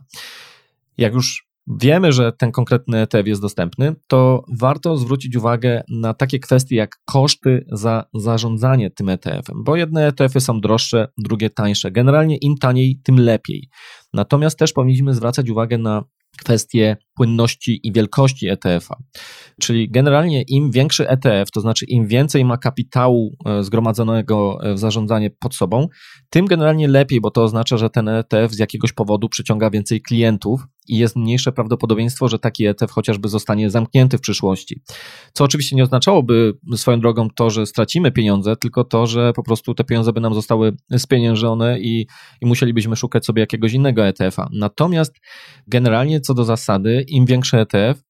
Jak 0.98 1.14
już 1.14 1.46
wiemy, 1.66 2.12
że 2.12 2.32
ten 2.32 2.52
konkretny 2.52 2.98
ETF 2.98 3.26
jest 3.26 3.42
dostępny, 3.42 3.94
to 4.08 4.44
warto 4.60 4.96
zwrócić 4.96 5.36
uwagę 5.36 5.82
na 5.88 6.14
takie 6.14 6.38
kwestie 6.38 6.76
jak 6.76 6.96
koszty 7.04 7.64
za 7.72 8.04
zarządzanie 8.14 8.90
tym 8.90 9.08
ETF-em, 9.08 9.64
bo 9.64 9.76
jedne 9.76 10.06
ETF-y 10.06 10.40
są 10.40 10.60
droższe, 10.60 11.08
drugie 11.18 11.50
tańsze. 11.50 11.90
Generalnie 11.90 12.36
im 12.36 12.56
taniej, 12.58 13.00
tym 13.04 13.20
lepiej. 13.20 13.68
Natomiast 14.12 14.58
też 14.58 14.72
powinniśmy 14.72 15.14
zwracać 15.14 15.50
uwagę 15.50 15.78
na 15.78 16.04
kwestie 16.38 16.96
płynności 17.14 17.80
i 17.82 17.92
wielkości 17.92 18.48
ETF-a. 18.48 18.96
Czyli 19.60 19.90
generalnie 19.90 20.42
im 20.42 20.70
większy 20.70 21.08
ETF, 21.08 21.50
to 21.50 21.60
znaczy 21.60 21.84
im 21.84 22.06
więcej 22.06 22.44
ma 22.44 22.58
kapitału 22.58 23.36
e, 23.46 23.62
zgromadzonego 23.62 24.58
w 24.74 24.78
zarządzanie 24.78 25.30
pod 25.30 25.54
sobą, 25.54 25.88
tym 26.30 26.46
generalnie 26.46 26.88
lepiej, 26.88 27.20
bo 27.20 27.30
to 27.30 27.42
oznacza, 27.42 27.76
że 27.76 27.90
ten 27.90 28.08
ETF 28.08 28.52
z 28.52 28.58
jakiegoś 28.58 28.92
powodu 28.92 29.28
przyciąga 29.28 29.70
więcej 29.70 30.02
klientów 30.02 30.66
i 30.88 30.98
jest 30.98 31.16
mniejsze 31.16 31.52
prawdopodobieństwo, 31.52 32.28
że 32.28 32.38
taki 32.38 32.66
ETF 32.66 32.90
chociażby 32.90 33.28
zostanie 33.28 33.70
zamknięty 33.70 34.18
w 34.18 34.20
przyszłości. 34.20 34.82
Co 35.32 35.44
oczywiście 35.44 35.76
nie 35.76 35.82
oznaczałoby 35.82 36.52
swoją 36.76 37.00
drogą 37.00 37.28
to, 37.36 37.50
że 37.50 37.66
stracimy 37.66 38.12
pieniądze, 38.12 38.56
tylko 38.56 38.84
to, 38.84 39.06
że 39.06 39.32
po 39.32 39.42
prostu 39.42 39.74
te 39.74 39.84
pieniądze 39.84 40.12
by 40.12 40.20
nam 40.20 40.34
zostały 40.34 40.76
spieniężone 40.98 41.80
i, 41.80 42.06
i 42.40 42.46
musielibyśmy 42.46 42.96
szukać 42.96 43.26
sobie 43.26 43.40
jakiegoś 43.40 43.72
innego 43.72 44.06
ETF-a. 44.06 44.48
Natomiast 44.52 45.14
generalnie 45.66 46.20
co 46.20 46.34
do 46.34 46.44
zasady, 46.44 47.03
im 47.08 47.26
większy 47.26 47.58
ETF, 47.58 48.02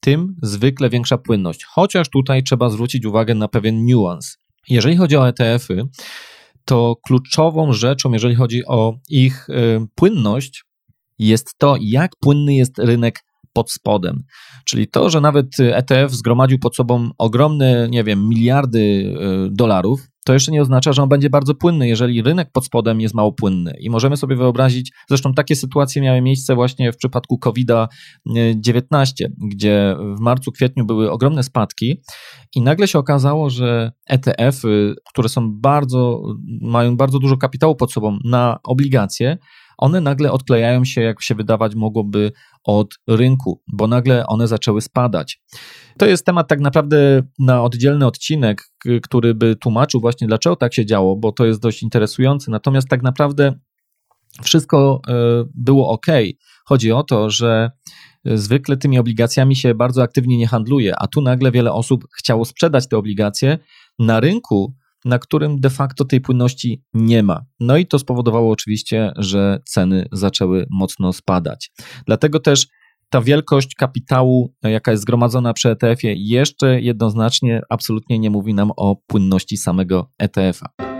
tym 0.00 0.36
zwykle 0.42 0.90
większa 0.90 1.18
płynność. 1.18 1.64
Chociaż 1.64 2.08
tutaj 2.08 2.42
trzeba 2.42 2.70
zwrócić 2.70 3.06
uwagę 3.06 3.34
na 3.34 3.48
pewien 3.48 3.84
niuans. 3.84 4.38
Jeżeli 4.68 4.96
chodzi 4.96 5.16
o 5.16 5.28
ETF-y, 5.28 5.88
to 6.64 6.96
kluczową 7.06 7.72
rzeczą, 7.72 8.12
jeżeli 8.12 8.34
chodzi 8.34 8.66
o 8.66 8.94
ich 9.08 9.48
y, 9.48 9.86
płynność, 9.94 10.64
jest 11.18 11.54
to, 11.58 11.76
jak 11.80 12.12
płynny 12.20 12.54
jest 12.54 12.78
rynek 12.78 13.20
pod 13.52 13.72
spodem. 13.72 14.22
Czyli 14.64 14.88
to, 14.88 15.10
że 15.10 15.20
nawet 15.20 15.46
ETF 15.60 16.12
zgromadził 16.12 16.58
pod 16.58 16.76
sobą 16.76 17.10
ogromne, 17.18 17.88
nie 17.90 18.04
wiem, 18.04 18.28
miliardy 18.28 18.78
y, 18.78 19.14
dolarów, 19.50 20.11
to 20.24 20.32
jeszcze 20.32 20.52
nie 20.52 20.62
oznacza, 20.62 20.92
że 20.92 21.02
on 21.02 21.08
będzie 21.08 21.30
bardzo 21.30 21.54
płynny, 21.54 21.88
jeżeli 21.88 22.22
rynek 22.22 22.52
pod 22.52 22.66
spodem 22.66 23.00
jest 23.00 23.14
mało 23.14 23.32
płynny. 23.32 23.74
I 23.80 23.90
możemy 23.90 24.16
sobie 24.16 24.36
wyobrazić, 24.36 24.92
zresztą 25.08 25.34
takie 25.34 25.56
sytuacje 25.56 26.02
miały 26.02 26.20
miejsce 26.20 26.54
właśnie 26.54 26.92
w 26.92 26.96
przypadku 26.96 27.38
COVID-19, 27.38 27.84
gdzie 29.50 29.96
w 30.16 30.20
marcu, 30.20 30.52
kwietniu 30.52 30.86
były 30.86 31.10
ogromne 31.10 31.42
spadki 31.42 32.02
i 32.54 32.62
nagle 32.62 32.88
się 32.88 32.98
okazało, 32.98 33.50
że 33.50 33.92
ETF-y, 34.06 34.94
które 35.08 35.28
są 35.28 35.52
bardzo, 35.60 36.22
mają 36.60 36.96
bardzo 36.96 37.18
dużo 37.18 37.36
kapitału 37.36 37.76
pod 37.76 37.92
sobą 37.92 38.18
na 38.24 38.58
obligacje, 38.64 39.38
one 39.78 40.00
nagle 40.00 40.32
odklejają 40.32 40.84
się, 40.84 41.00
jak 41.00 41.22
się 41.22 41.34
wydawać 41.34 41.74
mogłoby, 41.74 42.32
od 42.64 42.94
rynku, 43.08 43.60
bo 43.72 43.86
nagle 43.86 44.26
one 44.26 44.48
zaczęły 44.48 44.80
spadać. 44.80 45.42
To 45.98 46.06
jest 46.06 46.26
temat 46.26 46.48
tak 46.48 46.60
naprawdę 46.60 47.22
na 47.38 47.62
oddzielny 47.62 48.06
odcinek, 48.06 48.62
który 49.02 49.34
by 49.34 49.56
tłumaczył 49.56 50.00
właśnie, 50.00 50.26
dlaczego 50.26 50.56
tak 50.56 50.74
się 50.74 50.86
działo, 50.86 51.16
bo 51.16 51.32
to 51.32 51.46
jest 51.46 51.60
dość 51.60 51.82
interesujące. 51.82 52.50
Natomiast 52.50 52.88
tak 52.88 53.02
naprawdę 53.02 53.52
wszystko 54.42 55.00
e, 55.08 55.12
było 55.54 55.88
ok. 55.88 56.06
Chodzi 56.64 56.92
o 56.92 57.02
to, 57.02 57.30
że 57.30 57.70
zwykle 58.24 58.76
tymi 58.76 58.98
obligacjami 58.98 59.56
się 59.56 59.74
bardzo 59.74 60.02
aktywnie 60.02 60.38
nie 60.38 60.46
handluje, 60.46 60.94
a 60.98 61.06
tu 61.06 61.20
nagle 61.20 61.50
wiele 61.50 61.72
osób 61.72 62.04
chciało 62.18 62.44
sprzedać 62.44 62.88
te 62.88 62.96
obligacje 62.96 63.58
na 63.98 64.20
rynku, 64.20 64.74
na 65.04 65.18
którym 65.18 65.60
de 65.60 65.70
facto 65.70 66.04
tej 66.04 66.20
płynności 66.20 66.82
nie 66.94 67.22
ma. 67.22 67.40
No 67.60 67.76
i 67.76 67.86
to 67.86 67.98
spowodowało 67.98 68.50
oczywiście, 68.50 69.12
że 69.16 69.58
ceny 69.64 70.06
zaczęły 70.12 70.66
mocno 70.70 71.12
spadać. 71.12 71.70
Dlatego 72.06 72.40
też 72.40 72.66
ta 73.10 73.20
wielkość 73.20 73.74
kapitału, 73.74 74.54
jaka 74.62 74.90
jest 74.90 75.02
zgromadzona 75.02 75.52
przy 75.52 75.70
ETF-ie, 75.70 76.14
jeszcze 76.16 76.80
jednoznacznie 76.80 77.60
absolutnie 77.70 78.18
nie 78.18 78.30
mówi 78.30 78.54
nam 78.54 78.70
o 78.76 78.96
płynności 79.06 79.56
samego 79.56 80.10
ETF-a. 80.18 80.91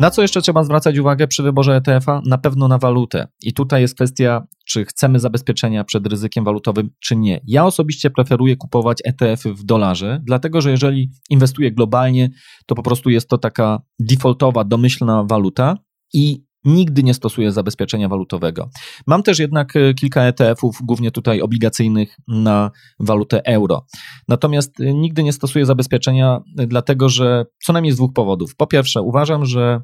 Na 0.00 0.10
co 0.10 0.22
jeszcze 0.22 0.42
trzeba 0.42 0.64
zwracać 0.64 0.98
uwagę 0.98 1.26
przy 1.26 1.42
wyborze 1.42 1.76
ETF-a? 1.76 2.22
Na 2.26 2.38
pewno 2.38 2.68
na 2.68 2.78
walutę. 2.78 3.28
I 3.42 3.52
tutaj 3.52 3.82
jest 3.82 3.94
kwestia, 3.94 4.46
czy 4.66 4.84
chcemy 4.84 5.20
zabezpieczenia 5.20 5.84
przed 5.84 6.06
ryzykiem 6.06 6.44
walutowym, 6.44 6.90
czy 7.00 7.16
nie. 7.16 7.40
Ja 7.46 7.66
osobiście 7.66 8.10
preferuję 8.10 8.56
kupować 8.56 8.98
ETF-y 9.04 9.54
w 9.54 9.64
dolarze, 9.64 10.20
dlatego 10.24 10.60
że 10.60 10.70
jeżeli 10.70 11.10
inwestuję 11.30 11.72
globalnie, 11.72 12.30
to 12.66 12.74
po 12.74 12.82
prostu 12.82 13.10
jest 13.10 13.28
to 13.28 13.38
taka 13.38 13.80
defaultowa, 13.98 14.64
domyślna 14.64 15.24
waluta 15.24 15.76
i 16.12 16.44
Nigdy 16.64 17.02
nie 17.02 17.14
stosuję 17.14 17.52
zabezpieczenia 17.52 18.08
walutowego. 18.08 18.70
Mam 19.06 19.22
też 19.22 19.38
jednak 19.38 19.76
e, 19.76 19.94
kilka 19.94 20.22
ETF-ów, 20.22 20.78
głównie 20.82 21.10
tutaj 21.10 21.40
obligacyjnych 21.40 22.16
na 22.28 22.70
walutę 23.00 23.42
euro. 23.44 23.86
Natomiast 24.28 24.80
e, 24.80 24.94
nigdy 24.94 25.22
nie 25.22 25.32
stosuję 25.32 25.66
zabezpieczenia, 25.66 26.40
e, 26.58 26.66
dlatego 26.66 27.08
że 27.08 27.44
co 27.64 27.72
najmniej 27.72 27.92
z 27.92 27.96
dwóch 27.96 28.12
powodów. 28.12 28.56
Po 28.56 28.66
pierwsze, 28.66 29.02
uważam, 29.02 29.46
że 29.46 29.80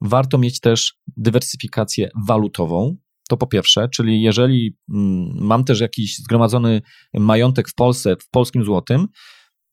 warto 0.00 0.38
mieć 0.38 0.60
też 0.60 0.94
dywersyfikację 1.16 2.08
walutową. 2.26 2.96
To 3.28 3.36
po 3.36 3.46
pierwsze, 3.46 3.88
czyli 3.88 4.22
jeżeli 4.22 4.76
mm, 4.94 5.30
mam 5.40 5.64
też 5.64 5.80
jakiś 5.80 6.18
zgromadzony 6.18 6.82
majątek 7.14 7.68
w 7.68 7.74
Polsce, 7.74 8.16
w 8.16 8.30
polskim 8.30 8.64
złotym, 8.64 9.06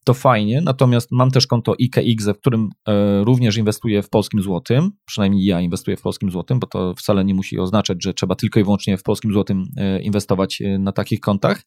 to 0.08 0.14
fajnie, 0.14 0.62
natomiast 0.62 1.12
mam 1.12 1.32
też 1.32 1.48
konto 1.48 1.76
IKX, 1.80 2.26
w 2.28 2.40
którym 2.40 2.70
e, 2.88 3.24
również 3.24 3.58
inwestuję 3.58 4.04
w 4.04 4.10
polskim 4.10 4.42
złotym, 4.42 4.92
przynajmniej 5.06 5.46
ja 5.46 5.62
inwestuję 5.62 5.98
w 5.98 6.02
polskim 6.02 6.32
złotym, 6.32 6.60
bo 6.60 6.68
to 6.68 6.94
wcale 6.98 7.26
nie 7.26 7.34
musi 7.34 7.60
oznaczać, 7.60 7.98
że 8.04 8.14
trzeba 8.14 8.36
tylko 8.36 8.60
i 8.60 8.64
wyłącznie 8.64 8.98
w 8.98 9.04
polskim 9.04 9.34
złotym 9.34 9.64
e, 9.78 10.02
inwestować 10.02 10.62
e, 10.62 10.80
na 10.80 10.92
takich 10.92 11.20
kontach. 11.20 11.64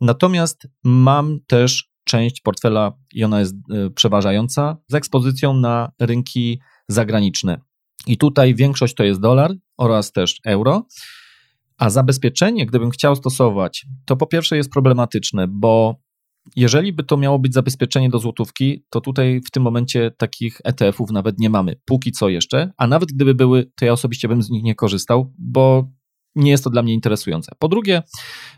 Natomiast 0.00 0.68
mam 0.84 1.38
też 1.46 1.90
część 2.04 2.40
portfela 2.40 2.92
i 3.14 3.24
ona 3.24 3.40
jest 3.40 3.54
przeważająca 3.94 4.76
z 4.88 4.94
ekspozycją 4.94 5.54
na 5.54 5.92
rynki 6.00 6.60
zagraniczne. 6.88 7.60
I 8.06 8.18
tutaj 8.18 8.54
większość 8.54 8.94
to 8.94 9.04
jest 9.04 9.20
dolar 9.20 9.54
oraz 9.78 10.12
też 10.12 10.40
euro. 10.44 10.86
A 11.78 11.90
zabezpieczenie, 11.90 12.66
gdybym 12.66 12.90
chciał 12.90 13.16
stosować, 13.16 13.86
to 14.04 14.16
po 14.16 14.26
pierwsze 14.26 14.56
jest 14.56 14.70
problematyczne, 14.70 15.46
bo 15.48 16.00
jeżeli 16.56 16.92
by 16.92 17.04
to 17.04 17.16
miało 17.16 17.38
być 17.38 17.54
zabezpieczenie 17.54 18.10
do 18.10 18.18
złotówki, 18.18 18.84
to 18.90 19.00
tutaj 19.00 19.40
w 19.46 19.50
tym 19.50 19.62
momencie 19.62 20.10
takich 20.10 20.60
ETF-ów 20.64 21.10
nawet 21.10 21.38
nie 21.38 21.50
mamy. 21.50 21.76
Póki 21.84 22.12
co 22.12 22.28
jeszcze, 22.28 22.72
a 22.76 22.86
nawet 22.86 23.12
gdyby 23.12 23.34
były, 23.34 23.70
to 23.76 23.84
ja 23.84 23.92
osobiście 23.92 24.28
bym 24.28 24.42
z 24.42 24.50
nich 24.50 24.62
nie 24.62 24.74
korzystał, 24.74 25.32
bo 25.38 25.90
nie 26.34 26.50
jest 26.50 26.64
to 26.64 26.70
dla 26.70 26.82
mnie 26.82 26.94
interesujące. 26.94 27.52
Po 27.58 27.68
drugie, 27.68 28.02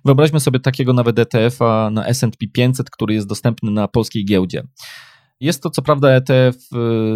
wyobraźmy 0.04 0.40
sobie 0.40 0.60
takiego 0.60 0.92
nawet 0.92 1.18
ETF-a 1.18 1.90
na 1.92 2.06
S&P 2.06 2.46
500, 2.52 2.90
który 2.90 3.14
jest 3.14 3.26
dostępny 3.26 3.70
na 3.70 3.88
polskiej 3.88 4.24
giełdzie. 4.24 4.62
Jest 5.40 5.62
to 5.62 5.70
co 5.70 5.82
prawda 5.82 6.10
ETF 6.10 6.56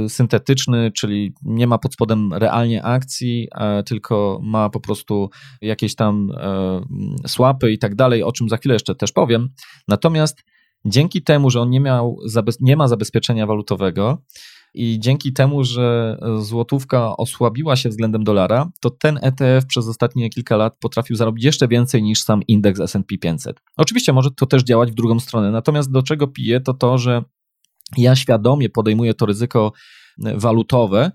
y, 0.05 0.09
syntetyczny, 0.09 0.93
czyli 0.93 1.35
nie 1.43 1.67
ma 1.67 1.79
pod 1.79 1.93
spodem 1.93 2.33
realnie 2.33 2.85
akcji, 2.85 3.49
tylko 3.87 4.41
ma 4.43 4.71
po 4.71 4.81
prostu 4.81 5.31
jakieś 5.61 5.95
tam 5.95 6.31
e, 6.37 6.81
słapy 7.27 7.73
i 7.73 7.79
tak 7.79 7.95
dalej, 7.95 8.23
o 8.23 8.33
czym 8.33 8.49
za 8.49 8.57
chwilę 8.57 8.75
jeszcze 8.75 8.95
też 8.95 9.13
powiem. 9.13 9.49
Natomiast 9.89 10.45
Dzięki 10.87 11.23
temu, 11.23 11.51
że 11.51 11.61
on 11.61 11.71
nie, 11.71 11.81
miał, 11.81 12.19
nie 12.61 12.77
ma 12.77 12.89
zabezpieczenia 12.89 13.47
walutowego 13.47 14.23
i 14.75 15.01
dzięki 15.01 15.33
temu, 15.33 15.65
że 15.65 16.19
złotówka 16.41 17.17
osłabiła 17.17 17.77
się 17.77 17.89
względem 17.89 18.25
dolara, 18.25 18.71
to 18.81 18.91
ten 18.91 19.19
ETF 19.23 19.67
przez 19.67 19.89
ostatnie 19.89 20.31
kilka 20.31 20.57
lat 20.57 20.77
potrafił 20.81 21.17
zarobić 21.17 21.45
jeszcze 21.45 21.69
więcej 21.69 22.03
niż 22.03 22.23
sam 22.23 22.43
indeks 22.49 22.81
S&P 22.81 23.19
500. 23.19 23.61
Oczywiście 23.77 24.13
może 24.13 24.31
to 24.31 24.47
też 24.47 24.63
działać 24.63 24.91
w 24.91 24.95
drugą 24.95 25.21
stronę, 25.21 25.51
natomiast 25.51 25.91
do 25.91 26.03
czego 26.03 26.27
piję, 26.27 26.61
to 26.61 26.75
to, 26.75 26.99
że 26.99 27.23
ja 27.97 28.17
świadomie 28.17 28.69
podejmuję 28.69 29.15
to 29.15 29.27
ryzyko 29.27 29.73
walutowe 30.19 31.11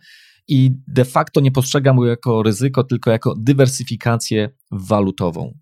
i 0.48 0.72
de 0.88 1.06
facto 1.06 1.42
nie 1.42 1.52
postrzegam 1.52 1.98
go 1.98 2.06
jako 2.06 2.44
ryzyko, 2.44 2.84
tylko 2.84 3.12
jako 3.12 3.36
dywersyfikację 3.38 4.50
walutową. 4.72 5.54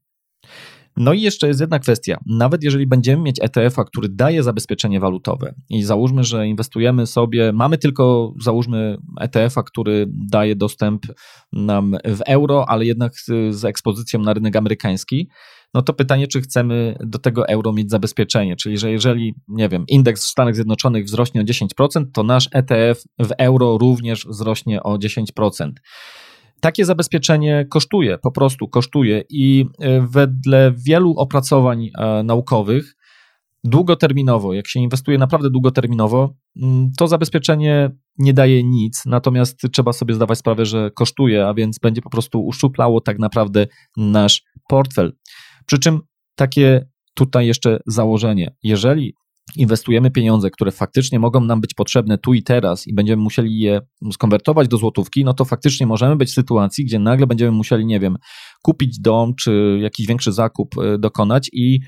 No 1.00 1.14
i 1.14 1.22
jeszcze 1.22 1.48
jest 1.48 1.60
jedna 1.60 1.80
kwestia. 1.80 2.18
Nawet 2.26 2.64
jeżeli 2.64 2.88
będziemy 2.88 3.24
mieć 3.24 3.36
ETF-a, 3.42 3.84
który 3.84 4.10
daje 4.10 4.44
zabezpieczenie 4.44 5.00
walutowe 5.00 5.54
i 5.70 5.84
załóżmy, 5.84 6.24
że 6.24 6.48
inwestujemy 6.48 7.08
sobie, 7.08 7.54
mamy 7.54 7.78
tylko, 7.78 8.34
załóżmy, 8.42 8.98
ETF-a, 9.22 9.64
który 9.64 10.06
daje 10.10 10.56
dostęp 10.56 11.06
nam 11.54 11.96
w 12.06 12.22
euro, 12.26 12.66
ale 12.70 12.86
jednak 12.86 13.14
z, 13.20 13.66
ekspozycją 13.66 14.20
na 14.20 14.34
rynek 14.34 14.56
amerykański, 14.56 15.30
no 15.74 15.82
to 15.82 15.94
pytanie, 15.94 16.28
czy 16.28 16.42
chcemy 16.42 16.98
do 17.00 17.20
tego 17.20 17.48
euro 17.48 17.74
mieć 17.74 17.90
zabezpieczenie, 17.90 18.56
czyli 18.56 18.78
że 18.78 18.92
jeżeli, 18.92 19.36
nie 19.48 19.70
wiem, 19.70 19.86
indeks 19.88 20.26
w 20.26 20.28
Stanach 20.28 20.56
Zjednoczonych 20.56 21.06
wzrośnie 21.06 21.42
o 21.42 21.44
10%, 21.44 22.06
to 22.14 22.24
nasz 22.24 22.50
ETF 22.52 23.04
w 23.20 23.32
euro 23.38 23.78
również 23.78 24.26
wzrośnie 24.26 24.84
o 24.84 24.98
10% 24.98 25.72
takie 26.60 26.86
zabezpieczenie 26.86 27.66
kosztuje, 27.70 28.18
po 28.18 28.32
prostu 28.32 28.68
kosztuje 28.68 29.24
i 29.30 29.66
e, 29.80 30.02
wedle 30.02 30.74
wielu 30.88 31.14
opracowań 31.18 31.90
e, 31.98 32.24
naukowych 32.24 32.96
długoterminowo, 33.64 34.54
jak 34.54 34.68
się 34.68 34.80
inwestuje 34.80 35.18
naprawdę 35.18 35.50
długoterminowo, 35.50 36.36
mm, 36.62 36.92
to 36.98 37.08
zabezpieczenie 37.08 37.92
nie 38.18 38.34
daje 38.34 38.64
nic, 38.64 39.04
natomiast 39.06 39.62
trzeba 39.72 39.94
sobie 39.94 40.14
zdawać 40.14 40.38
sprawę, 40.38 40.66
że 40.66 40.92
kosztuje, 40.92 41.48
a 41.48 41.54
więc 41.54 41.80
będzie 41.80 42.02
po 42.02 42.10
prostu 42.10 42.46
uszczuplało 42.46 43.02
tak 43.02 43.20
naprawdę 43.20 43.68
nasz 43.98 44.44
portfel. 44.68 45.14
Przy 45.66 45.80
czym 45.80 46.02
takie 46.36 46.88
tutaj 47.14 47.48
jeszcze 47.48 47.80
założenie, 47.88 48.56
jeżeli 48.64 49.14
inwestujemy 49.56 50.12
pieniądze, 50.12 50.52
które 50.52 50.72
faktycznie 50.72 51.20
mogą 51.20 51.42
nam 51.42 51.62
być 51.62 51.74
potrzebne 51.74 52.18
tu 52.18 52.34
i 52.34 52.44
teraz 52.44 52.88
i 52.88 52.94
będziemy 52.94 53.24
musieli 53.24 53.60
je 53.60 53.82
skonwertować 54.14 54.68
do 54.68 54.78
złotówki, 54.78 55.24
no 55.24 55.34
to 55.34 55.46
faktycznie 55.46 55.88
możemy 55.88 56.16
być 56.16 56.30
w 56.30 56.34
sytuacji, 56.34 56.86
gdzie 56.86 57.00
nagle 57.00 57.28
będziemy 57.28 57.52
musieli, 57.52 57.86
nie 57.86 58.00
wiem, 58.00 58.18
kupić 58.62 59.00
dom 59.00 59.36
czy 59.36 59.80
jakiś 59.82 60.08
większy 60.08 60.32
zakup 60.32 60.76
e, 60.78 60.98
dokonać 60.98 61.50
i 61.54 61.80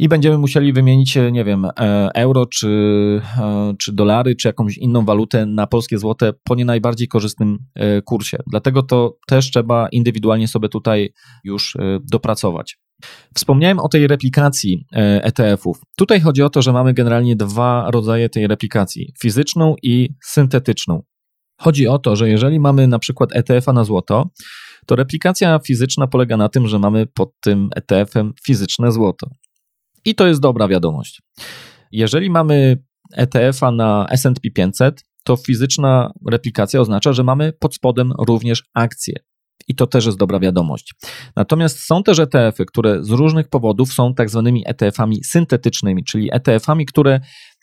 i 0.00 0.08
będziemy 0.08 0.38
musieli 0.38 0.72
wymienić, 0.72 1.16
e, 1.16 1.32
nie 1.32 1.44
wiem, 1.44 1.64
e, 1.64 1.70
euro, 2.14 2.46
czy, 2.46 3.20
czy 3.78 3.92
dolary, 3.92 4.36
czy 4.36 4.48
jakąś 4.48 4.78
inną 4.78 5.04
walutę 5.04 5.46
na 5.46 5.66
polskie 5.66 5.98
złote 5.98 6.32
po 6.44 6.54
nie 6.54 6.64
najbardziej 6.64 7.08
korzystnym 7.08 7.58
kursie. 8.04 8.38
Dlatego 8.50 8.82
to 8.82 9.16
też 9.26 9.50
trzeba 9.50 9.88
indywidualnie 9.88 10.48
sobie 10.48 10.68
tutaj 10.68 11.12
już 11.44 11.76
dopracować. 12.10 12.78
Wspomniałem 13.34 13.78
o 13.78 13.88
tej 13.88 14.06
replikacji 14.06 14.84
ETF-ów. 14.92 15.78
E 15.78 15.86
Tutaj 15.96 16.20
chodzi 16.20 16.42
o 16.42 16.50
to, 16.50 16.62
że 16.62 16.72
mamy 16.72 16.94
generalnie 16.94 17.36
dwa 17.36 17.90
rodzaje 17.90 18.28
tej 18.28 18.46
replikacji: 18.46 19.12
fizyczną 19.22 19.74
i 19.82 20.08
syntetyczną. 20.24 21.02
Chodzi 21.60 21.88
o 21.88 21.98
to, 21.98 22.16
że 22.16 22.28
jeżeli 22.28 22.60
mamy 22.60 22.88
na 22.88 22.98
przykład 22.98 23.30
ETF-a 23.36 23.72
na 23.72 23.84
złoto, 23.84 24.30
to 24.86 24.96
replikacja 24.96 25.58
fizyczna 25.58 26.06
polega 26.06 26.36
na 26.36 26.48
tym, 26.48 26.68
że 26.68 26.78
mamy 26.78 27.06
pod 27.06 27.30
tym 27.40 27.68
ETF-em 27.76 28.32
fizyczne 28.44 28.92
złoto. 28.92 29.30
I 30.04 30.14
to 30.14 30.26
jest 30.26 30.40
dobra 30.40 30.68
wiadomość. 30.68 31.22
Jeżeli 31.92 32.30
mamy 32.30 32.82
ETF-a 33.16 33.70
na 33.70 34.06
SP 34.22 34.46
500, 34.54 35.02
to 35.24 35.36
fizyczna 35.36 36.12
replikacja 36.30 36.80
oznacza, 36.80 37.12
że 37.12 37.24
mamy 37.24 37.52
pod 37.52 37.74
spodem 37.74 38.12
również 38.18 38.62
akcje. 38.74 39.14
I 39.68 39.74
to 39.74 39.86
też 39.86 40.06
jest 40.06 40.18
dobra 40.18 40.40
wiadomość. 40.40 40.94
Natomiast 41.36 41.78
są 41.78 42.02
też 42.02 42.18
ETF-y, 42.18 42.66
które 42.66 43.04
z 43.04 43.10
różnych 43.10 43.48
powodów 43.48 43.92
są 43.92 44.14
tak 44.14 44.30
zwanymi 44.30 44.64
ETF-ami 44.66 45.24
syntetycznymi, 45.24 46.04
czyli 46.04 46.30
ETF-ami, 46.32 46.86
które 46.86 47.20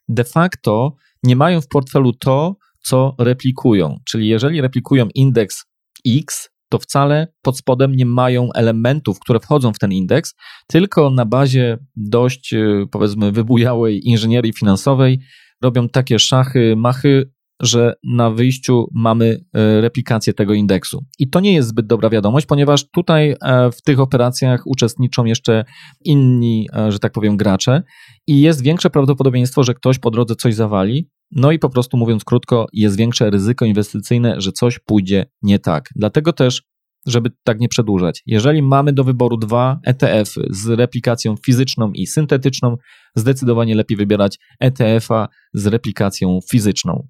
de 0.10 0.24
facto 0.24 0.96
nie 1.24 1.36
mają 1.36 1.62
w 1.62 1.68
portfelu 1.68 2.14
to, 2.14 2.56
co 2.82 3.16
replikują. 3.20 4.00
Czyli 4.06 4.28
jeżeli 4.28 4.62
replikują 4.62 5.08
indeks 5.16 5.66
X, 6.08 6.50
to 6.70 6.80
wcale 6.80 7.28
pod 7.42 7.58
spodem 7.58 7.96
nie 7.96 8.06
mają 8.06 8.50
elementów, 8.56 9.20
które 9.20 9.40
wchodzą 9.40 9.74
w 9.74 9.80
ten 9.80 9.92
indeks, 9.92 10.36
tylko 10.68 11.10
na 11.10 11.26
bazie 11.26 11.78
dość, 11.96 12.54
y, 12.54 12.86
powiedzmy, 12.92 13.32
wybujałej 13.32 14.08
inżynierii 14.08 14.54
finansowej 14.54 15.20
robią 15.62 15.90
takie 15.90 16.20
szachy, 16.20 16.76
machy, 16.78 17.32
że 17.62 17.94
na 18.04 18.32
wyjściu 18.32 18.88
mamy 18.94 19.40
e, 19.54 19.82
replikację 19.82 20.34
tego 20.34 20.54
indeksu. 20.54 21.06
I 21.20 21.30
to 21.30 21.40
nie 21.40 21.54
jest 21.54 21.70
zbyt 21.70 21.88
dobra 21.88 22.10
wiadomość, 22.10 22.46
ponieważ 22.46 22.90
tutaj 22.92 23.36
e, 23.42 23.72
w 23.72 23.82
tych 23.82 24.00
operacjach 24.00 24.62
uczestniczą 24.66 25.26
jeszcze 25.26 25.66
inni, 26.06 26.68
e, 26.76 26.92
że 26.92 27.00
tak 27.00 27.12
powiem, 27.12 27.38
gracze 27.38 27.84
i 28.28 28.42
jest 28.42 28.62
większe 28.62 28.90
prawdopodobieństwo, 28.90 29.64
że 29.64 29.74
ktoś 29.74 30.00
po 30.00 30.12
drodze 30.12 30.36
coś 30.36 30.56
zawali. 30.56 31.10
No 31.32 31.52
i 31.52 31.60
po 31.60 31.70
prostu 31.70 31.98
mówiąc 31.98 32.24
krótko, 32.24 32.68
jest 32.74 32.98
większe 32.98 33.30
ryzyko 33.30 33.66
inwestycyjne, 33.66 34.42
że 34.42 34.52
coś 34.52 34.80
pójdzie 34.80 35.26
nie 35.42 35.60
tak. 35.60 35.90
Dlatego 35.96 36.34
też 36.34 36.62
żeby 37.08 37.32
tak 37.44 37.60
nie 37.60 37.70
przedłużać. 37.70 38.24
Jeżeli 38.26 38.62
mamy 38.62 38.94
do 38.94 39.04
wyboru 39.04 39.38
dwa 39.38 39.80
ETF-y 39.86 40.48
z 40.50 40.68
replikacją 40.68 41.36
fizyczną 41.46 41.92
i 41.92 42.08
syntetyczną, 42.08 42.78
zdecydowanie 43.16 43.76
lepiej 43.76 43.98
wybierać 43.98 44.38
ETF-a 44.60 45.28
z 45.54 45.68
replikacją 45.68 46.40
fizyczną. 46.50 47.08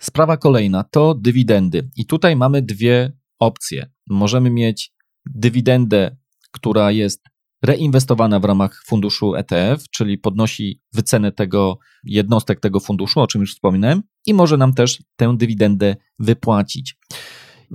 Sprawa 0.00 0.36
kolejna 0.36 0.84
to 0.84 1.14
dywidendy. 1.14 1.90
I 1.96 2.06
tutaj 2.06 2.36
mamy 2.36 2.62
dwie 2.62 3.12
opcje. 3.38 3.90
Możemy 4.10 4.50
mieć 4.50 4.92
dywidendę, 5.34 6.16
która 6.52 6.90
jest 6.90 7.20
reinwestowana 7.66 8.40
w 8.40 8.44
ramach 8.44 8.82
funduszu 8.86 9.34
ETF, 9.34 9.88
czyli 9.90 10.18
podnosi 10.18 10.80
wycenę 10.94 11.32
tego 11.32 11.78
jednostek 12.04 12.60
tego 12.60 12.80
funduszu, 12.80 13.20
o 13.20 13.26
czym 13.26 13.40
już 13.40 13.54
wspominałem, 13.54 14.02
i 14.26 14.34
może 14.34 14.56
nam 14.56 14.74
też 14.74 15.02
tę 15.16 15.36
dywidendę 15.36 15.96
wypłacić. 16.18 16.96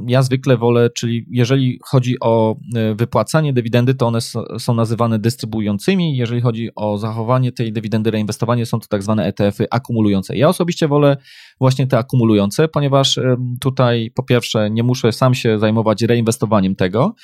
Ja 0.07 0.21
zwykle 0.21 0.57
wolę, 0.57 0.89
czyli 0.89 1.25
jeżeli 1.31 1.79
chodzi 1.83 2.15
o 2.21 2.55
e, 2.75 2.95
wypłacanie 2.95 3.53
dywidendy, 3.53 3.95
to 3.95 4.07
one 4.07 4.19
są 4.59 4.73
nazywane 4.73 5.19
dystrybuującymi. 5.19 6.17
Jeżeli 6.17 6.41
chodzi 6.41 6.69
o 6.75 6.97
zachowanie 6.97 7.51
tej 7.51 7.73
dywidendy, 7.73 8.11
reinwestowanie, 8.11 8.65
są 8.65 8.79
to 8.79 8.87
tak 8.87 9.03
zwane 9.03 9.25
ETF-y 9.25 9.67
akumulujące. 9.71 10.37
Ja 10.37 10.49
osobiście 10.49 10.87
wolę 10.87 11.17
właśnie 11.59 11.87
te 11.87 11.97
akumulujące, 11.97 12.67
ponieważ 12.67 13.19
tutaj 13.61 14.11
po 14.15 14.23
pierwsze 14.23 14.69
nie 14.69 14.83
muszę 14.83 15.11
sam 15.11 15.33
się 15.33 15.59
zajmować 15.59 16.01
reinwestowaniem 16.01 16.75
tego, 16.75 17.15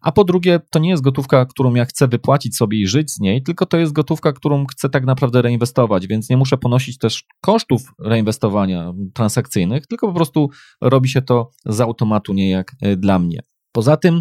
a 0.00 0.12
po 0.12 0.24
drugie, 0.24 0.60
to 0.70 0.78
nie 0.78 0.90
jest 0.90 1.02
gotówka, 1.02 1.46
którą 1.46 1.74
ja 1.74 1.84
chcę 1.84 2.08
wypłacić 2.08 2.56
sobie 2.56 2.78
i 2.78 2.86
żyć 2.86 3.12
z 3.12 3.20
niej, 3.20 3.42
tylko 3.42 3.66
to 3.66 3.76
jest 3.76 3.92
gotówka, 3.92 4.32
którą 4.32 4.66
chcę 4.66 4.88
tak 4.88 5.04
naprawdę 5.04 5.42
reinwestować, 5.42 6.06
więc 6.06 6.30
nie 6.30 6.36
muszę 6.36 6.58
ponosić 6.58 6.98
też 6.98 7.24
kosztów 7.40 7.82
reinwestowania 8.04 8.92
transakcyjnych, 9.14 9.86
tylko 9.86 10.08
po 10.08 10.14
prostu 10.14 10.48
robi 10.80 11.08
się 11.08 11.22
to 11.22 11.50
z 11.66 11.80
automatu, 11.80 12.32
nie 12.32 12.50
jak 12.50 12.72
e, 12.82 12.96
dla 12.96 13.18
mnie. 13.18 13.40
Poza 13.72 13.96
tym 13.96 14.20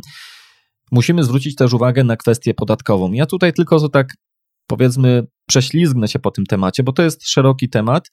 musimy 0.92 1.24
zwrócić 1.24 1.56
też 1.56 1.74
uwagę 1.74 2.04
na 2.04 2.18
kwestię 2.18 2.54
podatkową. 2.54 3.12
Ja 3.12 3.26
tutaj 3.26 3.54
tylko 3.54 3.80
so 3.80 3.90
tak 3.90 4.14
powiedzmy 4.68 5.28
prześlizgnę 5.48 6.08
się 6.08 6.20
po 6.20 6.32
tym 6.32 6.46
temacie, 6.46 6.84
bo 6.84 6.94
to 6.94 7.04
jest 7.04 7.28
szeroki 7.28 7.70
temat 7.70 8.10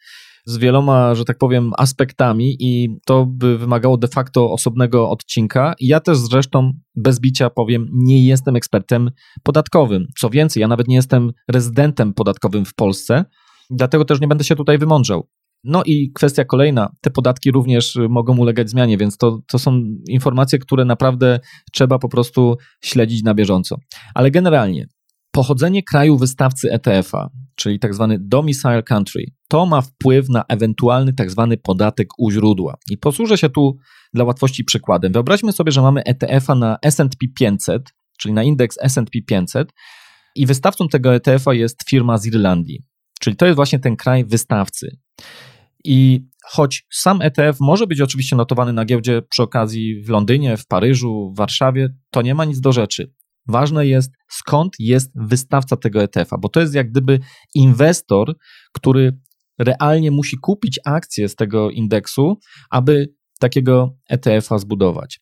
z 0.47 0.59
wieloma, 0.59 1.14
że 1.14 1.24
tak 1.24 1.38
powiem, 1.38 1.72
aspektami 1.78 2.57
i 2.61 2.88
to 3.07 3.26
by 3.26 3.59
wymagało 3.59 3.97
de 3.97 4.09
facto 4.09 4.53
osobnego 4.53 5.11
odcinka. 5.11 5.74
Ja 5.80 6.01
też 6.01 6.18
zresztą 6.18 6.72
bez 6.94 7.20
bicia 7.20 7.51
powiem, 7.51 7.88
nie 7.92 8.26
jestem 8.26 8.57
ekspertem 8.57 9.11
podatkowym. 9.42 10.07
Co 10.18 10.30
więcej, 10.30 10.61
ja 10.61 10.68
nawet 10.68 10.88
nie 10.88 10.97
jestem 10.97 11.32
rezydentem 11.51 12.14
podatkowym 12.14 12.64
w 12.64 12.74
Polsce, 12.74 13.24
dlatego 13.70 14.05
też 14.05 14.20
nie 14.20 14.28
będę 14.28 14.44
się 14.44 14.57
tutaj 14.57 14.78
wymądrzał. 14.78 15.28
No 15.64 15.82
i 15.84 16.12
kwestia 16.12 16.44
kolejna, 16.44 16.90
te 17.01 17.11
podatki 17.11 17.51
również 17.51 17.99
mogą 18.09 18.36
ulegać 18.36 18.70
zmianie, 18.70 18.99
więc 18.99 19.16
to, 19.16 19.38
to 19.49 19.59
są 19.59 19.82
informacje, 20.09 20.59
które 20.59 20.84
naprawdę 20.84 21.40
trzeba 21.72 21.99
po 21.99 22.09
prostu 22.09 22.57
śledzić 22.84 23.22
na 23.22 23.34
bieżąco. 23.34 23.76
Ale 24.14 24.30
generalnie, 24.30 24.86
pochodzenie 25.30 25.82
kraju 25.82 26.16
wystawcy 26.16 26.72
ETF-a, 26.72 27.28
czyli 27.57 27.79
tak 27.79 27.95
zwany 27.95 28.19
domicile 28.21 28.83
country, 28.83 29.25
to 29.49 29.67
ma 29.67 29.81
wpływ 29.81 30.29
na 30.29 30.45
ewentualny 30.49 31.13
tak 31.13 31.31
zwany 31.31 31.57
podatek 31.57 32.09
u 32.19 32.31
źródła. 32.31 32.77
I 32.91 32.99
posłużę 32.99 33.39
się 33.39 33.51
tu 33.51 33.77
dla 34.15 34.25
łatwości 34.25 34.65
przykładem. 34.65 35.13
Wyobraźmy 35.13 35.53
sobie, 35.53 35.73
że 35.73 35.83
mamy 35.83 36.05
ETF-a 36.05 36.55
na 36.55 36.79
S&P 36.83 37.27
500, 37.39 37.83
czyli 38.19 38.35
na 38.35 38.43
indeks 38.43 38.79
S&P 38.81 39.23
500 39.27 39.73
i 40.35 40.47
wystawcą 40.47 40.89
tego 40.89 41.15
ETF-a 41.15 41.55
jest 41.55 41.89
firma 41.89 42.19
z 42.19 42.27
Irlandii, 42.27 42.83
czyli 43.21 43.37
to 43.37 43.47
jest 43.47 43.57
właśnie 43.57 43.79
ten 43.79 43.97
kraj 43.97 44.25
wystawcy. 44.25 44.99
I 45.85 46.27
choć 46.45 46.87
sam 46.93 47.23
ETF 47.23 47.61
może 47.61 47.87
być 47.87 48.01
oczywiście 48.01 48.37
notowany 48.37 48.73
na 48.73 48.85
giełdzie 48.85 49.23
przy 49.31 49.43
okazji 49.43 50.03
w 50.03 50.09
Londynie, 50.09 50.57
w 50.57 50.67
Paryżu, 50.67 51.33
w 51.35 51.39
Warszawie, 51.39 51.89
to 52.11 52.23
nie 52.23 52.35
ma 52.35 52.45
nic 52.45 52.61
do 52.61 52.73
rzeczy. 52.73 53.13
Ważne 53.49 53.86
jest, 53.86 54.11
skąd 54.28 54.72
jest 54.78 55.11
wystawca 55.14 55.76
tego 55.76 56.03
ETF-a, 56.03 56.38
bo 56.38 56.49
to 56.49 56.61
jest 56.61 56.74
jak 56.74 56.90
gdyby 56.90 57.20
inwestor, 57.55 58.34
który 58.72 59.18
realnie 59.59 60.11
musi 60.11 60.36
kupić 60.42 60.80
akcje 60.84 61.28
z 61.28 61.34
tego 61.34 61.70
indeksu, 61.70 62.38
aby 62.70 63.07
takiego 63.40 63.97
ETF-a 64.09 64.59
zbudować. 64.59 65.20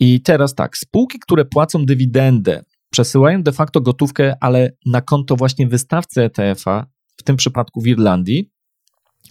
I 0.00 0.22
teraz 0.22 0.54
tak, 0.54 0.76
spółki, 0.76 1.18
które 1.18 1.44
płacą 1.44 1.86
dywidendę, 1.86 2.62
przesyłają 2.92 3.42
de 3.42 3.52
facto 3.52 3.80
gotówkę, 3.80 4.34
ale 4.40 4.70
na 4.86 5.00
konto 5.00 5.36
właśnie 5.36 5.66
wystawcy 5.66 6.22
ETF-a, 6.22 6.86
w 7.16 7.22
tym 7.22 7.36
przypadku 7.36 7.80
w 7.80 7.86
Irlandii, 7.86 8.50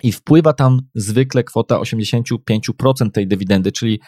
i 0.03 0.11
wpływa 0.11 0.53
tam 0.53 0.81
zwykle 0.95 1.43
kwota 1.43 1.77
85% 1.77 3.11
tej 3.13 3.27
dywidendy, 3.27 3.71
czyli 3.71 3.99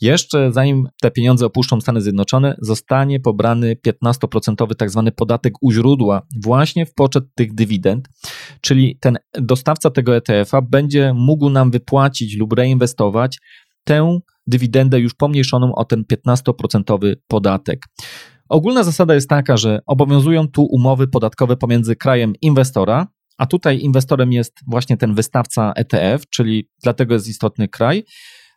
jeszcze 0.00 0.52
zanim 0.52 0.88
te 1.02 1.10
pieniądze 1.10 1.46
opuszczą 1.46 1.80
Stany 1.80 2.00
Zjednoczone, 2.00 2.56
zostanie 2.62 3.20
pobrany 3.20 3.76
15% 3.86 4.74
tak 4.74 4.90
zwany 4.90 5.12
podatek 5.12 5.54
u 5.60 5.72
źródła 5.72 6.22
właśnie 6.44 6.86
w 6.86 6.94
poczet 6.94 7.24
tych 7.34 7.54
dywidend, 7.54 8.08
czyli 8.60 8.98
ten 9.00 9.18
dostawca 9.32 9.90
tego 9.90 10.16
ETF-a 10.16 10.62
będzie 10.62 11.12
mógł 11.16 11.50
nam 11.50 11.70
wypłacić 11.70 12.36
lub 12.36 12.52
reinwestować 12.52 13.38
tę 13.84 14.18
dywidendę 14.46 15.00
już 15.00 15.14
pomniejszoną 15.14 15.74
o 15.74 15.84
ten 15.84 16.04
15% 16.12 17.14
podatek. 17.28 17.86
Ogólna 18.48 18.82
zasada 18.82 19.14
jest 19.14 19.28
taka, 19.28 19.56
że 19.56 19.80
obowiązują 19.86 20.48
tu 20.48 20.64
umowy 20.64 21.08
podatkowe 21.08 21.56
pomiędzy 21.56 21.96
krajem 21.96 22.32
inwestora, 22.42 23.06
a 23.40 23.46
tutaj 23.46 23.80
inwestorem 23.80 24.32
jest 24.32 24.60
właśnie 24.66 24.96
ten 24.96 25.14
wystawca 25.14 25.72
ETF, 25.76 26.28
czyli 26.30 26.68
dlatego 26.82 27.14
jest 27.14 27.28
istotny 27.28 27.68
kraj, 27.68 28.04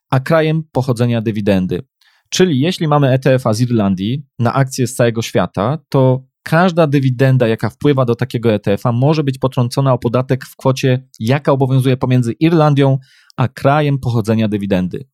a 0.09 0.19
krajem 0.19 0.63
pochodzenia 0.71 1.21
dywidendy. 1.21 1.81
Czyli 2.29 2.59
jeśli 2.59 2.87
mamy 2.87 3.11
ETF-a 3.11 3.53
z 3.53 3.61
Irlandii 3.61 4.23
na 4.39 4.53
akcje 4.53 4.87
z 4.87 4.95
całego 4.95 5.21
świata, 5.21 5.77
to 5.89 6.23
każda 6.43 6.87
dywidenda, 6.87 7.47
jaka 7.47 7.69
wpływa 7.69 8.05
do 8.05 8.15
takiego 8.15 8.53
ETF-a, 8.53 8.91
może 8.91 9.23
być 9.23 9.37
potrącona 9.37 9.93
o 9.93 9.97
podatek 9.97 10.45
w 10.45 10.55
kwocie, 10.55 11.07
jaka 11.19 11.51
obowiązuje 11.51 11.97
pomiędzy 11.97 12.33
Irlandią 12.39 12.97
a 13.37 13.47
krajem 13.47 13.99
pochodzenia 13.99 14.47
dywidendy. 14.47 15.05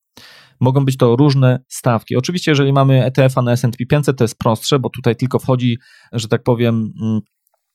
Mogą 0.59 0.85
być 0.85 0.97
to 0.97 1.15
różne 1.15 1.59
stawki. 1.67 2.15
Oczywiście, 2.15 2.51
jeżeli 2.51 2.73
mamy 2.73 3.05
ETF-a 3.05 3.41
na 3.41 3.51
S&P 3.51 3.85
500, 3.85 4.17
to 4.17 4.23
jest 4.23 4.37
prostsze, 4.37 4.79
bo 4.79 4.89
tutaj 4.89 5.15
tylko 5.15 5.39
wchodzi, 5.39 5.77
że 6.13 6.27
tak 6.27 6.43
powiem, 6.43 6.93
mm, 7.01 7.21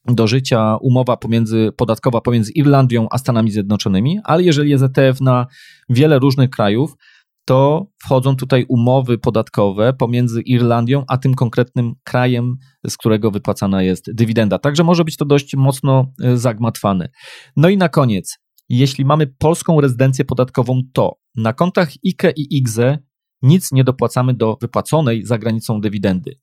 do 0.06 0.26
życia 0.26 0.76
umowa 0.80 1.16
pomiędzy, 1.16 1.72
podatkowa 1.76 2.20
pomiędzy 2.20 2.52
Irlandią 2.52 3.06
a 3.10 3.18
Stanami 3.18 3.50
Zjednoczonymi, 3.50 4.20
ale 4.24 4.42
jeżeli 4.42 4.70
jest 4.70 4.84
ETF 4.84 5.20
na 5.20 5.46
wiele 5.88 6.18
różnych 6.18 6.50
krajów, 6.50 6.96
to 7.44 7.86
wchodzą 8.02 8.36
tutaj 8.36 8.64
umowy 8.68 9.18
podatkowe 9.18 9.92
pomiędzy 9.92 10.40
Irlandią 10.40 11.04
a 11.08 11.18
tym 11.18 11.34
konkretnym 11.34 11.94
krajem, 12.04 12.56
z 12.88 12.96
którego 12.96 13.30
wypłacana 13.30 13.82
jest 13.82 14.12
dywidenda. 14.12 14.58
Także 14.58 14.84
może 14.84 15.04
być 15.04 15.16
to 15.16 15.24
dość 15.24 15.56
mocno 15.56 16.12
e, 16.22 16.36
zagmatwane. 16.36 17.08
No 17.56 17.68
i 17.68 17.76
na 17.76 17.88
koniec, 17.88 18.38
jeśli 18.68 19.04
mamy 19.04 19.26
polską 19.26 19.80
rezydencję 19.80 20.24
podatkową, 20.24 20.82
to 20.92 21.16
na 21.36 21.52
kontach 21.52 21.88
IKE 22.06 22.32
i 22.36 22.56
IGZE 22.56 22.98
nic 23.42 23.72
nie 23.72 23.84
dopłacamy 23.84 24.34
do 24.34 24.58
wypłaconej 24.60 25.24
za 25.24 25.38
granicą 25.38 25.80
dywidendy. 25.80 26.38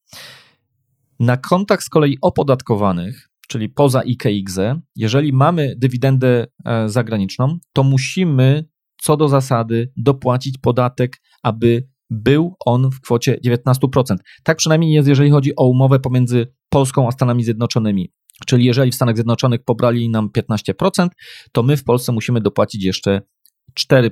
Na 1.20 1.38
kontach 1.38 1.84
z 1.84 1.90
kolei 1.90 2.18
opodatkowanych 2.22 3.31
czyli 3.52 3.70
poza 3.70 4.02
IKX-e, 4.02 4.82
jeżeli 4.96 5.34
mamy 5.34 5.76
dywidendę 5.78 6.48
e, 6.66 6.90
zagraniczną, 6.90 7.58
to 7.74 7.84
musimy 7.84 8.66
co 9.02 9.18
do 9.18 9.30
zasady 9.30 9.92
dopłacić 9.98 10.58
podatek, 10.58 11.18
aby 11.44 11.88
był 12.10 12.56
on 12.66 12.92
w 12.92 13.02
kwocie 13.02 13.40
19%. 13.46 14.16
Tak 14.44 14.58
przynajmniej 14.58 14.94
jest, 14.94 15.08
jeżeli 15.08 15.32
chodzi 15.32 15.56
o 15.56 15.68
umowę 15.70 16.00
pomiędzy 16.00 16.48
Polską 16.70 17.08
a 17.08 17.12
Stanami 17.12 17.44
Zjednoczonymi. 17.44 18.12
Czyli 18.48 18.66
jeżeli 18.66 18.92
w 18.92 18.96
Stanach 18.96 19.16
Zjednoczonych 19.16 19.64
pobrali 19.64 20.10
nam 20.10 20.30
15%, 20.38 21.08
to 21.52 21.64
my 21.64 21.78
w 21.78 21.84
Polsce 21.84 22.12
musimy 22.12 22.42
dopłacić 22.42 22.86
jeszcze 22.86 23.22
4%. 23.80 24.10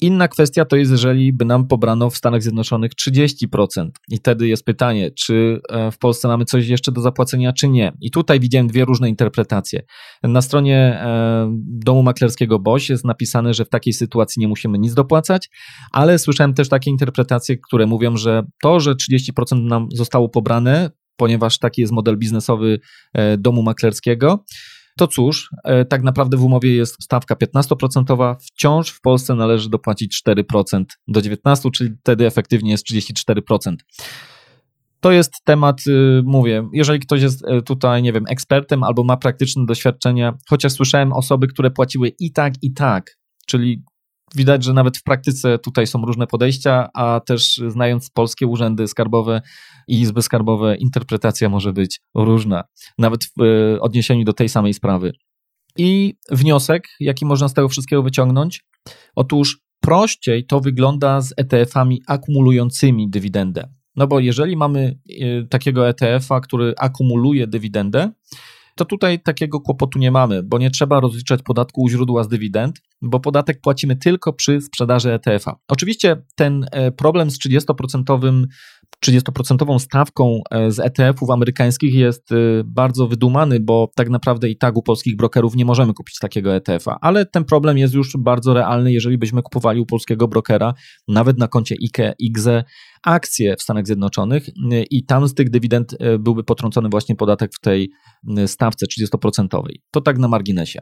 Inna 0.00 0.28
kwestia 0.28 0.64
to 0.64 0.76
jest, 0.76 0.90
jeżeli 0.90 1.32
by 1.32 1.44
nam 1.44 1.66
pobrano 1.66 2.10
w 2.10 2.16
Stanach 2.16 2.42
Zjednoczonych 2.42 2.90
30%. 2.94 3.88
I 4.08 4.16
wtedy 4.16 4.48
jest 4.48 4.64
pytanie, 4.64 5.10
czy 5.10 5.60
e, 5.68 5.90
w 5.90 5.98
Polsce 5.98 6.28
mamy 6.28 6.44
coś 6.44 6.68
jeszcze 6.68 6.92
do 6.92 7.00
zapłacenia, 7.00 7.52
czy 7.52 7.68
nie. 7.68 7.92
I 8.00 8.10
tutaj 8.10 8.40
widziałem 8.40 8.66
dwie 8.66 8.84
różne 8.84 9.08
interpretacje. 9.08 9.82
Na 10.22 10.42
stronie 10.42 10.76
e, 10.76 11.50
domu 11.66 12.02
maklerskiego 12.02 12.58
BOŚ 12.58 12.88
jest 12.88 13.04
napisane, 13.04 13.54
że 13.54 13.64
w 13.64 13.68
takiej 13.68 13.92
sytuacji 13.92 14.40
nie 14.40 14.48
musimy 14.48 14.78
nic 14.78 14.94
dopłacać, 14.94 15.48
ale 15.92 16.18
słyszałem 16.18 16.54
też 16.54 16.68
takie 16.68 16.90
interpretacje, 16.90 17.56
które 17.68 17.86
mówią, 17.86 18.16
że 18.16 18.42
to, 18.62 18.80
że 18.80 18.94
30% 18.94 19.62
nam 19.62 19.88
zostało 19.94 20.28
pobrane, 20.28 20.90
ponieważ 21.16 21.58
taki 21.58 21.80
jest 21.80 21.92
model 21.92 22.18
biznesowy 22.18 22.80
e, 23.14 23.38
domu 23.38 23.62
maklerskiego, 23.62 24.44
to 25.00 25.06
cóż, 25.06 25.50
e, 25.64 25.84
tak 25.84 26.02
naprawdę 26.02 26.36
w 26.36 26.44
umowie 26.44 26.74
jest 26.74 27.02
stawka 27.02 27.34
15%, 27.34 28.36
wciąż 28.40 28.90
w 28.90 29.00
Polsce 29.00 29.34
należy 29.34 29.70
dopłacić 29.70 30.22
4% 30.26 30.84
do 31.08 31.20
19%, 31.20 31.70
czyli 31.70 31.90
wtedy 32.00 32.26
efektywnie 32.26 32.70
jest 32.70 32.86
34%. 32.86 33.74
To 35.00 35.12
jest 35.12 35.32
temat, 35.44 35.86
y, 35.86 36.22
mówię, 36.24 36.68
jeżeli 36.72 37.00
ktoś 37.00 37.22
jest 37.22 37.44
e, 37.48 37.62
tutaj, 37.62 38.02
nie 38.02 38.12
wiem, 38.12 38.24
ekspertem 38.28 38.82
albo 38.82 39.04
ma 39.04 39.16
praktyczne 39.16 39.66
doświadczenia, 39.66 40.34
chociaż 40.48 40.72
słyszałem 40.72 41.12
osoby, 41.12 41.46
które 41.46 41.70
płaciły 41.70 42.12
i 42.20 42.32
tak, 42.32 42.54
i 42.62 42.72
tak, 42.72 43.16
czyli 43.46 43.82
widać, 44.34 44.64
że 44.64 44.72
nawet 44.72 44.98
w 44.98 45.02
praktyce 45.02 45.58
tutaj 45.58 45.86
są 45.86 46.02
różne 46.06 46.26
podejścia, 46.26 46.88
a 46.94 47.20
też 47.26 47.60
znając 47.68 48.10
polskie 48.10 48.46
urzędy 48.46 48.88
skarbowe 48.88 49.42
i 49.88 50.00
izby 50.00 50.22
skarbowe, 50.22 50.76
interpretacja 50.76 51.48
może 51.48 51.72
być 51.72 52.00
różna, 52.14 52.64
nawet 52.98 53.24
w 53.24 53.42
e, 53.42 53.80
odniesieniu 53.80 54.24
do 54.24 54.32
tej 54.32 54.48
samej 54.48 54.74
sprawy. 54.74 55.12
I 55.76 56.14
wniosek, 56.30 56.88
jaki 57.00 57.26
można 57.26 57.48
z 57.48 57.54
tego 57.54 57.68
wszystkiego 57.68 58.02
wyciągnąć? 58.02 58.64
Otóż 59.16 59.58
prościej 59.80 60.46
to 60.46 60.60
wygląda 60.60 61.20
z 61.20 61.34
ETF-ami 61.36 61.98
akumulującymi 62.06 63.10
dywidendę. 63.10 63.68
No 63.96 64.06
bo 64.06 64.20
jeżeli 64.20 64.56
mamy 64.56 64.98
e, 65.20 65.46
takiego 65.46 65.88
ETF-a, 65.88 66.40
który 66.40 66.74
akumuluje 66.78 67.46
dywidendę, 67.46 68.12
to 68.80 68.84
tutaj 68.84 69.22
takiego 69.22 69.60
kłopotu 69.60 69.98
nie 69.98 70.10
mamy, 70.10 70.42
bo 70.42 70.58
nie 70.58 70.70
trzeba 70.70 71.00
rozliczać 71.00 71.42
podatku 71.42 71.82
u 71.82 71.88
źródła 71.88 72.24
z 72.24 72.28
dywidend, 72.28 72.80
bo 73.02 73.20
podatek 73.20 73.60
płacimy 73.60 73.96
tylko 73.96 74.32
przy 74.32 74.60
sprzedaży 74.60 75.12
ETF-a. 75.12 75.56
Oczywiście 75.68 76.22
ten 76.36 76.66
e, 76.72 76.92
problem 76.92 77.30
z 77.30 77.38
30%, 77.38 78.44
30% 79.06 79.78
stawką 79.78 80.40
e, 80.50 80.70
z 80.70 80.80
ETF-ów 80.80 81.30
amerykańskich 81.30 81.94
jest 81.94 82.32
e, 82.32 82.36
bardzo 82.64 83.08
wydumany, 83.08 83.60
bo 83.60 83.90
tak 83.96 84.08
naprawdę 84.08 84.48
i 84.48 84.56
tak 84.56 84.76
u 84.76 84.82
polskich 84.82 85.16
brokerów 85.16 85.56
nie 85.56 85.64
możemy 85.64 85.94
kupić 85.94 86.18
takiego 86.18 86.54
ETF-a, 86.54 86.98
ale 87.00 87.26
ten 87.26 87.44
problem 87.44 87.78
jest 87.78 87.94
już 87.94 88.16
bardzo 88.18 88.54
realny, 88.54 88.92
jeżeli 88.92 89.18
byśmy 89.18 89.42
kupowali 89.42 89.80
u 89.80 89.86
polskiego 89.86 90.28
brokera, 90.28 90.74
nawet 91.08 91.38
na 91.38 91.48
koncie 91.48 91.74
IKE, 91.82 92.14
IGZE, 92.18 92.64
akcje 93.04 93.56
w 93.56 93.62
Stanach 93.62 93.86
Zjednoczonych 93.86 94.46
i 94.90 95.04
tam 95.04 95.28
z 95.28 95.34
tych 95.34 95.50
dywidend 95.50 95.96
byłby 96.18 96.44
potrącony 96.44 96.88
właśnie 96.88 97.16
podatek 97.16 97.50
w 97.54 97.60
tej 97.60 97.90
stawce 98.46 98.86
30%. 98.86 99.48
To 99.90 100.00
tak 100.00 100.18
na 100.18 100.28
marginesie. 100.28 100.80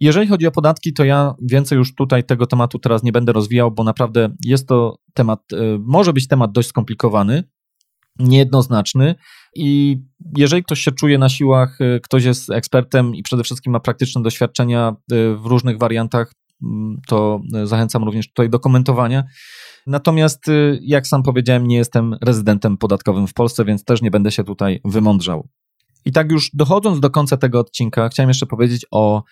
Jeżeli 0.00 0.28
chodzi 0.28 0.46
o 0.46 0.50
podatki, 0.50 0.92
to 0.92 1.04
ja 1.04 1.34
więcej 1.42 1.78
już 1.78 1.94
tutaj 1.94 2.24
tego 2.24 2.46
tematu 2.46 2.78
teraz 2.78 3.02
nie 3.02 3.12
będę 3.12 3.32
rozwijał, 3.32 3.70
bo 3.70 3.84
naprawdę 3.84 4.28
jest 4.44 4.68
to 4.68 4.96
temat, 5.14 5.40
może 5.78 6.12
być 6.12 6.28
temat 6.28 6.52
dość 6.52 6.68
skomplikowany, 6.68 7.44
niejednoznaczny 8.18 9.14
i 9.56 9.96
jeżeli 10.36 10.64
ktoś 10.64 10.80
się 10.80 10.92
czuje 10.92 11.18
na 11.18 11.28
siłach, 11.28 11.78
ktoś 12.02 12.24
jest 12.24 12.50
ekspertem 12.50 13.14
i 13.14 13.22
przede 13.22 13.44
wszystkim 13.44 13.72
ma 13.72 13.80
praktyczne 13.80 14.22
doświadczenia 14.22 14.96
w 15.36 15.46
różnych 15.46 15.78
wariantach, 15.78 16.32
to 17.06 17.40
zachęcam 17.64 18.04
również 18.04 18.28
tutaj 18.28 18.50
do 18.50 18.58
komentowania. 18.58 19.24
Natomiast, 19.86 20.44
jak 20.80 21.06
sam 21.06 21.22
powiedziałem, 21.22 21.66
nie 21.66 21.76
jestem 21.76 22.16
rezydentem 22.22 22.76
podatkowym 22.76 23.26
w 23.26 23.34
Polsce, 23.34 23.64
więc 23.64 23.84
też 23.84 24.02
nie 24.02 24.10
będę 24.10 24.30
się 24.30 24.44
tutaj 24.44 24.80
wymądrzał. 24.84 25.48
I 26.04 26.12
tak 26.12 26.32
już 26.32 26.50
dochodząc 26.54 27.00
do 27.00 27.10
końca 27.10 27.36
tego 27.36 27.60
odcinka, 27.60 28.08
chciałem 28.08 28.30
jeszcze 28.30 28.46
powiedzieć 28.46 28.86
o 28.90 29.22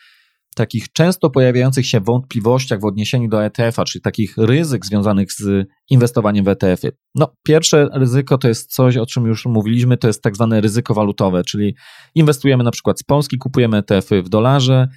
takich 0.55 0.93
często 0.93 1.31
pojawiających 1.31 1.87
się 1.87 2.01
wątpliwościach 2.01 2.81
w 2.81 2.85
odniesieniu 2.85 3.29
do 3.29 3.45
ETF-a, 3.45 3.85
czyli 3.85 4.03
takich 4.03 4.37
ryzyk 4.37 4.87
związanych 4.87 5.33
z 5.33 5.69
inwestowaniem 5.91 6.45
w 6.45 6.49
ETF-y. 6.49 6.93
No, 7.15 7.37
pierwsze 7.43 7.89
ryzyko 7.95 8.39
to 8.39 8.49
jest 8.49 8.75
coś, 8.75 8.97
o 8.97 9.07
czym 9.07 9.27
już 9.27 9.47
mówiliśmy, 9.47 9.97
to 9.97 10.07
jest 10.07 10.23
tak 10.23 10.35
zwane 10.35 10.61
ryzyko 10.61 10.95
walutowe, 10.95 11.45
czyli 11.45 11.75
inwestujemy 12.15 12.65
na 12.65 12.71
przykład 12.71 13.01
z 13.01 13.03
Polski, 13.03 13.39
kupujemy 13.39 13.77
ETF-y 13.77 14.23
w 14.23 14.29
dolarze, 14.29 14.89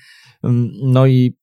mm, 0.44 0.70
no 0.84 1.08
i 1.08 1.36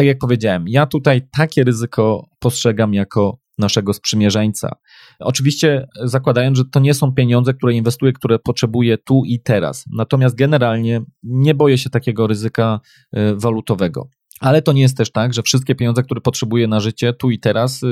tak 0.00 0.06
jak 0.06 0.18
powiedziałem, 0.18 0.64
ja 0.68 0.86
tutaj 0.86 1.22
takie 1.36 1.64
ryzyko 1.64 2.28
postrzegam 2.38 2.94
jako 2.94 3.38
naszego 3.58 3.94
sprzymierzeńca. 3.94 4.76
Oczywiście 5.18 5.86
zakładając, 6.04 6.58
że 6.58 6.64
to 6.64 6.80
nie 6.80 6.94
są 6.94 7.14
pieniądze, 7.14 7.54
które 7.54 7.74
inwestuję, 7.74 8.12
które 8.12 8.38
potrzebuję 8.38 8.98
tu 8.98 9.22
i 9.26 9.40
teraz. 9.40 9.84
Natomiast 9.92 10.36
generalnie 10.36 11.00
nie 11.22 11.54
boję 11.54 11.78
się 11.78 11.90
takiego 11.90 12.26
ryzyka 12.26 12.80
e, 13.12 13.34
walutowego. 13.34 14.08
Ale 14.40 14.62
to 14.62 14.72
nie 14.72 14.82
jest 14.82 14.96
też 14.96 15.12
tak, 15.12 15.34
że 15.34 15.42
wszystkie 15.42 15.74
pieniądze, 15.74 16.02
które 16.02 16.20
potrzebuję 16.20 16.68
na 16.68 16.80
życie 16.80 17.12
tu 17.12 17.30
i 17.30 17.38
teraz, 17.38 17.82
e, 17.82 17.86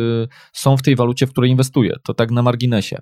są 0.52 0.76
w 0.76 0.82
tej 0.82 0.96
walucie, 0.96 1.26
w 1.26 1.30
której 1.30 1.50
inwestuję. 1.50 1.94
To 2.04 2.14
tak 2.14 2.30
na 2.30 2.42
marginesie. 2.42 2.96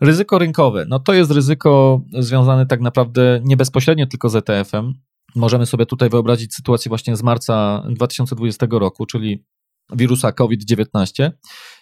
Ryzyko 0.00 0.38
rynkowe. 0.38 0.84
No 0.88 0.98
to 0.98 1.12
jest 1.14 1.30
ryzyko 1.30 2.00
związane 2.18 2.66
tak 2.66 2.80
naprawdę 2.80 3.40
nie 3.44 3.56
bezpośrednio 3.56 4.06
tylko 4.06 4.28
z 4.28 4.36
ETF-em. 4.36 4.94
Możemy 5.36 5.66
sobie 5.66 5.86
tutaj 5.86 6.10
wyobrazić 6.10 6.54
sytuację 6.54 6.88
właśnie 6.88 7.16
z 7.16 7.22
marca 7.22 7.82
2020 7.90 8.66
roku, 8.70 9.06
czyli 9.06 9.44
wirusa 9.92 10.32
COVID-19 10.32 11.30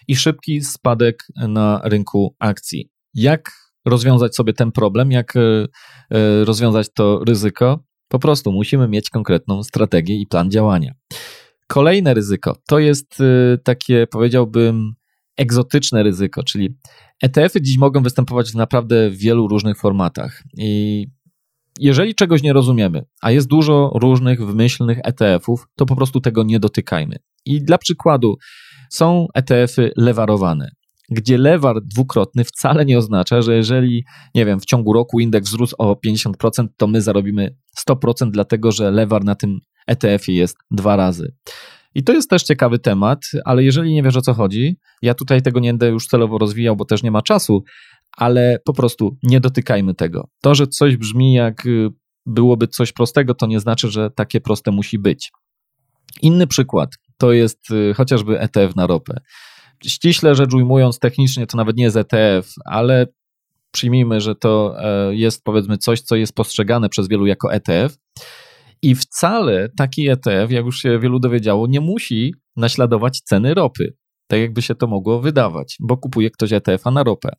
i 0.07 0.15
szybki 0.15 0.61
spadek 0.61 1.23
na 1.35 1.81
rynku 1.83 2.35
akcji. 2.39 2.89
Jak 3.13 3.51
rozwiązać 3.85 4.35
sobie 4.35 4.53
ten 4.53 4.71
problem, 4.71 5.11
jak 5.11 5.35
e, 5.35 5.39
e, 5.39 6.45
rozwiązać 6.45 6.87
to 6.93 7.23
ryzyko? 7.27 7.79
Po 8.07 8.19
prostu 8.19 8.51
musimy 8.51 8.87
mieć 8.87 9.09
konkretną 9.09 9.63
strategię 9.63 10.15
i 10.15 10.27
plan 10.27 10.51
działania. 10.51 10.93
Kolejne 11.67 12.13
ryzyko 12.13 12.57
to 12.67 12.79
jest 12.79 13.19
y, 13.19 13.59
takie, 13.63 14.07
powiedziałbym, 14.07 14.93
egzotyczne 15.37 16.03
ryzyko, 16.03 16.43
czyli 16.43 16.77
ETF-y 17.21 17.61
dziś 17.61 17.77
mogą 17.77 18.03
występować 18.03 18.51
w 18.51 18.55
naprawdę 18.55 19.11
wielu 19.11 19.47
różnych 19.47 19.77
formatach. 19.77 20.43
I 20.57 21.07
jeżeli 21.79 22.15
czegoś 22.15 22.43
nie 22.43 22.53
rozumiemy, 22.53 23.05
a 23.21 23.31
jest 23.31 23.47
dużo 23.47 23.91
różnych 23.95 24.45
wymyślnych 24.45 24.99
ETF-ów, 25.03 25.67
to 25.75 25.85
po 25.85 25.95
prostu 25.95 26.21
tego 26.21 26.43
nie 26.43 26.59
dotykajmy. 26.59 27.15
I 27.45 27.63
dla 27.63 27.77
przykładu 27.77 28.37
są 28.91 29.27
ETF-y 29.33 29.91
lewarowane, 29.97 30.71
gdzie 31.09 31.37
lewar 31.37 31.81
dwukrotny 31.83 32.43
wcale 32.43 32.85
nie 32.85 32.97
oznacza, 32.97 33.41
że 33.41 33.55
jeżeli, 33.55 34.03
nie 34.35 34.45
wiem, 34.45 34.59
w 34.59 34.65
ciągu 34.65 34.93
roku 34.93 35.19
indeks 35.19 35.49
wzrósł 35.49 35.75
o 35.77 35.95
50%, 36.07 36.67
to 36.77 36.87
my 36.87 37.01
zarobimy 37.01 37.55
100%, 37.89 38.31
dlatego 38.31 38.71
że 38.71 38.91
lewar 38.91 39.23
na 39.23 39.35
tym 39.35 39.59
ETF-ie 39.87 40.37
jest 40.37 40.57
dwa 40.71 40.95
razy. 40.95 41.33
I 41.95 42.03
to 42.03 42.13
jest 42.13 42.29
też 42.29 42.43
ciekawy 42.43 42.79
temat, 42.79 43.19
ale 43.45 43.63
jeżeli 43.63 43.93
nie 43.93 44.03
wiesz 44.03 44.15
o 44.15 44.21
co 44.21 44.33
chodzi, 44.33 44.77
ja 45.01 45.13
tutaj 45.13 45.41
tego 45.41 45.59
nie 45.59 45.69
będę 45.69 45.87
już 45.87 46.07
celowo 46.07 46.37
rozwijał, 46.37 46.75
bo 46.75 46.85
też 46.85 47.03
nie 47.03 47.11
ma 47.11 47.21
czasu, 47.21 47.63
ale 48.17 48.59
po 48.65 48.73
prostu 48.73 49.17
nie 49.23 49.39
dotykajmy 49.39 49.93
tego. 49.93 50.27
To, 50.41 50.55
że 50.55 50.67
coś 50.67 50.97
brzmi 50.97 51.33
jak 51.33 51.65
y, 51.65 51.89
byłoby 52.25 52.67
coś 52.67 52.91
prostego, 52.91 53.33
to 53.33 53.47
nie 53.47 53.59
znaczy, 53.59 53.91
że 53.91 54.11
takie 54.11 54.41
proste 54.41 54.71
musi 54.71 54.99
być. 54.99 55.31
Inny 56.21 56.47
przykład 56.47 56.89
to 57.17 57.31
jest 57.31 57.71
y, 57.71 57.93
chociażby 57.93 58.39
ETF 58.39 58.75
na 58.75 58.87
ropę. 58.87 59.19
Ściśle 59.85 60.35
rzecz 60.35 60.53
ujmując, 60.53 60.99
technicznie 60.99 61.47
to 61.47 61.57
nawet 61.57 61.77
nie 61.77 61.83
jest 61.83 61.97
ETF, 61.97 62.53
ale 62.65 63.07
przyjmijmy, 63.71 64.21
że 64.21 64.35
to 64.35 64.75
e, 64.79 65.15
jest 65.15 65.43
powiedzmy 65.43 65.77
coś, 65.77 66.01
co 66.01 66.15
jest 66.15 66.35
postrzegane 66.35 66.89
przez 66.89 67.07
wielu 67.07 67.25
jako 67.25 67.53
ETF. 67.53 67.97
I 68.81 68.95
wcale 68.95 69.69
taki 69.77 70.09
ETF, 70.09 70.51
jak 70.51 70.65
już 70.65 70.79
się 70.79 70.99
wielu 70.99 71.19
dowiedziało, 71.19 71.67
nie 71.67 71.81
musi 71.81 72.33
naśladować 72.55 73.21
ceny 73.21 73.53
ropy. 73.53 73.93
Tak 74.27 74.39
jakby 74.39 74.61
się 74.61 74.75
to 74.75 74.87
mogło 74.87 75.21
wydawać, 75.21 75.75
bo 75.79 75.97
kupuje 75.97 76.31
ktoś 76.31 76.53
ETF-a 76.53 76.91
na 76.91 77.03
ropę. 77.03 77.29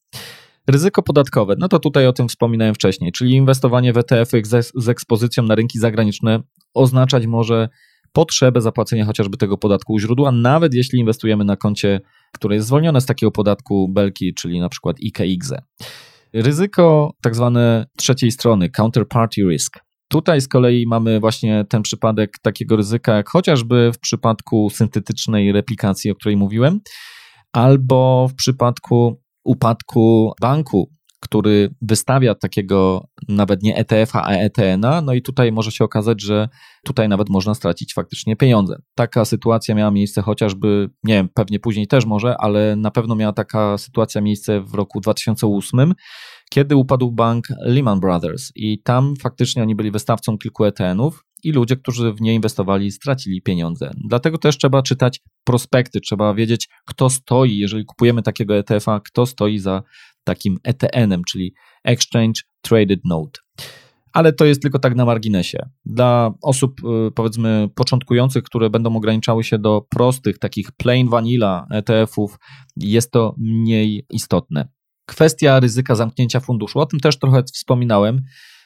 Ryzyko 0.71 1.03
podatkowe, 1.03 1.55
no 1.59 1.69
to 1.69 1.79
tutaj 1.79 2.07
o 2.07 2.13
tym 2.13 2.29
wspominałem 2.29 2.75
wcześniej, 2.75 3.13
czyli 3.13 3.33
inwestowanie 3.33 3.93
w 3.93 3.97
ETF-y 3.97 4.63
z 4.75 4.89
ekspozycją 4.89 5.43
na 5.43 5.55
rynki 5.55 5.79
zagraniczne 5.79 6.41
oznaczać 6.75 7.27
może 7.27 7.69
potrzebę 8.13 8.61
zapłacenia 8.61 9.05
chociażby 9.05 9.37
tego 9.37 9.59
podatku 9.59 9.93
u 9.93 9.99
źródła, 9.99 10.33
nawet 10.33 10.75
jeśli 10.75 10.99
inwestujemy 10.99 11.45
na 11.45 11.57
koncie, 11.57 12.01
które 12.33 12.55
jest 12.55 12.67
zwolnione 12.67 13.01
z 13.01 13.07
takiego 13.07 13.31
podatku 13.31 13.89
belki, 13.93 14.35
czyli 14.35 14.61
na 14.61 14.69
przykład 14.69 14.97
IKXE. 15.05 15.63
Ryzyko 16.33 17.11
tak 17.23 17.35
zwane 17.35 17.87
trzeciej 17.97 18.31
strony, 18.31 18.71
counterparty 18.71 19.43
risk. 19.43 19.79
Tutaj 20.09 20.41
z 20.41 20.49
kolei 20.49 20.87
mamy 20.87 21.21
właśnie 21.21 21.65
ten 21.69 21.83
przypadek 21.83 22.31
takiego 22.43 22.77
ryzyka, 22.77 23.17
jak 23.17 23.29
chociażby 23.29 23.91
w 23.95 23.99
przypadku 23.99 24.71
syntetycznej 24.71 25.53
replikacji, 25.53 26.11
o 26.11 26.15
której 26.15 26.37
mówiłem, 26.37 26.81
albo 27.53 28.29
w 28.29 28.35
przypadku 28.35 29.21
upadku 29.47 30.33
banku, 30.41 30.91
który 31.21 31.75
wystawia 31.83 32.35
takiego 32.35 33.09
nawet 33.29 33.63
nie 33.63 33.77
ETF-a, 33.77 34.23
a 34.23 34.33
ETN-a, 34.33 35.01
no 35.01 35.15
i 35.15 35.23
tutaj 35.23 35.53
może 35.53 35.73
się 35.73 35.85
okazać, 35.85 36.23
że 36.23 36.49
tutaj 36.85 37.09
nawet 37.09 37.29
można 37.29 37.55
stracić 37.55 37.95
faktycznie 37.95 38.37
pieniądze. 38.37 38.77
Taka 38.95 39.25
sytuacja 39.25 39.75
miała 39.75 39.91
miejsce 39.91 40.23
chociażby, 40.23 40.91
nie 41.05 41.15
wiem, 41.15 41.29
pewnie 41.35 41.61
później 41.61 41.87
też 41.87 42.07
może, 42.07 42.37
ale 42.39 42.77
na 42.77 42.91
pewno 42.91 43.15
miała 43.15 43.33
taka 43.33 43.79
sytuacja 43.79 44.21
miejsce 44.21 44.61
w 44.61 44.75
roku 44.75 45.01
2008, 45.01 45.95
kiedy 46.51 46.77
upadł 46.77 47.13
bank 47.13 47.45
Lehman 47.61 48.01
Brothers. 48.01 48.53
I 48.55 48.83
tam 48.83 49.15
faktycznie 49.23 49.63
oni 49.63 49.75
byli 49.75 49.91
wystawcą 49.91 50.39
kilku 50.39 50.65
ETN-ów 50.65 51.26
i 51.45 51.53
ludzie, 51.53 51.77
którzy 51.77 52.13
w 52.13 52.21
nie 52.21 52.35
inwestowali, 52.35 52.91
stracili 52.91 53.43
pieniądze. 53.43 53.91
Dlatego 54.09 54.39
też 54.39 54.59
trzeba 54.59 54.83
czytać 54.83 55.21
prospekty, 55.45 56.01
trzeba 56.01 56.35
wiedzieć, 56.35 56.69
kto 56.87 57.11
stoi, 57.11 57.59
jeżeli 57.59 57.85
kupujemy 57.85 58.23
takiego 58.23 58.57
ETF-a, 58.57 59.01
kto 59.01 59.27
stoi 59.27 59.59
za 59.59 59.83
takim 60.25 60.59
ETN-em, 60.65 61.25
czyli 61.25 61.55
Exchange 61.85 62.41
Traded 62.61 63.01
Note. 63.05 63.41
Ale 64.13 64.33
to 64.33 64.45
jest 64.45 64.63
tylko 64.63 64.79
tak 64.79 64.95
na 64.95 65.05
marginesie. 65.05 65.59
Dla 65.85 66.35
osób, 66.43 66.81
y, 67.09 67.11
powiedzmy, 67.11 67.69
początkujących, 67.75 68.43
które 68.43 68.71
będą 68.71 68.97
ograniczały 68.97 69.45
się 69.45 69.59
do 69.59 69.87
prostych, 69.91 70.39
takich 70.39 70.73
plain 70.73 71.09
vanilla 71.09 71.67
ETF-ów, 71.71 72.39
jest 72.77 73.11
to 73.11 73.35
mniej 73.39 74.07
istotne. 74.11 74.69
Kwestia 75.07 75.61
ryzyka 75.61 75.95
zamknięcia 75.95 76.41
funduszu, 76.41 76.79
o 76.79 76.87
tym 76.87 77.01
też 77.01 77.19
trochę 77.19 77.43
wspominałem. 77.43 78.23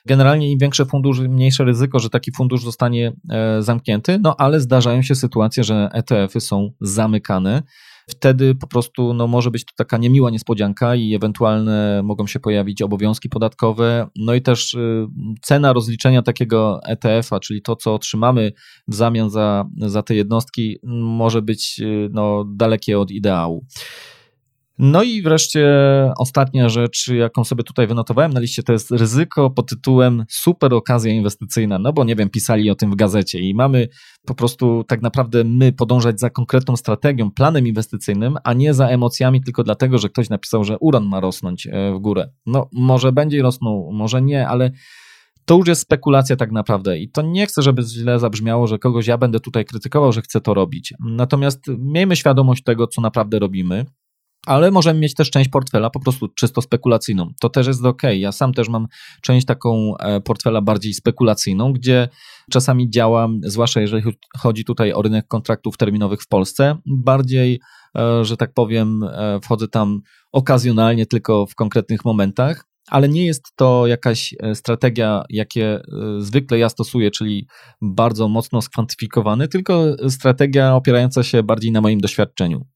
Generalnie 0.06 0.52
im 0.52 0.58
większe 0.58 0.86
fundusz, 0.86 1.20
mniejsze 1.20 1.64
ryzyko, 1.64 1.98
że 1.98 2.10
taki 2.10 2.32
fundusz 2.32 2.64
zostanie 2.64 3.12
e, 3.30 3.62
zamknięty, 3.62 4.18
no 4.22 4.36
ale 4.38 4.60
zdarzają 4.60 5.02
się 5.02 5.14
sytuacje, 5.14 5.64
że 5.64 5.88
ETF-y 5.92 6.40
są 6.40 6.72
zamykane. 6.80 7.62
Wtedy 8.10 8.54
po 8.54 8.66
prostu 8.66 9.14
no, 9.14 9.26
może 9.26 9.50
być 9.50 9.64
to 9.64 9.72
taka 9.76 9.98
niemiła 9.98 10.30
niespodzianka 10.30 10.94
i 10.94 11.14
ewentualne 11.14 12.02
mogą 12.04 12.26
się 12.26 12.40
pojawić 12.40 12.82
obowiązki 12.82 13.28
podatkowe. 13.28 14.06
No 14.16 14.34
i 14.34 14.42
też 14.42 14.74
y, 14.74 15.06
cena 15.42 15.72
rozliczenia 15.72 16.22
takiego 16.22 16.80
ETF-a, 16.84 17.40
czyli 17.40 17.62
to, 17.62 17.76
co 17.76 17.94
otrzymamy 17.94 18.52
w 18.88 18.94
zamian 18.94 19.30
za, 19.30 19.64
za 19.76 20.02
te 20.02 20.14
jednostki, 20.14 20.76
może 21.02 21.42
być 21.42 21.80
y, 21.80 22.08
no, 22.12 22.44
dalekie 22.54 22.98
od 22.98 23.10
ideału. 23.10 23.66
No 24.82 25.02
i 25.02 25.22
wreszcie 25.22 25.68
ostatnia 26.18 26.68
rzecz, 26.68 27.08
jaką 27.08 27.44
sobie 27.44 27.64
tutaj 27.64 27.86
wynotowałem 27.86 28.32
na 28.32 28.40
liście, 28.40 28.62
to 28.62 28.72
jest 28.72 28.90
ryzyko 28.90 29.50
pod 29.50 29.68
tytułem 29.68 30.24
super 30.28 30.74
okazja 30.74 31.12
inwestycyjna, 31.12 31.78
no 31.78 31.92
bo 31.92 32.04
nie 32.04 32.16
wiem, 32.16 32.30
pisali 32.30 32.70
o 32.70 32.74
tym 32.74 32.90
w 32.90 32.96
gazecie 32.96 33.40
i 33.40 33.54
mamy 33.54 33.88
po 34.26 34.34
prostu 34.34 34.84
tak 34.84 35.02
naprawdę 35.02 35.44
my 35.44 35.72
podążać 35.72 36.20
za 36.20 36.30
konkretną 36.30 36.76
strategią, 36.76 37.30
planem 37.30 37.66
inwestycyjnym, 37.66 38.36
a 38.44 38.52
nie 38.52 38.74
za 38.74 38.88
emocjami 38.88 39.42
tylko 39.42 39.64
dlatego, 39.64 39.98
że 39.98 40.08
ktoś 40.08 40.28
napisał, 40.28 40.64
że 40.64 40.78
uran 40.78 41.04
ma 41.04 41.20
rosnąć 41.20 41.66
e, 41.66 41.92
w 41.92 41.98
górę. 41.98 42.30
No 42.46 42.68
może 42.72 43.12
będzie 43.12 43.42
rosnął, 43.42 43.90
może 43.92 44.22
nie, 44.22 44.48
ale 44.48 44.70
to 45.44 45.56
już 45.56 45.68
jest 45.68 45.80
spekulacja 45.80 46.36
tak 46.36 46.52
naprawdę 46.52 46.98
i 46.98 47.10
to 47.10 47.22
nie 47.22 47.46
chcę, 47.46 47.62
żeby 47.62 47.82
źle 47.82 48.18
zabrzmiało, 48.18 48.66
że 48.66 48.78
kogoś 48.78 49.06
ja 49.06 49.18
będę 49.18 49.40
tutaj 49.40 49.64
krytykował, 49.64 50.12
że 50.12 50.22
chcę 50.22 50.40
to 50.40 50.54
robić. 50.54 50.94
Natomiast 51.00 51.60
miejmy 51.78 52.16
świadomość 52.16 52.62
tego, 52.62 52.86
co 52.86 53.00
naprawdę 53.00 53.38
robimy 53.38 53.86
ale 54.46 54.70
możemy 54.70 55.00
mieć 55.00 55.14
też 55.14 55.30
część 55.30 55.50
portfela 55.50 55.90
po 55.90 56.00
prostu 56.00 56.28
czysto 56.28 56.62
spekulacyjną. 56.62 57.30
To 57.40 57.48
też 57.48 57.66
jest 57.66 57.84
ok. 57.84 58.02
Ja 58.12 58.32
sam 58.32 58.54
też 58.54 58.68
mam 58.68 58.86
część 59.22 59.46
taką 59.46 59.96
e, 59.96 60.20
portfela 60.20 60.62
bardziej 60.62 60.94
spekulacyjną, 60.94 61.72
gdzie 61.72 62.08
czasami 62.50 62.90
działam, 62.90 63.40
zwłaszcza 63.44 63.80
jeżeli 63.80 64.02
chodzi 64.38 64.64
tutaj 64.64 64.92
o 64.92 65.02
rynek 65.02 65.28
kontraktów 65.28 65.76
terminowych 65.76 66.22
w 66.22 66.28
Polsce, 66.28 66.76
bardziej, 66.86 67.60
e, 67.98 68.24
że 68.24 68.36
tak 68.36 68.54
powiem, 68.54 69.02
e, 69.02 69.40
wchodzę 69.42 69.68
tam 69.68 70.00
okazjonalnie, 70.32 71.06
tylko 71.06 71.46
w 71.46 71.54
konkretnych 71.54 72.04
momentach. 72.04 72.66
Ale 72.88 73.08
nie 73.08 73.26
jest 73.26 73.42
to 73.56 73.86
jakaś 73.86 74.34
strategia, 74.54 75.22
jakie 75.28 75.80
zwykle 76.18 76.58
ja 76.58 76.68
stosuję, 76.68 77.10
czyli 77.10 77.46
bardzo 77.82 78.28
mocno 78.28 78.62
skwantyfikowany, 78.62 79.48
tylko 79.48 79.84
strategia 80.08 80.74
opierająca 80.74 81.22
się 81.22 81.42
bardziej 81.42 81.72
na 81.72 81.80
moim 81.80 82.00
doświadczeniu. 82.00 82.66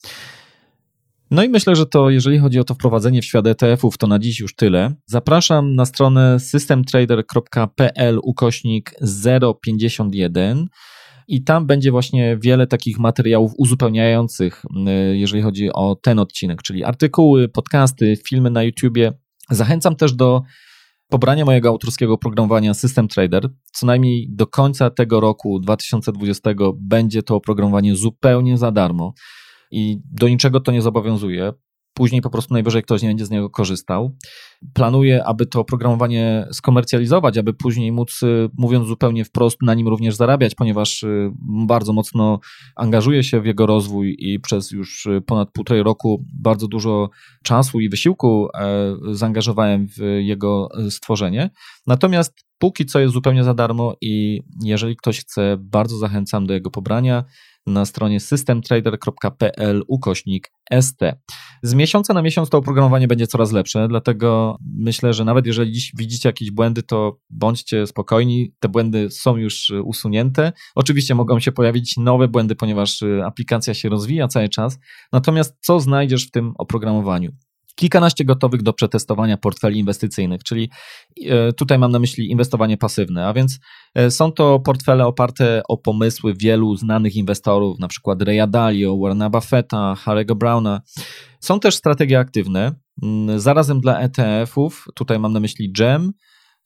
No 1.31 1.45
i 1.45 1.49
myślę, 1.49 1.77
że 1.77 1.87
to 1.87 2.11
jeżeli 2.11 2.39
chodzi 2.39 2.61
o 2.61 2.65
to 2.65 2.75
wprowadzenie 2.75 3.23
w 3.23 3.25
świat 3.25 3.47
ETF-ów, 3.47 3.99
to 3.99 4.07
na 4.07 4.19
dziś 4.19 4.41
już 4.41 4.55
tyle. 4.55 4.95
Zapraszam 5.07 5.75
na 5.75 5.87
stronę 5.87 6.41
systemtrader.pl 6.41 8.19
ukośnik 8.23 8.95
051 9.63 10.67
i 11.29 11.45
tam 11.45 11.67
będzie 11.67 11.91
właśnie 11.91 12.37
wiele 12.41 12.67
takich 12.67 12.99
materiałów 12.99 13.53
uzupełniających, 13.59 14.63
y, 15.13 15.17
jeżeli 15.17 15.43
chodzi 15.43 15.73
o 15.73 15.97
ten 16.03 16.19
odcinek, 16.19 16.63
czyli 16.63 16.85
artykuły, 16.85 17.49
podcasty, 17.49 18.17
filmy 18.29 18.51
na 18.51 18.63
YouTubie. 18.63 19.13
Zachęcam 19.51 19.97
też 19.97 20.13
do 20.13 20.43
pobrania 21.09 21.45
mojego 21.45 21.69
autorskiego 21.69 22.19
programowania 22.19 22.75
System 22.75 23.09
Trader. 23.09 23.49
Co 23.73 23.87
najmniej 23.87 24.29
do 24.31 24.47
końca 24.47 24.91
tego 24.91 25.21
roku 25.21 25.61
2020 25.61 26.51
będzie 26.81 27.23
to 27.23 27.37
oprogramowanie 27.37 27.97
zupełnie 27.97 28.59
za 28.59 28.73
darmo 28.73 29.15
i 29.75 30.01
do 30.13 30.29
niczego 30.29 30.61
to 30.61 30.73
nie 30.73 30.83
zobowiązuje. 30.83 31.53
Później 31.95 32.23
po 32.23 32.31
prostu 32.31 32.55
najwyżej 32.55 32.83
ktoś 32.83 33.03
nie 33.03 33.09
będzie 33.09 33.27
z 33.27 33.31
niego 33.31 33.51
korzystał. 33.51 34.17
Planuję, 34.73 35.25
aby 35.25 35.47
to 35.47 35.61
oprogramowanie 35.61 36.47
skomercjalizować, 36.53 37.39
aby 37.39 37.55
później 37.55 37.93
móc, 37.93 38.23
y, 38.23 38.49
mówiąc 38.59 38.89
zupełnie 38.89 39.25
wprost, 39.25 39.63
na 39.63 39.75
nim 39.75 39.89
również 39.89 40.15
zarabiać, 40.15 40.55
ponieważ 40.55 41.03
y, 41.03 41.31
bardzo 41.67 41.93
mocno 41.93 42.41
angażuję 42.77 43.25
się 43.25 43.41
w 43.41 43.47
jego 43.47 43.67
rozwój 43.67 44.17
i 44.19 44.41
przez 44.41 44.71
już 44.71 45.07
y, 45.07 45.23
ponad 45.27 45.51
półtorej 45.53 45.83
roku 45.83 46.25
bardzo 46.35 46.69
dużo 46.69 47.11
czasu 47.43 47.81
i 47.81 47.89
wysiłku 47.89 48.49
e, 48.55 48.97
zaangażowałem 49.13 49.87
w 49.89 49.99
jego 50.21 50.69
stworzenie. 50.91 51.51
Natomiast 51.87 52.45
póki 52.59 52.87
co 52.87 53.01
jest 53.01 53.15
zupełnie 53.15 53.45
za 53.45 53.55
darmo 53.55 53.97
i 54.01 54.41
jeżeli 54.63 54.97
ktoś 54.97 55.21
chce, 55.21 55.57
bardzo 55.61 55.99
zachęcam 55.99 56.47
do 56.47 56.55
jego 56.55 56.71
pobrania 56.71 57.25
na 57.67 57.85
stronie 57.85 58.21
systemtrader.pl 58.21 59.83
ukośnik 59.89 60.53
ST. 60.81 61.01
Z 61.63 61.75
miesiąca 61.75 62.15
na 62.15 62.23
miesiąc 62.23 62.51
to 62.51 62.59
oprogramowanie 62.59 63.09
będzie 63.09 63.27
coraz 63.27 63.53
lepsze, 63.53 63.89
dlatego 63.89 64.59
myślę, 64.79 65.13
że 65.13 65.25
nawet 65.25 65.47
jeżeli 65.47 65.73
dziś 65.73 65.93
widzicie 65.97 66.29
jakieś 66.29 66.51
błędy, 66.51 66.83
to 66.83 67.19
bądźcie 67.31 67.87
spokojni, 67.87 68.55
te 68.61 68.69
błędy 68.69 69.11
są 69.11 69.37
już 69.37 69.71
y, 69.71 69.83
usunięte. 69.83 70.53
Oczywiście 70.75 71.15
mogą 71.15 71.41
się 71.41 71.53
pojawić 71.53 71.97
nowe 71.97 72.29
błędy, 72.29 72.55
ponieważ 72.55 73.03
y, 73.03 73.25
aplikacja 73.25 73.75
się 73.75 73.89
rozwija 73.89 74.29
cały 74.29 74.49
czas. 74.49 74.79
Natomiast 75.13 75.57
co 75.61 75.81
znajdziesz 75.81 76.27
w 76.27 76.31
tym 76.31 76.53
oprogramowaniu? 76.59 77.33
Kilkanaście 77.75 78.25
gotowych 78.25 78.63
do 78.63 78.73
przetestowania 78.73 79.37
portfeli 79.37 79.79
inwestycyjnych, 79.79 80.45
czyli 80.45 80.71
e, 81.27 81.53
tutaj 81.53 81.79
mam 81.79 81.93
na 81.93 81.99
myśli 81.99 82.31
inwestowanie 82.31 82.77
pasywne, 82.77 83.27
a 83.27 83.33
więc 83.33 83.59
e, 83.95 84.11
są 84.11 84.33
to 84.33 84.61
portfele 84.61 85.07
oparte 85.07 85.63
o 85.69 85.79
pomysły 85.79 86.35
wielu 86.35 86.77
znanych 86.77 87.17
inwestorów, 87.17 87.79
na 87.79 87.89
przykład 87.89 88.23
Raya 88.23 88.47
Dalio, 88.49 88.97
Warrena 88.97 89.31
Buffetta, 89.31 89.95
Harry'ego 90.05 90.35
Browna. 90.35 90.81
Są 91.41 91.61
też 91.61 91.75
strategie 91.77 92.19
aktywne, 92.19 92.73
mm, 93.03 93.41
zarazem 93.41 93.81
dla 93.81 94.01
ETF-ów, 94.01 94.87
tutaj 94.95 95.19
mam 95.19 95.33
na 95.33 95.41
myśli 95.41 95.73
GEM, 95.73 96.13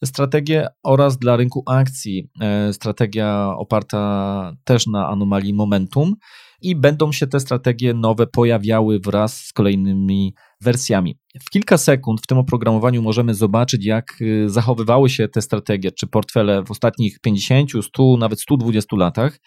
strategię 0.04 0.66
oraz 0.82 1.18
dla 1.18 1.36
rynku 1.36 1.62
akcji 1.66 2.30
e, 2.40 2.72
strategia 2.72 3.54
oparta 3.56 4.52
też 4.64 4.86
na 4.86 5.08
anomalii 5.08 5.54
momentum 5.54 6.14
i 6.62 6.76
będą 6.76 7.12
się 7.12 7.26
te 7.26 7.40
strategie 7.40 7.94
nowe 7.94 8.26
pojawiały 8.26 9.00
wraz 9.00 9.36
z 9.36 9.52
kolejnymi 9.52 10.34
wersjami. 10.60 11.18
W 11.40 11.50
kilka 11.50 11.78
sekund 11.78 12.20
w 12.20 12.26
tym 12.26 12.38
oprogramowaniu 12.38 13.02
możemy 13.02 13.34
zobaczyć, 13.34 13.86
jak 13.86 14.14
y, 14.20 14.50
zachowywały 14.50 15.10
się 15.10 15.28
te 15.28 15.42
strategie 15.42 15.92
czy 15.92 16.06
portfele 16.06 16.64
w 16.64 16.70
ostatnich 16.70 17.20
50, 17.20 17.70
100, 17.82 18.16
nawet 18.16 18.40
120 18.40 18.96
latach. 18.96 19.38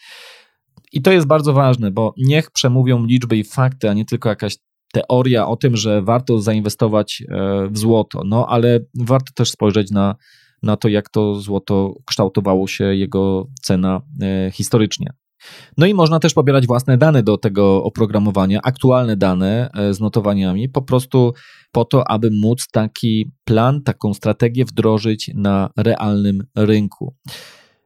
I 0.94 1.02
to 1.02 1.12
jest 1.12 1.28
bardzo 1.28 1.54
ważne, 1.54 1.92
bo 1.92 2.14
niech 2.18 2.52
przemówią 2.52 3.06
liczby 3.06 3.38
i 3.38 3.44
fakty, 3.44 3.90
a 3.90 3.94
nie 3.94 4.06
tylko 4.06 4.30
jakaś 4.30 4.58
teoria 4.94 5.48
o 5.48 5.56
tym, 5.56 5.78
że 5.78 6.02
warto 6.02 6.40
zainwestować 6.40 7.24
e, 7.30 7.68
w 7.72 7.78
złoto. 7.78 8.22
No 8.26 8.48
ale 8.50 8.80
warto 9.00 9.34
też 9.36 9.52
spojrzeć 9.52 9.92
na, 9.92 10.16
na 10.64 10.78
to, 10.78 10.88
jak 10.88 11.10
to 11.10 11.36
złoto 11.36 11.94
kształtowało 12.06 12.68
się, 12.68 12.84
jego 12.84 13.48
cena 13.62 14.02
e, 14.22 14.52
historycznie. 14.52 15.14
No 15.78 15.86
i 15.86 15.94
można 15.94 16.20
też 16.20 16.34
pobierać 16.34 16.68
własne 16.68 16.98
dane 16.98 17.24
do 17.24 17.38
tego 17.38 17.84
oprogramowania, 17.84 18.60
aktualne 18.64 19.18
dane 19.18 19.70
e, 19.74 19.94
z 19.94 20.00
notowaniami, 20.00 20.70
po 20.70 20.82
prostu 20.82 21.34
po 21.72 21.86
to, 21.86 22.12
aby 22.12 22.30
móc 22.42 22.68
taki 22.72 23.32
plan, 23.44 23.84
taką 23.84 24.14
strategię 24.14 24.66
wdrożyć 24.66 25.32
na 25.36 25.70
realnym 25.78 26.44
rynku. 26.56 27.16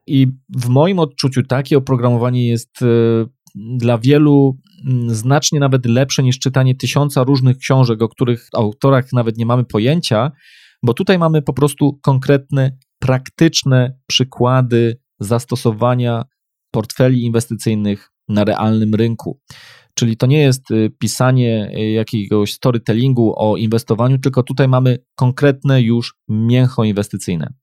I 0.07 0.27
w 0.49 0.67
moim 0.67 0.99
odczuciu 0.99 1.43
takie 1.43 1.77
oprogramowanie 1.77 2.47
jest 2.47 2.81
e, 2.81 2.85
dla 3.55 3.97
wielu 3.97 4.57
znacznie 5.07 5.59
nawet 5.59 5.85
lepsze 5.85 6.23
niż 6.23 6.39
czytanie 6.39 6.75
tysiąca 6.75 7.23
różnych 7.23 7.57
książek, 7.57 8.01
o 8.01 8.09
których 8.09 8.47
autorach 8.53 9.13
nawet 9.13 9.37
nie 9.37 9.45
mamy 9.45 9.65
pojęcia, 9.65 10.31
bo 10.83 10.93
tutaj 10.93 11.19
mamy 11.19 11.41
po 11.41 11.53
prostu 11.53 11.99
konkretne, 12.01 12.77
praktyczne 12.99 13.97
przykłady 14.07 14.99
zastosowania 15.19 16.23
portfeli 16.75 17.23
inwestycyjnych 17.23 18.11
na 18.27 18.43
realnym 18.43 18.95
rynku. 18.95 19.39
Czyli 19.93 20.17
to 20.17 20.25
nie 20.25 20.39
jest 20.39 20.71
y, 20.71 20.91
pisanie 20.99 21.71
y, 21.77 21.91
jakiegoś 21.91 22.53
storytellingu 22.53 23.33
o 23.37 23.57
inwestowaniu, 23.57 24.17
tylko 24.17 24.43
tutaj 24.43 24.67
mamy 24.67 24.97
konkretne 25.15 25.81
już 25.81 26.15
mięcho 26.29 26.83
inwestycyjne. 26.83 27.53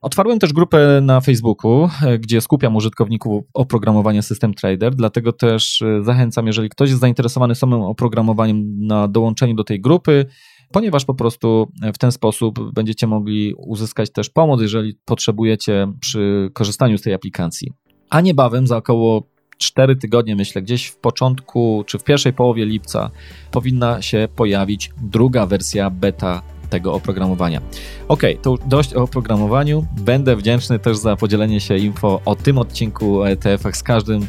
Otwarłem 0.00 0.38
też 0.38 0.52
grupę 0.52 1.00
na 1.02 1.20
Facebooku, 1.20 1.84
y, 1.84 2.18
gdzie 2.18 2.40
skupiam 2.40 2.76
użytkowników 2.76 3.44
oprogramowania 3.54 4.22
System 4.22 4.54
Trader, 4.54 4.94
dlatego 4.94 5.32
też 5.32 5.82
zachęcam, 6.02 6.46
jeżeli 6.46 6.68
ktoś 6.68 6.88
jest 6.88 7.00
zainteresowany 7.00 7.54
samym 7.54 7.82
oprogramowaniem, 7.82 8.86
na 8.86 9.08
dołączenie 9.08 9.54
do 9.54 9.64
tej 9.64 9.80
grupy, 9.80 10.26
ponieważ 10.72 11.04
po 11.04 11.14
prostu 11.14 11.72
w 11.94 11.98
ten 11.98 12.12
sposób 12.12 12.72
będziecie 12.72 13.06
mogli 13.06 13.54
uzyskać 13.54 14.12
też 14.12 14.30
pomoc, 14.30 14.60
jeżeli 14.60 14.94
potrzebujecie 15.04 15.92
przy 16.00 16.50
korzystaniu 16.54 16.98
z 16.98 17.02
tej 17.02 17.14
aplikacji 17.14 17.72
a 18.10 18.20
niebawem 18.20 18.66
za 18.66 18.76
około 18.76 19.22
4 19.58 19.96
tygodnie, 19.96 20.36
myślę, 20.36 20.62
gdzieś 20.62 20.86
w 20.86 20.96
początku 20.96 21.84
czy 21.86 21.98
w 21.98 22.04
pierwszej 22.04 22.32
połowie 22.32 22.64
lipca 22.66 23.10
powinna 23.50 24.02
się 24.02 24.28
pojawić 24.36 24.90
druga 25.02 25.46
wersja 25.46 25.90
beta 25.90 26.42
tego 26.70 26.94
oprogramowania. 26.94 27.60
Ok, 28.08 28.22
to 28.42 28.58
dość 28.66 28.94
o 28.94 29.02
oprogramowaniu. 29.02 29.86
Będę 30.00 30.36
wdzięczny 30.36 30.78
też 30.78 30.96
za 30.96 31.16
podzielenie 31.16 31.60
się 31.60 31.76
info 31.76 32.20
o 32.24 32.36
tym 32.36 32.58
odcinku 32.58 33.20
o 33.20 33.28
ETF-ach 33.28 33.76
z 33.76 33.82
każdym, 33.82 34.26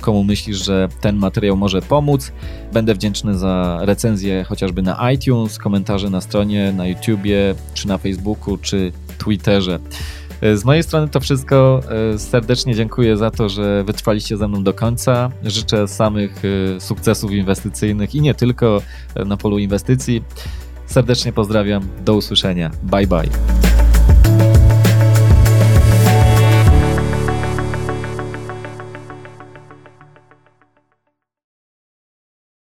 komu 0.00 0.24
myślisz, 0.24 0.64
że 0.64 0.88
ten 1.00 1.16
materiał 1.16 1.56
może 1.56 1.82
pomóc. 1.82 2.32
Będę 2.72 2.94
wdzięczny 2.94 3.38
za 3.38 3.78
recenzję 3.80 4.44
chociażby 4.44 4.82
na 4.82 5.12
iTunes, 5.12 5.58
komentarze 5.58 6.10
na 6.10 6.20
stronie, 6.20 6.72
na 6.72 6.86
YouTubie, 6.86 7.54
czy 7.74 7.88
na 7.88 7.98
Facebooku, 7.98 8.58
czy 8.58 8.92
Twitterze. 9.18 9.78
E, 10.40 10.56
z 10.56 10.64
mojej 10.64 10.82
strony 10.82 11.08
to 11.08 11.20
wszystko. 11.20 11.80
E, 12.14 12.18
serdecznie 12.18 12.74
dziękuję 12.74 13.16
za 13.16 13.30
to, 13.30 13.48
że 13.48 13.84
wytrwaliście 13.84 14.36
ze 14.36 14.48
mną 14.48 14.64
do 14.64 14.74
końca. 14.74 15.30
Życzę 15.44 15.88
samych 15.88 16.42
e, 16.76 16.80
sukcesów 16.80 17.30
inwestycyjnych 17.30 18.14
i 18.14 18.20
nie 18.20 18.34
tylko 18.34 18.82
na 19.26 19.36
polu 19.36 19.58
inwestycji. 19.58 20.24
Serdecznie 20.86 21.32
pozdrawiam. 21.32 21.88
Do 22.04 22.14
usłyszenia. 22.14 22.70
Bye 22.82 23.06
bye. 23.06 23.87